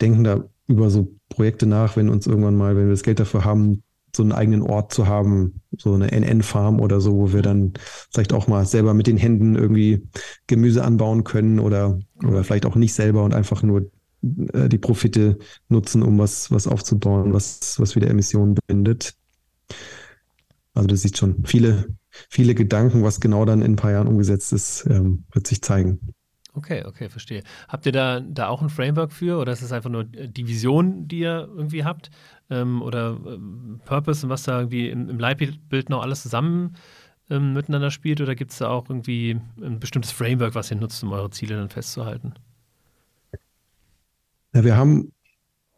denken 0.00 0.24
da 0.24 0.42
über 0.68 0.88
so 0.88 1.14
Projekte 1.28 1.66
nach, 1.66 1.96
wenn 1.96 2.08
uns 2.08 2.26
irgendwann 2.26 2.56
mal, 2.56 2.74
wenn 2.74 2.86
wir 2.86 2.92
das 2.92 3.02
Geld 3.02 3.20
dafür 3.20 3.44
haben, 3.44 3.82
so 4.16 4.22
einen 4.22 4.32
eigenen 4.32 4.62
Ort 4.62 4.94
zu 4.94 5.06
haben, 5.06 5.60
so 5.76 5.92
eine 5.92 6.12
NN-Farm 6.12 6.80
oder 6.80 6.98
so, 7.02 7.14
wo 7.16 7.32
wir 7.34 7.42
dann 7.42 7.74
vielleicht 8.10 8.32
auch 8.32 8.46
mal 8.46 8.64
selber 8.64 8.94
mit 8.94 9.06
den 9.06 9.18
Händen 9.18 9.54
irgendwie 9.54 10.08
Gemüse 10.46 10.82
anbauen 10.82 11.24
können 11.24 11.60
oder, 11.60 11.98
oder 12.26 12.42
vielleicht 12.42 12.64
auch 12.64 12.76
nicht 12.76 12.94
selber 12.94 13.22
und 13.22 13.34
einfach 13.34 13.62
nur 13.62 13.90
äh, 14.52 14.68
die 14.68 14.78
Profite 14.78 15.38
nutzen, 15.68 16.02
um 16.02 16.18
was, 16.18 16.50
was 16.50 16.66
aufzubauen, 16.66 17.32
was, 17.32 17.78
was 17.80 17.96
wieder 17.96 18.08
Emissionen 18.08 18.56
bindet. 18.66 19.14
Also 20.74 20.86
das 20.86 21.02
sieht 21.02 21.18
schon 21.18 21.44
viele, 21.44 21.94
viele 22.28 22.54
Gedanken, 22.54 23.02
was 23.02 23.20
genau 23.20 23.44
dann 23.44 23.62
in 23.62 23.72
ein 23.72 23.76
paar 23.76 23.92
Jahren 23.92 24.08
umgesetzt 24.08 24.52
ist, 24.52 24.86
ähm, 24.88 25.24
wird 25.32 25.46
sich 25.46 25.62
zeigen. 25.62 26.14
Okay, 26.54 26.84
okay, 26.84 27.08
verstehe. 27.08 27.42
Habt 27.66 27.86
ihr 27.86 27.92
da, 27.92 28.20
da 28.20 28.48
auch 28.48 28.60
ein 28.60 28.68
Framework 28.68 29.12
für 29.12 29.38
oder 29.38 29.52
ist 29.52 29.62
es 29.62 29.72
einfach 29.72 29.88
nur 29.88 30.04
die 30.04 30.46
Vision, 30.46 31.08
die 31.08 31.20
ihr 31.20 31.48
irgendwie 31.56 31.84
habt? 31.84 32.10
Ähm, 32.50 32.82
oder 32.82 33.18
ähm, 33.26 33.80
Purpose 33.86 34.26
und 34.26 34.30
was 34.30 34.42
da 34.42 34.58
irgendwie 34.58 34.90
im, 34.90 35.08
im 35.08 35.18
Leitbild 35.18 35.88
noch 35.88 36.02
alles 36.02 36.22
zusammen 36.22 36.76
ähm, 37.30 37.54
miteinander 37.54 37.90
spielt? 37.90 38.20
Oder 38.20 38.34
gibt 38.34 38.50
es 38.50 38.58
da 38.58 38.68
auch 38.68 38.90
irgendwie 38.90 39.40
ein 39.62 39.80
bestimmtes 39.80 40.12
Framework, 40.12 40.54
was 40.54 40.70
ihr 40.70 40.76
nutzt, 40.76 41.02
um 41.02 41.12
eure 41.12 41.30
Ziele 41.30 41.56
dann 41.56 41.70
festzuhalten? 41.70 42.34
Ja, 44.54 44.64
wir 44.64 44.76
haben, 44.76 45.12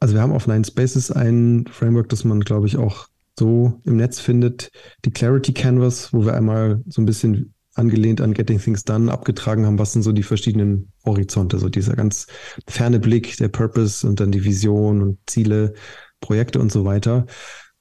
also 0.01 0.14
wir 0.14 0.22
haben 0.22 0.33
auf 0.33 0.47
Nine 0.47 0.64
Spaces 0.64 1.11
ein 1.11 1.66
Framework, 1.70 2.09
das 2.09 2.25
man, 2.25 2.41
glaube 2.41 2.66
ich, 2.66 2.77
auch 2.77 3.09
so 3.39 3.81
im 3.85 3.97
Netz 3.97 4.20
findet, 4.20 4.70
die 5.05 5.11
Clarity 5.11 5.53
Canvas, 5.53 6.12
wo 6.12 6.25
wir 6.25 6.35
einmal 6.35 6.83
so 6.87 7.03
ein 7.03 7.07
bisschen 7.07 7.55
angelehnt 7.75 8.20
an 8.20 8.35
Getting 8.35 8.61
Things 8.61 8.85
Done 8.85 9.11
abgetragen 9.11 9.66
haben, 9.66 9.79
was 9.79 9.93
sind 9.93 10.03
so 10.03 10.12
die 10.12 10.22
verschiedenen 10.22 10.93
Horizonte, 11.05 11.59
so 11.59 11.68
dieser 11.68 11.97
ganz 11.97 12.27
ferne 12.68 13.01
Blick, 13.01 13.37
der 13.39 13.49
Purpose 13.49 14.07
und 14.07 14.20
dann 14.20 14.31
die 14.31 14.45
Vision 14.45 15.03
und 15.03 15.18
Ziele, 15.27 15.75
Projekte 16.20 16.61
und 16.61 16.70
so 16.70 16.85
weiter. 16.85 17.27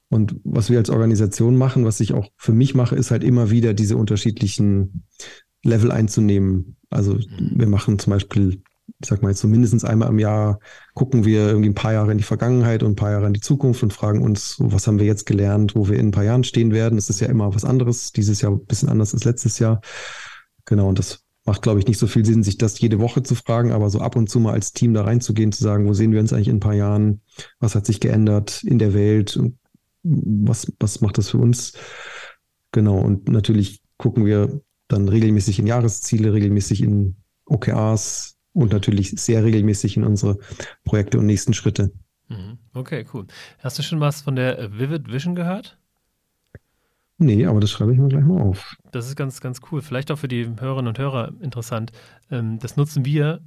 Und 0.10 0.36
was 0.44 0.70
wir 0.70 0.78
als 0.80 0.90
Organisation 0.90 1.58
machen, 1.58 1.86
was 1.86 2.00
ich 2.00 2.14
auch 2.14 2.28
für 2.38 2.54
mich 2.54 2.76
mache, 2.76 2.96
ist 2.96 3.12
halt 3.12 3.24
immer 3.24 3.50
wieder 3.52 3.74
diese 3.74 3.98
unterschiedlichen 3.98 5.06
Level 5.64 5.92
einzunehmen. 5.92 6.78
Also 6.90 7.20
wir 7.40 7.68
machen 7.68 8.00
zum 8.00 8.12
Beispiel 8.12 8.62
ich 9.04 9.10
sag 9.10 9.22
mal 9.22 9.30
jetzt 9.30 9.42
so 9.42 9.88
einmal 9.88 10.10
im 10.10 10.20
Jahr 10.20 10.60
gucken 10.94 11.26
wir 11.26 11.48
irgendwie 11.48 11.70
ein 11.70 11.76
paar 11.76 11.94
Jahre 11.94 12.12
in 12.12 12.18
die 12.18 12.24
Vergangenheit 12.24 12.84
und 12.84 12.94
ein 12.94 12.96
paar 12.96 13.12
Jahre 13.12 13.28
in 13.28 13.34
die 13.34 13.42
Zukunft 13.42 13.84
und 13.84 13.92
fragen 13.92 14.22
uns, 14.22 14.56
was 14.60 14.88
haben 14.88 15.00
wir 15.00 15.06
jetzt 15.06 15.26
gelernt, 15.26 15.76
wo 15.76 15.90
wir 15.90 16.00
in 16.00 16.08
ein 16.08 16.12
paar 16.12 16.24
Jahren 16.24 16.44
stehen 16.44 16.72
werden. 16.72 16.96
Das 16.96 17.10
ist 17.10 17.20
ja 17.20 17.28
immer 17.28 17.54
was 17.54 17.66
anderes. 17.66 18.14
Dieses 18.14 18.42
Jahr 18.42 18.52
ein 18.52 18.66
bisschen 18.66 18.90
anders 18.90 19.14
als 19.14 19.26
letztes 19.26 19.60
Jahr. 19.60 19.82
Genau, 20.66 20.88
und 20.88 21.00
das 21.00 21.24
macht, 21.46 21.62
glaube 21.62 21.80
ich, 21.80 21.88
nicht 21.88 22.00
so 22.00 22.08
viel 22.08 22.26
Sinn, 22.26 22.44
sich 22.44 22.58
das 22.58 22.80
jede 22.80 23.00
Woche 23.00 23.22
zu 23.24 23.36
fragen, 23.36 23.74
aber 23.74 23.90
so 23.90 24.00
ab 24.00 24.16
und 24.16 24.30
zu 24.30 24.40
mal 24.40 24.54
als 24.54 24.72
Team 24.72 24.94
da 24.94 25.04
reinzugehen, 25.04 25.52
zu 25.52 25.64
sagen, 25.64 25.86
wo 25.86 25.94
sehen 25.94 26.14
wir 26.14 26.22
uns 26.22 26.32
eigentlich 26.32 26.48
in 26.48 26.58
ein 26.58 26.62
paar 26.62 26.74
Jahren? 26.74 27.22
Was 27.60 27.76
hat 27.76 27.86
sich 27.86 28.00
geändert 28.00 28.64
in 28.64 28.80
der 28.80 28.94
Welt? 28.94 29.36
Und 29.36 29.58
was, 30.04 30.72
was 30.80 31.02
macht 31.02 31.18
das 31.18 31.30
für 31.30 31.40
uns? 31.40 31.74
Genau. 32.72 33.00
Und 33.00 33.28
natürlich 33.28 33.82
gucken 33.98 34.26
wir 34.26 34.62
dann 34.88 35.10
regelmäßig 35.10 35.60
in 35.60 35.68
Jahresziele, 35.68 36.32
regelmäßig 36.32 36.82
in 36.82 37.18
OKRs 37.46 38.33
und 38.54 38.72
natürlich 38.72 39.12
sehr 39.12 39.44
regelmäßig 39.44 39.98
in 39.98 40.04
unsere 40.04 40.38
Projekte 40.84 41.20
und 41.20 41.26
nächsten 41.26 41.54
Schritte. 41.54 41.92
Mhm. 42.30 42.58
Okay, 42.74 43.06
cool. 43.14 43.28
Hast 43.60 43.78
du 43.80 43.84
schon 43.84 44.00
was 44.00 44.22
von 44.22 44.36
der 44.36 44.72
Vivid 44.72 45.12
Vision 45.12 45.36
gehört? 45.36 45.78
Nee, 47.18 47.46
aber 47.46 47.60
das 47.60 47.72
schreibe 47.72 47.94
ich 47.94 48.00
mir 48.00 48.10
gleich 48.10 48.24
mal 48.24 48.42
auf. 48.42 48.76
Das 48.92 49.08
ist 49.08 49.16
ganz, 49.16 49.40
ganz 49.40 49.60
cool. 49.72 49.82
Vielleicht 49.82 50.12
auch 50.12 50.18
für 50.18 50.28
die 50.28 50.50
Hörerinnen 50.60 50.90
und 50.90 51.00
Hörer 51.00 51.34
interessant. 51.42 51.92
Ähm, 52.32 52.60
das 52.60 52.76
nutzen 52.76 53.06
wir 53.06 53.42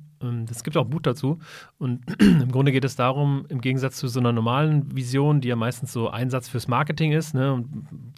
es 0.51 0.65
gibt 0.65 0.77
auch 0.77 0.87
Buch 0.87 1.01
dazu. 1.01 1.39
Und 1.79 2.03
im 2.21 2.51
Grunde 2.51 2.73
geht 2.73 2.85
es 2.85 2.97
darum, 2.97 3.45
im 3.49 3.61
Gegensatz 3.61 3.97
zu 3.97 4.09
so 4.09 4.21
einer 4.21 4.33
normalen 4.33 4.95
Vision, 4.95 5.41
die 5.41 5.49
ja 5.49 5.57
meistens 5.57 5.93
so 5.93 6.09
Einsatz 6.09 6.49
fürs 6.49 6.69
Marketing 6.69 7.13
ist, 7.13 7.35
ne, 7.35 7.65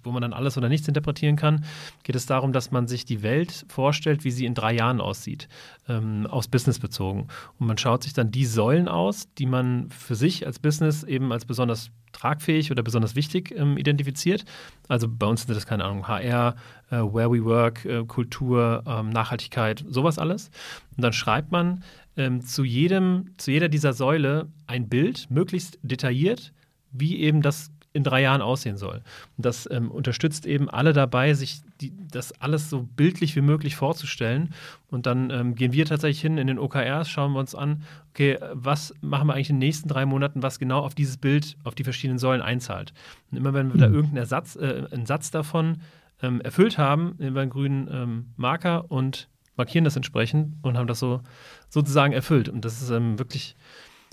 wo 0.02 0.10
man 0.10 0.22
dann 0.22 0.32
alles 0.32 0.56
oder 0.56 0.68
nichts 0.68 0.88
interpretieren 0.88 1.36
kann, 1.36 1.64
geht 2.02 2.16
es 2.16 2.26
darum, 2.26 2.52
dass 2.52 2.70
man 2.70 2.86
sich 2.86 3.04
die 3.04 3.22
Welt 3.22 3.64
vorstellt, 3.68 4.24
wie 4.24 4.30
sie 4.30 4.46
in 4.46 4.54
drei 4.54 4.74
Jahren 4.74 5.00
aussieht, 5.00 5.48
ähm, 5.88 6.26
aus 6.26 6.48
Business 6.48 6.78
bezogen. 6.78 7.28
Und 7.58 7.66
man 7.66 7.78
schaut 7.78 8.04
sich 8.04 8.12
dann 8.12 8.30
die 8.30 8.46
Säulen 8.46 8.88
aus, 8.88 9.32
die 9.34 9.46
man 9.46 9.90
für 9.90 10.14
sich 10.14 10.46
als 10.46 10.58
Business 10.58 11.02
eben 11.02 11.32
als 11.32 11.44
besonders 11.44 11.90
tragfähig 12.12 12.70
oder 12.70 12.82
besonders 12.82 13.14
wichtig 13.14 13.54
ähm, 13.56 13.76
identifiziert. 13.76 14.44
Also 14.88 15.08
bei 15.08 15.26
uns 15.26 15.42
sind 15.42 15.54
das, 15.54 15.66
keine 15.66 15.84
Ahnung, 15.84 16.08
HR, 16.08 16.56
äh, 16.90 16.96
Where 16.96 17.30
We 17.30 17.44
Work, 17.44 17.84
äh, 17.84 18.04
Kultur, 18.04 18.82
ähm, 18.86 19.10
Nachhaltigkeit, 19.10 19.84
sowas 19.88 20.18
alles. 20.18 20.50
Und 20.96 21.04
dann 21.04 21.12
schreibt 21.12 21.52
man 21.52 21.84
ähm, 22.16 22.40
zu, 22.42 22.64
jedem, 22.64 23.30
zu 23.36 23.50
jeder 23.50 23.68
dieser 23.68 23.92
Säule 23.92 24.48
ein 24.66 24.88
Bild, 24.88 25.30
möglichst 25.30 25.78
detailliert, 25.82 26.52
wie 26.90 27.20
eben 27.20 27.42
das 27.42 27.70
in 27.92 28.04
drei 28.04 28.22
Jahren 28.22 28.42
aussehen 28.42 28.76
soll. 28.76 29.02
Und 29.36 29.46
das 29.46 29.68
ähm, 29.70 29.90
unterstützt 29.90 30.46
eben 30.46 30.68
alle 30.68 30.92
dabei, 30.92 31.34
sich 31.34 31.60
die, 31.80 31.92
das 32.10 32.38
alles 32.40 32.70
so 32.70 32.82
bildlich 32.82 33.34
wie 33.36 33.40
möglich 33.40 33.76
vorzustellen. 33.76 34.54
Und 34.90 35.06
dann 35.06 35.30
ähm, 35.30 35.54
gehen 35.54 35.72
wir 35.72 35.86
tatsächlich 35.86 36.20
hin 36.20 36.38
in 36.38 36.46
den 36.46 36.58
OKRs, 36.58 37.08
schauen 37.08 37.32
wir 37.32 37.40
uns 37.40 37.54
an, 37.54 37.82
okay, 38.10 38.38
was 38.52 38.94
machen 39.00 39.26
wir 39.28 39.34
eigentlich 39.34 39.50
in 39.50 39.56
den 39.56 39.66
nächsten 39.66 39.88
drei 39.88 40.06
Monaten, 40.06 40.42
was 40.42 40.58
genau 40.58 40.80
auf 40.80 40.94
dieses 40.94 41.16
Bild, 41.16 41.56
auf 41.64 41.74
die 41.74 41.84
verschiedenen 41.84 42.18
Säulen 42.18 42.42
einzahlt. 42.42 42.92
Und 43.30 43.38
immer 43.38 43.54
wenn 43.54 43.68
wir 43.68 43.76
mhm. 43.76 43.80
da 43.80 43.86
irgendeinen 43.86 44.18
Ersatz, 44.18 44.56
äh, 44.56 44.86
einen 44.90 45.06
Satz 45.06 45.30
davon 45.30 45.78
ähm, 46.22 46.40
erfüllt 46.40 46.78
haben, 46.78 47.14
nehmen 47.18 47.34
wir 47.34 47.42
einen 47.42 47.50
grünen 47.50 47.88
ähm, 47.90 48.26
Marker 48.36 48.90
und 48.90 49.28
markieren 49.56 49.84
das 49.84 49.96
entsprechend 49.96 50.54
und 50.62 50.78
haben 50.78 50.86
das 50.86 51.00
so 51.00 51.20
sozusagen 51.68 52.12
erfüllt. 52.12 52.48
Und 52.48 52.64
das 52.64 52.80
ist 52.80 52.90
ähm, 52.90 53.18
wirklich 53.18 53.56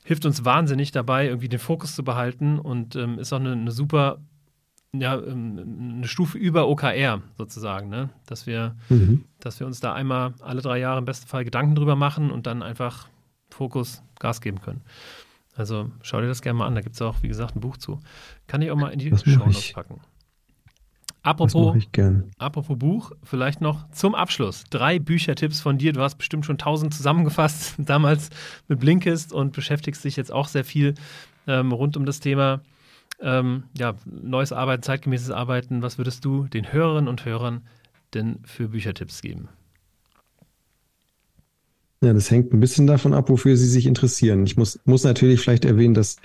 hilft 0.06 0.26
uns 0.26 0.46
wahnsinnig 0.46 0.92
dabei, 0.92 1.26
irgendwie 1.26 1.50
den 1.50 1.60
Fokus 1.60 1.96
zu 1.96 2.04
behalten 2.04 2.60
und 2.60 2.96
ähm, 2.96 3.18
ist 3.18 3.34
auch 3.34 3.40
eine, 3.40 3.54
eine 3.54 3.72
super, 3.72 4.20
ja, 4.94 5.16
ähm, 5.16 5.96
eine 5.98 6.08
Stufe 6.08 6.38
über 6.38 6.68
OKR 6.70 7.22
sozusagen, 7.38 7.90
ne? 7.90 8.10
Dass 8.28 8.46
wir, 8.46 8.76
mhm. 8.90 9.26
dass 9.40 9.60
wir 9.60 9.66
uns 9.66 9.80
da 9.80 9.94
einmal 9.94 10.36
alle 10.42 10.62
drei 10.62 10.78
Jahre 10.78 11.00
im 11.00 11.06
besten 11.06 11.28
Fall 11.28 11.44
Gedanken 11.44 11.74
drüber 11.74 11.96
machen 11.96 12.30
und 12.30 12.46
dann 12.46 12.62
einfach 12.62 13.10
Fokus, 13.50 14.04
Gas 14.20 14.42
geben 14.42 14.62
können. 14.62 14.84
Also 15.56 15.90
schau 16.04 16.22
dir 16.22 16.28
das 16.28 16.44
gerne 16.44 16.60
mal 16.60 16.68
an. 16.68 16.76
Da 16.76 16.82
gibt 16.82 16.96
es 16.96 17.02
auch, 17.02 17.24
wie 17.24 17.28
gesagt, 17.28 17.56
ein 17.56 17.62
Buch 17.62 17.78
zu. 17.78 18.00
Kann 18.46 18.62
ich 18.62 18.70
auch 18.70 18.76
mal 18.76 18.90
in 18.90 19.00
die 19.00 19.10
Show 19.18 19.50
packen. 19.74 20.02
Apropos, 21.26 21.76
apropos 22.38 22.78
Buch, 22.78 23.12
vielleicht 23.24 23.60
noch 23.60 23.90
zum 23.90 24.14
Abschluss. 24.14 24.64
Drei 24.70 25.00
Büchertipps 25.00 25.60
von 25.60 25.80
dir. 25.80 25.92
Du 25.92 26.02
hast 26.02 26.18
bestimmt 26.18 26.46
schon 26.46 26.60
tausend 26.60 26.94
zusammengefasst, 26.94 27.74
damals 27.80 28.30
mit 28.68 28.80
Blinkist 28.80 29.34
und 29.34 29.52
beschäftigst 29.52 30.04
dich 30.04 30.18
jetzt 30.18 30.32
auch 30.32 30.48
sehr 30.48 30.64
viel 30.64 30.94
ähm, 31.48 31.72
rund 31.72 31.98
um 31.98 32.06
das 32.06 32.20
Thema 32.20 32.62
ähm, 33.20 33.64
ja, 33.76 33.96
neues 34.06 34.54
Arbeiten, 34.54 34.84
zeitgemäßes 34.84 35.32
Arbeiten. 35.32 35.82
Was 35.82 35.98
würdest 35.98 36.24
du 36.26 36.44
den 36.44 36.72
Hörerinnen 36.72 37.08
und 37.08 37.26
Hörern 37.26 37.64
denn 38.14 38.38
für 38.46 38.68
Büchertipps 38.68 39.24
geben? 39.24 39.50
Ja, 42.02 42.14
das 42.14 42.30
hängt 42.30 42.54
ein 42.54 42.60
bisschen 42.60 42.86
davon 42.86 43.16
ab, 43.16 43.30
wofür 43.30 43.58
sie 43.58 43.68
sich 43.68 43.88
interessieren. 43.88 44.44
Ich 44.46 44.58
muss, 44.58 44.80
muss 44.86 45.04
natürlich 45.04 45.40
vielleicht 45.40 45.66
erwähnen, 45.66 45.96
dass 45.96 46.18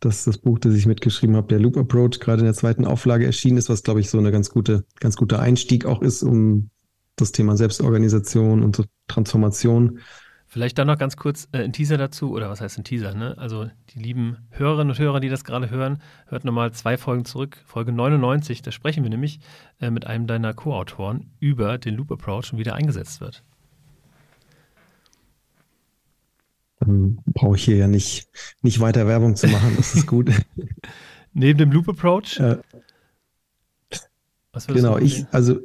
dass 0.00 0.24
das 0.24 0.38
Buch, 0.38 0.58
das 0.58 0.74
ich 0.74 0.86
mitgeschrieben 0.86 1.36
habe, 1.36 1.48
der 1.48 1.58
Loop 1.58 1.76
Approach, 1.76 2.20
gerade 2.20 2.40
in 2.40 2.44
der 2.44 2.54
zweiten 2.54 2.84
Auflage 2.84 3.26
erschienen 3.26 3.58
ist, 3.58 3.68
was, 3.68 3.82
glaube 3.82 4.00
ich, 4.00 4.10
so 4.10 4.18
eine 4.18 4.30
ganz 4.30 4.50
gute, 4.50 4.84
ganz 5.00 5.16
guter 5.16 5.40
Einstieg 5.40 5.86
auch 5.86 6.02
ist, 6.02 6.22
um 6.22 6.70
das 7.16 7.32
Thema 7.32 7.56
Selbstorganisation 7.56 8.62
und 8.62 8.76
so 8.76 8.84
Transformation. 9.08 9.98
Vielleicht 10.46 10.78
dann 10.78 10.86
noch 10.86 10.96
ganz 10.96 11.16
kurz 11.16 11.46
äh, 11.52 11.58
ein 11.58 11.72
Teaser 11.74 11.98
dazu, 11.98 12.32
oder 12.32 12.48
was 12.48 12.62
heißt 12.62 12.78
ein 12.78 12.84
Teaser, 12.84 13.14
ne? 13.14 13.36
Also 13.36 13.68
die 13.90 13.98
lieben 13.98 14.38
Hörerinnen 14.50 14.90
und 14.90 14.98
Hörer, 14.98 15.20
die 15.20 15.28
das 15.28 15.44
gerade 15.44 15.68
hören, 15.68 16.00
hört 16.26 16.44
nochmal 16.44 16.72
zwei 16.72 16.96
Folgen 16.96 17.26
zurück. 17.26 17.58
Folge 17.66 17.92
99, 17.92 18.62
da 18.62 18.70
sprechen 18.70 19.02
wir 19.02 19.10
nämlich 19.10 19.40
äh, 19.78 19.90
mit 19.90 20.06
einem 20.06 20.26
deiner 20.26 20.54
Co-Autoren 20.54 21.26
über 21.38 21.76
den 21.76 21.96
Loop 21.96 22.10
Approach 22.10 22.52
und 22.52 22.58
wie 22.58 22.64
der 22.64 22.76
eingesetzt 22.76 23.20
wird. 23.20 23.44
Dann 26.80 27.18
brauche 27.26 27.56
ich 27.56 27.64
hier 27.64 27.76
ja 27.76 27.88
nicht, 27.88 28.28
nicht 28.62 28.80
weiter 28.80 29.06
Werbung 29.06 29.36
zu 29.36 29.48
machen. 29.48 29.74
Das 29.76 29.94
ist 29.94 30.06
gut. 30.06 30.30
Neben 31.32 31.58
dem 31.58 31.72
Loop 31.72 31.88
Approach? 31.88 32.38
Äh, 32.38 32.58
genau, 34.68 34.98
ich, 34.98 35.26
also 35.30 35.60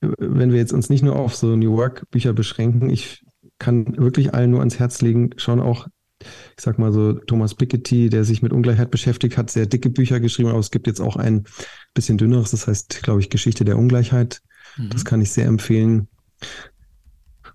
wenn 0.00 0.52
wir 0.52 0.58
jetzt 0.58 0.72
uns 0.72 0.90
nicht 0.90 1.02
nur 1.02 1.16
auf 1.16 1.34
so 1.34 1.56
New 1.56 1.76
Work 1.76 2.10
Bücher 2.10 2.32
beschränken, 2.32 2.90
ich 2.90 3.24
kann 3.58 3.96
wirklich 3.96 4.34
allen 4.34 4.50
nur 4.50 4.60
ans 4.60 4.78
Herz 4.78 5.00
legen, 5.00 5.30
schon 5.36 5.60
auch, 5.60 5.86
ich 6.20 6.62
sag 6.62 6.78
mal 6.78 6.92
so, 6.92 7.14
Thomas 7.14 7.54
Piketty, 7.54 8.08
der 8.10 8.24
sich 8.24 8.42
mit 8.42 8.52
Ungleichheit 8.52 8.90
beschäftigt 8.90 9.38
hat, 9.38 9.50
sehr 9.50 9.66
dicke 9.66 9.90
Bücher 9.90 10.20
geschrieben, 10.20 10.50
aber 10.50 10.58
es 10.58 10.70
gibt 10.70 10.86
jetzt 10.86 11.00
auch 11.00 11.16
ein 11.16 11.44
bisschen 11.94 12.18
dünneres, 12.18 12.50
das 12.50 12.66
heißt, 12.66 13.02
glaube 13.02 13.20
ich, 13.20 13.30
Geschichte 13.30 13.64
der 13.64 13.78
Ungleichheit. 13.78 14.42
Mhm. 14.76 14.90
Das 14.90 15.04
kann 15.04 15.20
ich 15.20 15.30
sehr 15.30 15.46
empfehlen. 15.46 16.08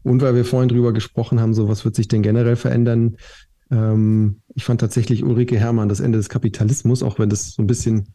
Und 0.04 0.22
weil 0.22 0.36
wir 0.36 0.46
vorhin 0.46 0.70
drüber 0.70 0.94
gesprochen 0.94 1.40
haben, 1.40 1.54
so 1.54 1.68
was 1.68 1.86
wird 1.86 1.96
sich 1.96 2.08
denn 2.08 2.22
generell 2.22 2.56
verändern? 2.56 3.18
Ähm, 3.72 4.42
ich 4.56 4.64
fand 4.64 4.82
tatsächlich 4.82 5.24
Ulrike 5.24 5.58
Herrmann 5.58 5.90
das 5.90 6.00
Ende 6.00 6.18
des 6.18 6.30
Kapitalismus, 6.30 7.04
auch 7.04 7.20
wenn 7.20 7.30
das 7.30 7.52
so 7.52 7.62
ein 7.62 7.68
bisschen, 7.68 8.14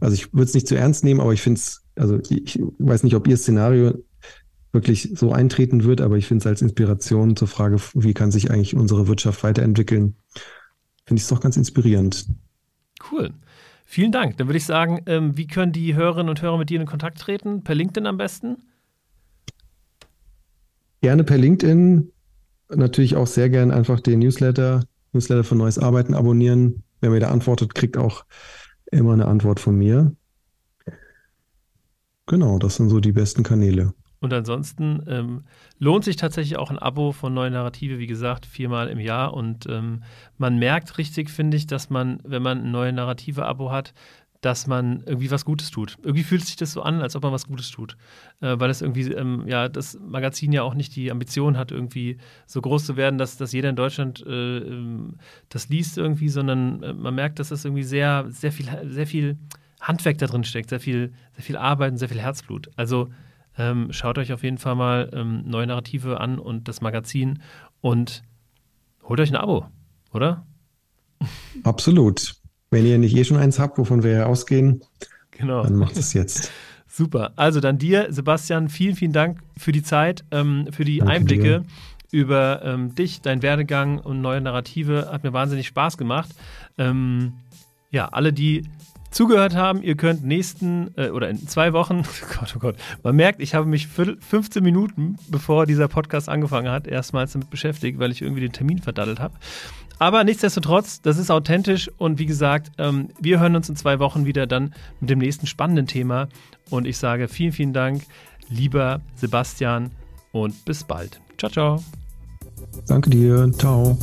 also 0.00 0.14
ich 0.14 0.32
würde 0.32 0.44
es 0.44 0.54
nicht 0.54 0.68
zu 0.68 0.76
ernst 0.76 1.04
nehmen, 1.04 1.20
aber 1.20 1.32
ich 1.32 1.42
finde 1.42 1.58
es, 1.58 1.84
also 1.96 2.18
ich 2.28 2.58
weiß 2.78 3.04
nicht, 3.04 3.14
ob 3.14 3.26
ihr 3.28 3.36
Szenario 3.36 3.94
wirklich 4.72 5.10
so 5.14 5.32
eintreten 5.32 5.84
wird, 5.84 6.00
aber 6.00 6.16
ich 6.16 6.26
finde 6.26 6.42
es 6.42 6.46
als 6.46 6.62
Inspiration 6.62 7.36
zur 7.36 7.48
Frage, 7.48 7.76
wie 7.94 8.14
kann 8.14 8.30
sich 8.30 8.50
eigentlich 8.50 8.74
unsere 8.74 9.08
Wirtschaft 9.08 9.42
weiterentwickeln, 9.42 10.16
finde 11.06 11.18
ich 11.18 11.22
es 11.22 11.28
doch 11.28 11.40
ganz 11.40 11.56
inspirierend. 11.56 12.26
Cool. 13.10 13.30
Vielen 13.84 14.12
Dank. 14.12 14.36
Dann 14.36 14.48
würde 14.48 14.58
ich 14.58 14.66
sagen, 14.66 15.00
ähm, 15.06 15.36
wie 15.38 15.46
können 15.46 15.72
die 15.72 15.94
Hörerinnen 15.94 16.28
und 16.28 16.42
Hörer 16.42 16.58
mit 16.58 16.68
dir 16.68 16.78
in 16.78 16.86
Kontakt 16.86 17.18
treten? 17.18 17.64
Per 17.64 17.74
LinkedIn 17.74 18.06
am 18.06 18.18
besten? 18.18 18.58
Gerne 21.00 21.24
per 21.24 21.38
LinkedIn. 21.38 22.10
Natürlich 22.74 23.16
auch 23.16 23.26
sehr 23.26 23.48
gern 23.50 23.70
einfach 23.70 24.00
den 24.00 24.18
Newsletter, 24.18 24.84
Newsletter 25.12 25.44
von 25.44 25.58
Neues 25.58 25.78
Arbeiten 25.78 26.14
abonnieren. 26.14 26.82
Wer 27.00 27.10
mir 27.10 27.20
da 27.20 27.30
antwortet, 27.30 27.74
kriegt 27.74 27.96
auch 27.96 28.24
immer 28.90 29.12
eine 29.12 29.26
Antwort 29.26 29.60
von 29.60 29.76
mir. 29.76 30.14
Genau, 32.26 32.58
das 32.58 32.76
sind 32.76 32.90
so 32.90 33.00
die 33.00 33.12
besten 33.12 33.42
Kanäle. 33.42 33.94
Und 34.20 34.32
ansonsten 34.32 35.02
ähm, 35.06 35.44
lohnt 35.78 36.04
sich 36.04 36.16
tatsächlich 36.16 36.58
auch 36.58 36.70
ein 36.70 36.78
Abo 36.78 37.12
von 37.12 37.32
Neue 37.32 37.52
Narrative, 37.52 37.98
wie 37.98 38.08
gesagt, 38.08 38.46
viermal 38.46 38.88
im 38.88 38.98
Jahr. 38.98 39.32
Und 39.32 39.66
ähm, 39.66 40.02
man 40.36 40.58
merkt 40.58 40.98
richtig, 40.98 41.30
finde 41.30 41.56
ich, 41.56 41.66
dass 41.66 41.88
man, 41.88 42.18
wenn 42.24 42.42
man 42.42 42.64
ein 42.64 42.70
neue 42.72 42.92
Narrative-Abo 42.92 43.70
hat, 43.70 43.94
dass 44.40 44.68
man 44.68 45.02
irgendwie 45.04 45.30
was 45.30 45.44
Gutes 45.44 45.70
tut. 45.70 45.96
Irgendwie 46.02 46.22
fühlt 46.22 46.44
sich 46.44 46.56
das 46.56 46.72
so 46.72 46.82
an, 46.82 47.00
als 47.02 47.16
ob 47.16 47.24
man 47.24 47.32
was 47.32 47.46
Gutes 47.46 47.70
tut. 47.70 47.96
Äh, 48.40 48.58
weil 48.58 48.68
das 48.68 48.82
irgendwie, 48.82 49.12
ähm, 49.12 49.44
ja, 49.46 49.68
das 49.68 49.98
Magazin 50.00 50.52
ja 50.52 50.62
auch 50.62 50.74
nicht 50.74 50.94
die 50.94 51.10
Ambition 51.10 51.56
hat, 51.56 51.72
irgendwie 51.72 52.18
so 52.46 52.60
groß 52.60 52.86
zu 52.86 52.96
werden, 52.96 53.18
dass, 53.18 53.36
dass 53.36 53.52
jeder 53.52 53.70
in 53.70 53.76
Deutschland 53.76 54.24
äh, 54.24 54.58
ähm, 54.58 55.16
das 55.48 55.68
liest 55.68 55.98
irgendwie, 55.98 56.28
sondern 56.28 56.82
äh, 56.82 56.92
man 56.92 57.14
merkt, 57.14 57.40
dass 57.40 57.48
das 57.48 57.64
irgendwie 57.64 57.82
sehr, 57.82 58.26
sehr 58.28 58.52
viel, 58.52 58.68
sehr 58.88 59.06
viel 59.06 59.38
Handwerk 59.80 60.18
da 60.18 60.26
drin 60.26 60.44
steckt, 60.44 60.70
sehr 60.70 60.80
viel, 60.80 61.12
sehr 61.34 61.44
viel 61.44 61.56
Arbeit 61.56 61.92
und 61.92 61.98
sehr 61.98 62.08
viel 62.08 62.20
Herzblut. 62.20 62.70
Also 62.76 63.10
ähm, 63.56 63.92
schaut 63.92 64.18
euch 64.18 64.32
auf 64.32 64.44
jeden 64.44 64.58
Fall 64.58 64.76
mal 64.76 65.10
ähm, 65.12 65.42
neue 65.46 65.66
Narrative 65.66 66.20
an 66.20 66.38
und 66.38 66.68
das 66.68 66.80
Magazin 66.80 67.42
und 67.80 68.22
holt 69.02 69.18
euch 69.18 69.30
ein 69.30 69.36
Abo, 69.36 69.66
oder? 70.12 70.46
Absolut. 71.64 72.37
Wenn 72.70 72.86
ihr 72.86 72.98
nicht 72.98 73.16
eh 73.16 73.24
schon 73.24 73.36
eins 73.36 73.58
habt, 73.58 73.78
wovon 73.78 74.02
wir 74.02 74.12
ja 74.12 74.26
ausgehen, 74.26 74.82
genau. 75.30 75.62
dann 75.62 75.76
macht 75.76 75.96
es 75.96 76.12
jetzt. 76.12 76.52
Super. 76.86 77.32
Also 77.36 77.60
dann 77.60 77.78
dir, 77.78 78.08
Sebastian, 78.10 78.68
vielen, 78.68 78.96
vielen 78.96 79.12
Dank 79.12 79.40
für 79.56 79.72
die 79.72 79.82
Zeit, 79.82 80.24
ähm, 80.30 80.68
für 80.70 80.84
die 80.84 80.98
Danke 80.98 81.12
Einblicke 81.12 81.42
dir. 81.42 81.64
über 82.10 82.62
ähm, 82.64 82.94
dich, 82.94 83.20
deinen 83.20 83.42
Werdegang 83.42 83.98
und 83.98 84.20
neue 84.20 84.40
Narrative. 84.40 85.08
Hat 85.12 85.22
mir 85.22 85.32
wahnsinnig 85.32 85.66
Spaß 85.68 85.96
gemacht. 85.96 86.30
Ähm, 86.76 87.34
ja, 87.90 88.06
alle, 88.08 88.32
die 88.32 88.64
zugehört 89.10 89.54
haben. 89.54 89.82
Ihr 89.82 89.96
könnt 89.96 90.24
nächsten 90.24 90.90
äh, 90.96 91.10
oder 91.10 91.28
in 91.28 91.46
zwei 91.48 91.72
Wochen, 91.72 92.02
oh 92.04 92.26
Gott, 92.38 92.54
oh 92.56 92.58
Gott, 92.58 92.76
man 93.02 93.16
merkt, 93.16 93.40
ich 93.40 93.54
habe 93.54 93.66
mich 93.66 93.88
15 93.88 94.62
Minuten, 94.62 95.16
bevor 95.28 95.66
dieser 95.66 95.88
Podcast 95.88 96.28
angefangen 96.28 96.70
hat, 96.70 96.86
erstmals 96.86 97.32
damit 97.32 97.50
beschäftigt, 97.50 97.98
weil 97.98 98.12
ich 98.12 98.22
irgendwie 98.22 98.42
den 98.42 98.52
Termin 98.52 98.78
verdaddelt 98.78 99.20
habe. 99.20 99.34
Aber 99.98 100.22
nichtsdestotrotz, 100.22 101.02
das 101.02 101.18
ist 101.18 101.30
authentisch 101.30 101.90
und 101.98 102.18
wie 102.18 102.26
gesagt, 102.26 102.70
ähm, 102.78 103.08
wir 103.20 103.40
hören 103.40 103.56
uns 103.56 103.68
in 103.68 103.76
zwei 103.76 103.98
Wochen 103.98 104.26
wieder 104.26 104.46
dann 104.46 104.74
mit 105.00 105.10
dem 105.10 105.18
nächsten 105.18 105.46
spannenden 105.46 105.86
Thema. 105.86 106.28
Und 106.70 106.86
ich 106.86 106.98
sage 106.98 107.26
vielen, 107.26 107.52
vielen 107.52 107.72
Dank, 107.72 108.04
lieber 108.48 109.00
Sebastian 109.16 109.90
und 110.30 110.64
bis 110.64 110.84
bald. 110.84 111.20
Ciao, 111.36 111.50
ciao. 111.50 111.84
Danke 112.86 113.10
dir. 113.10 113.50
Ciao. 113.58 113.98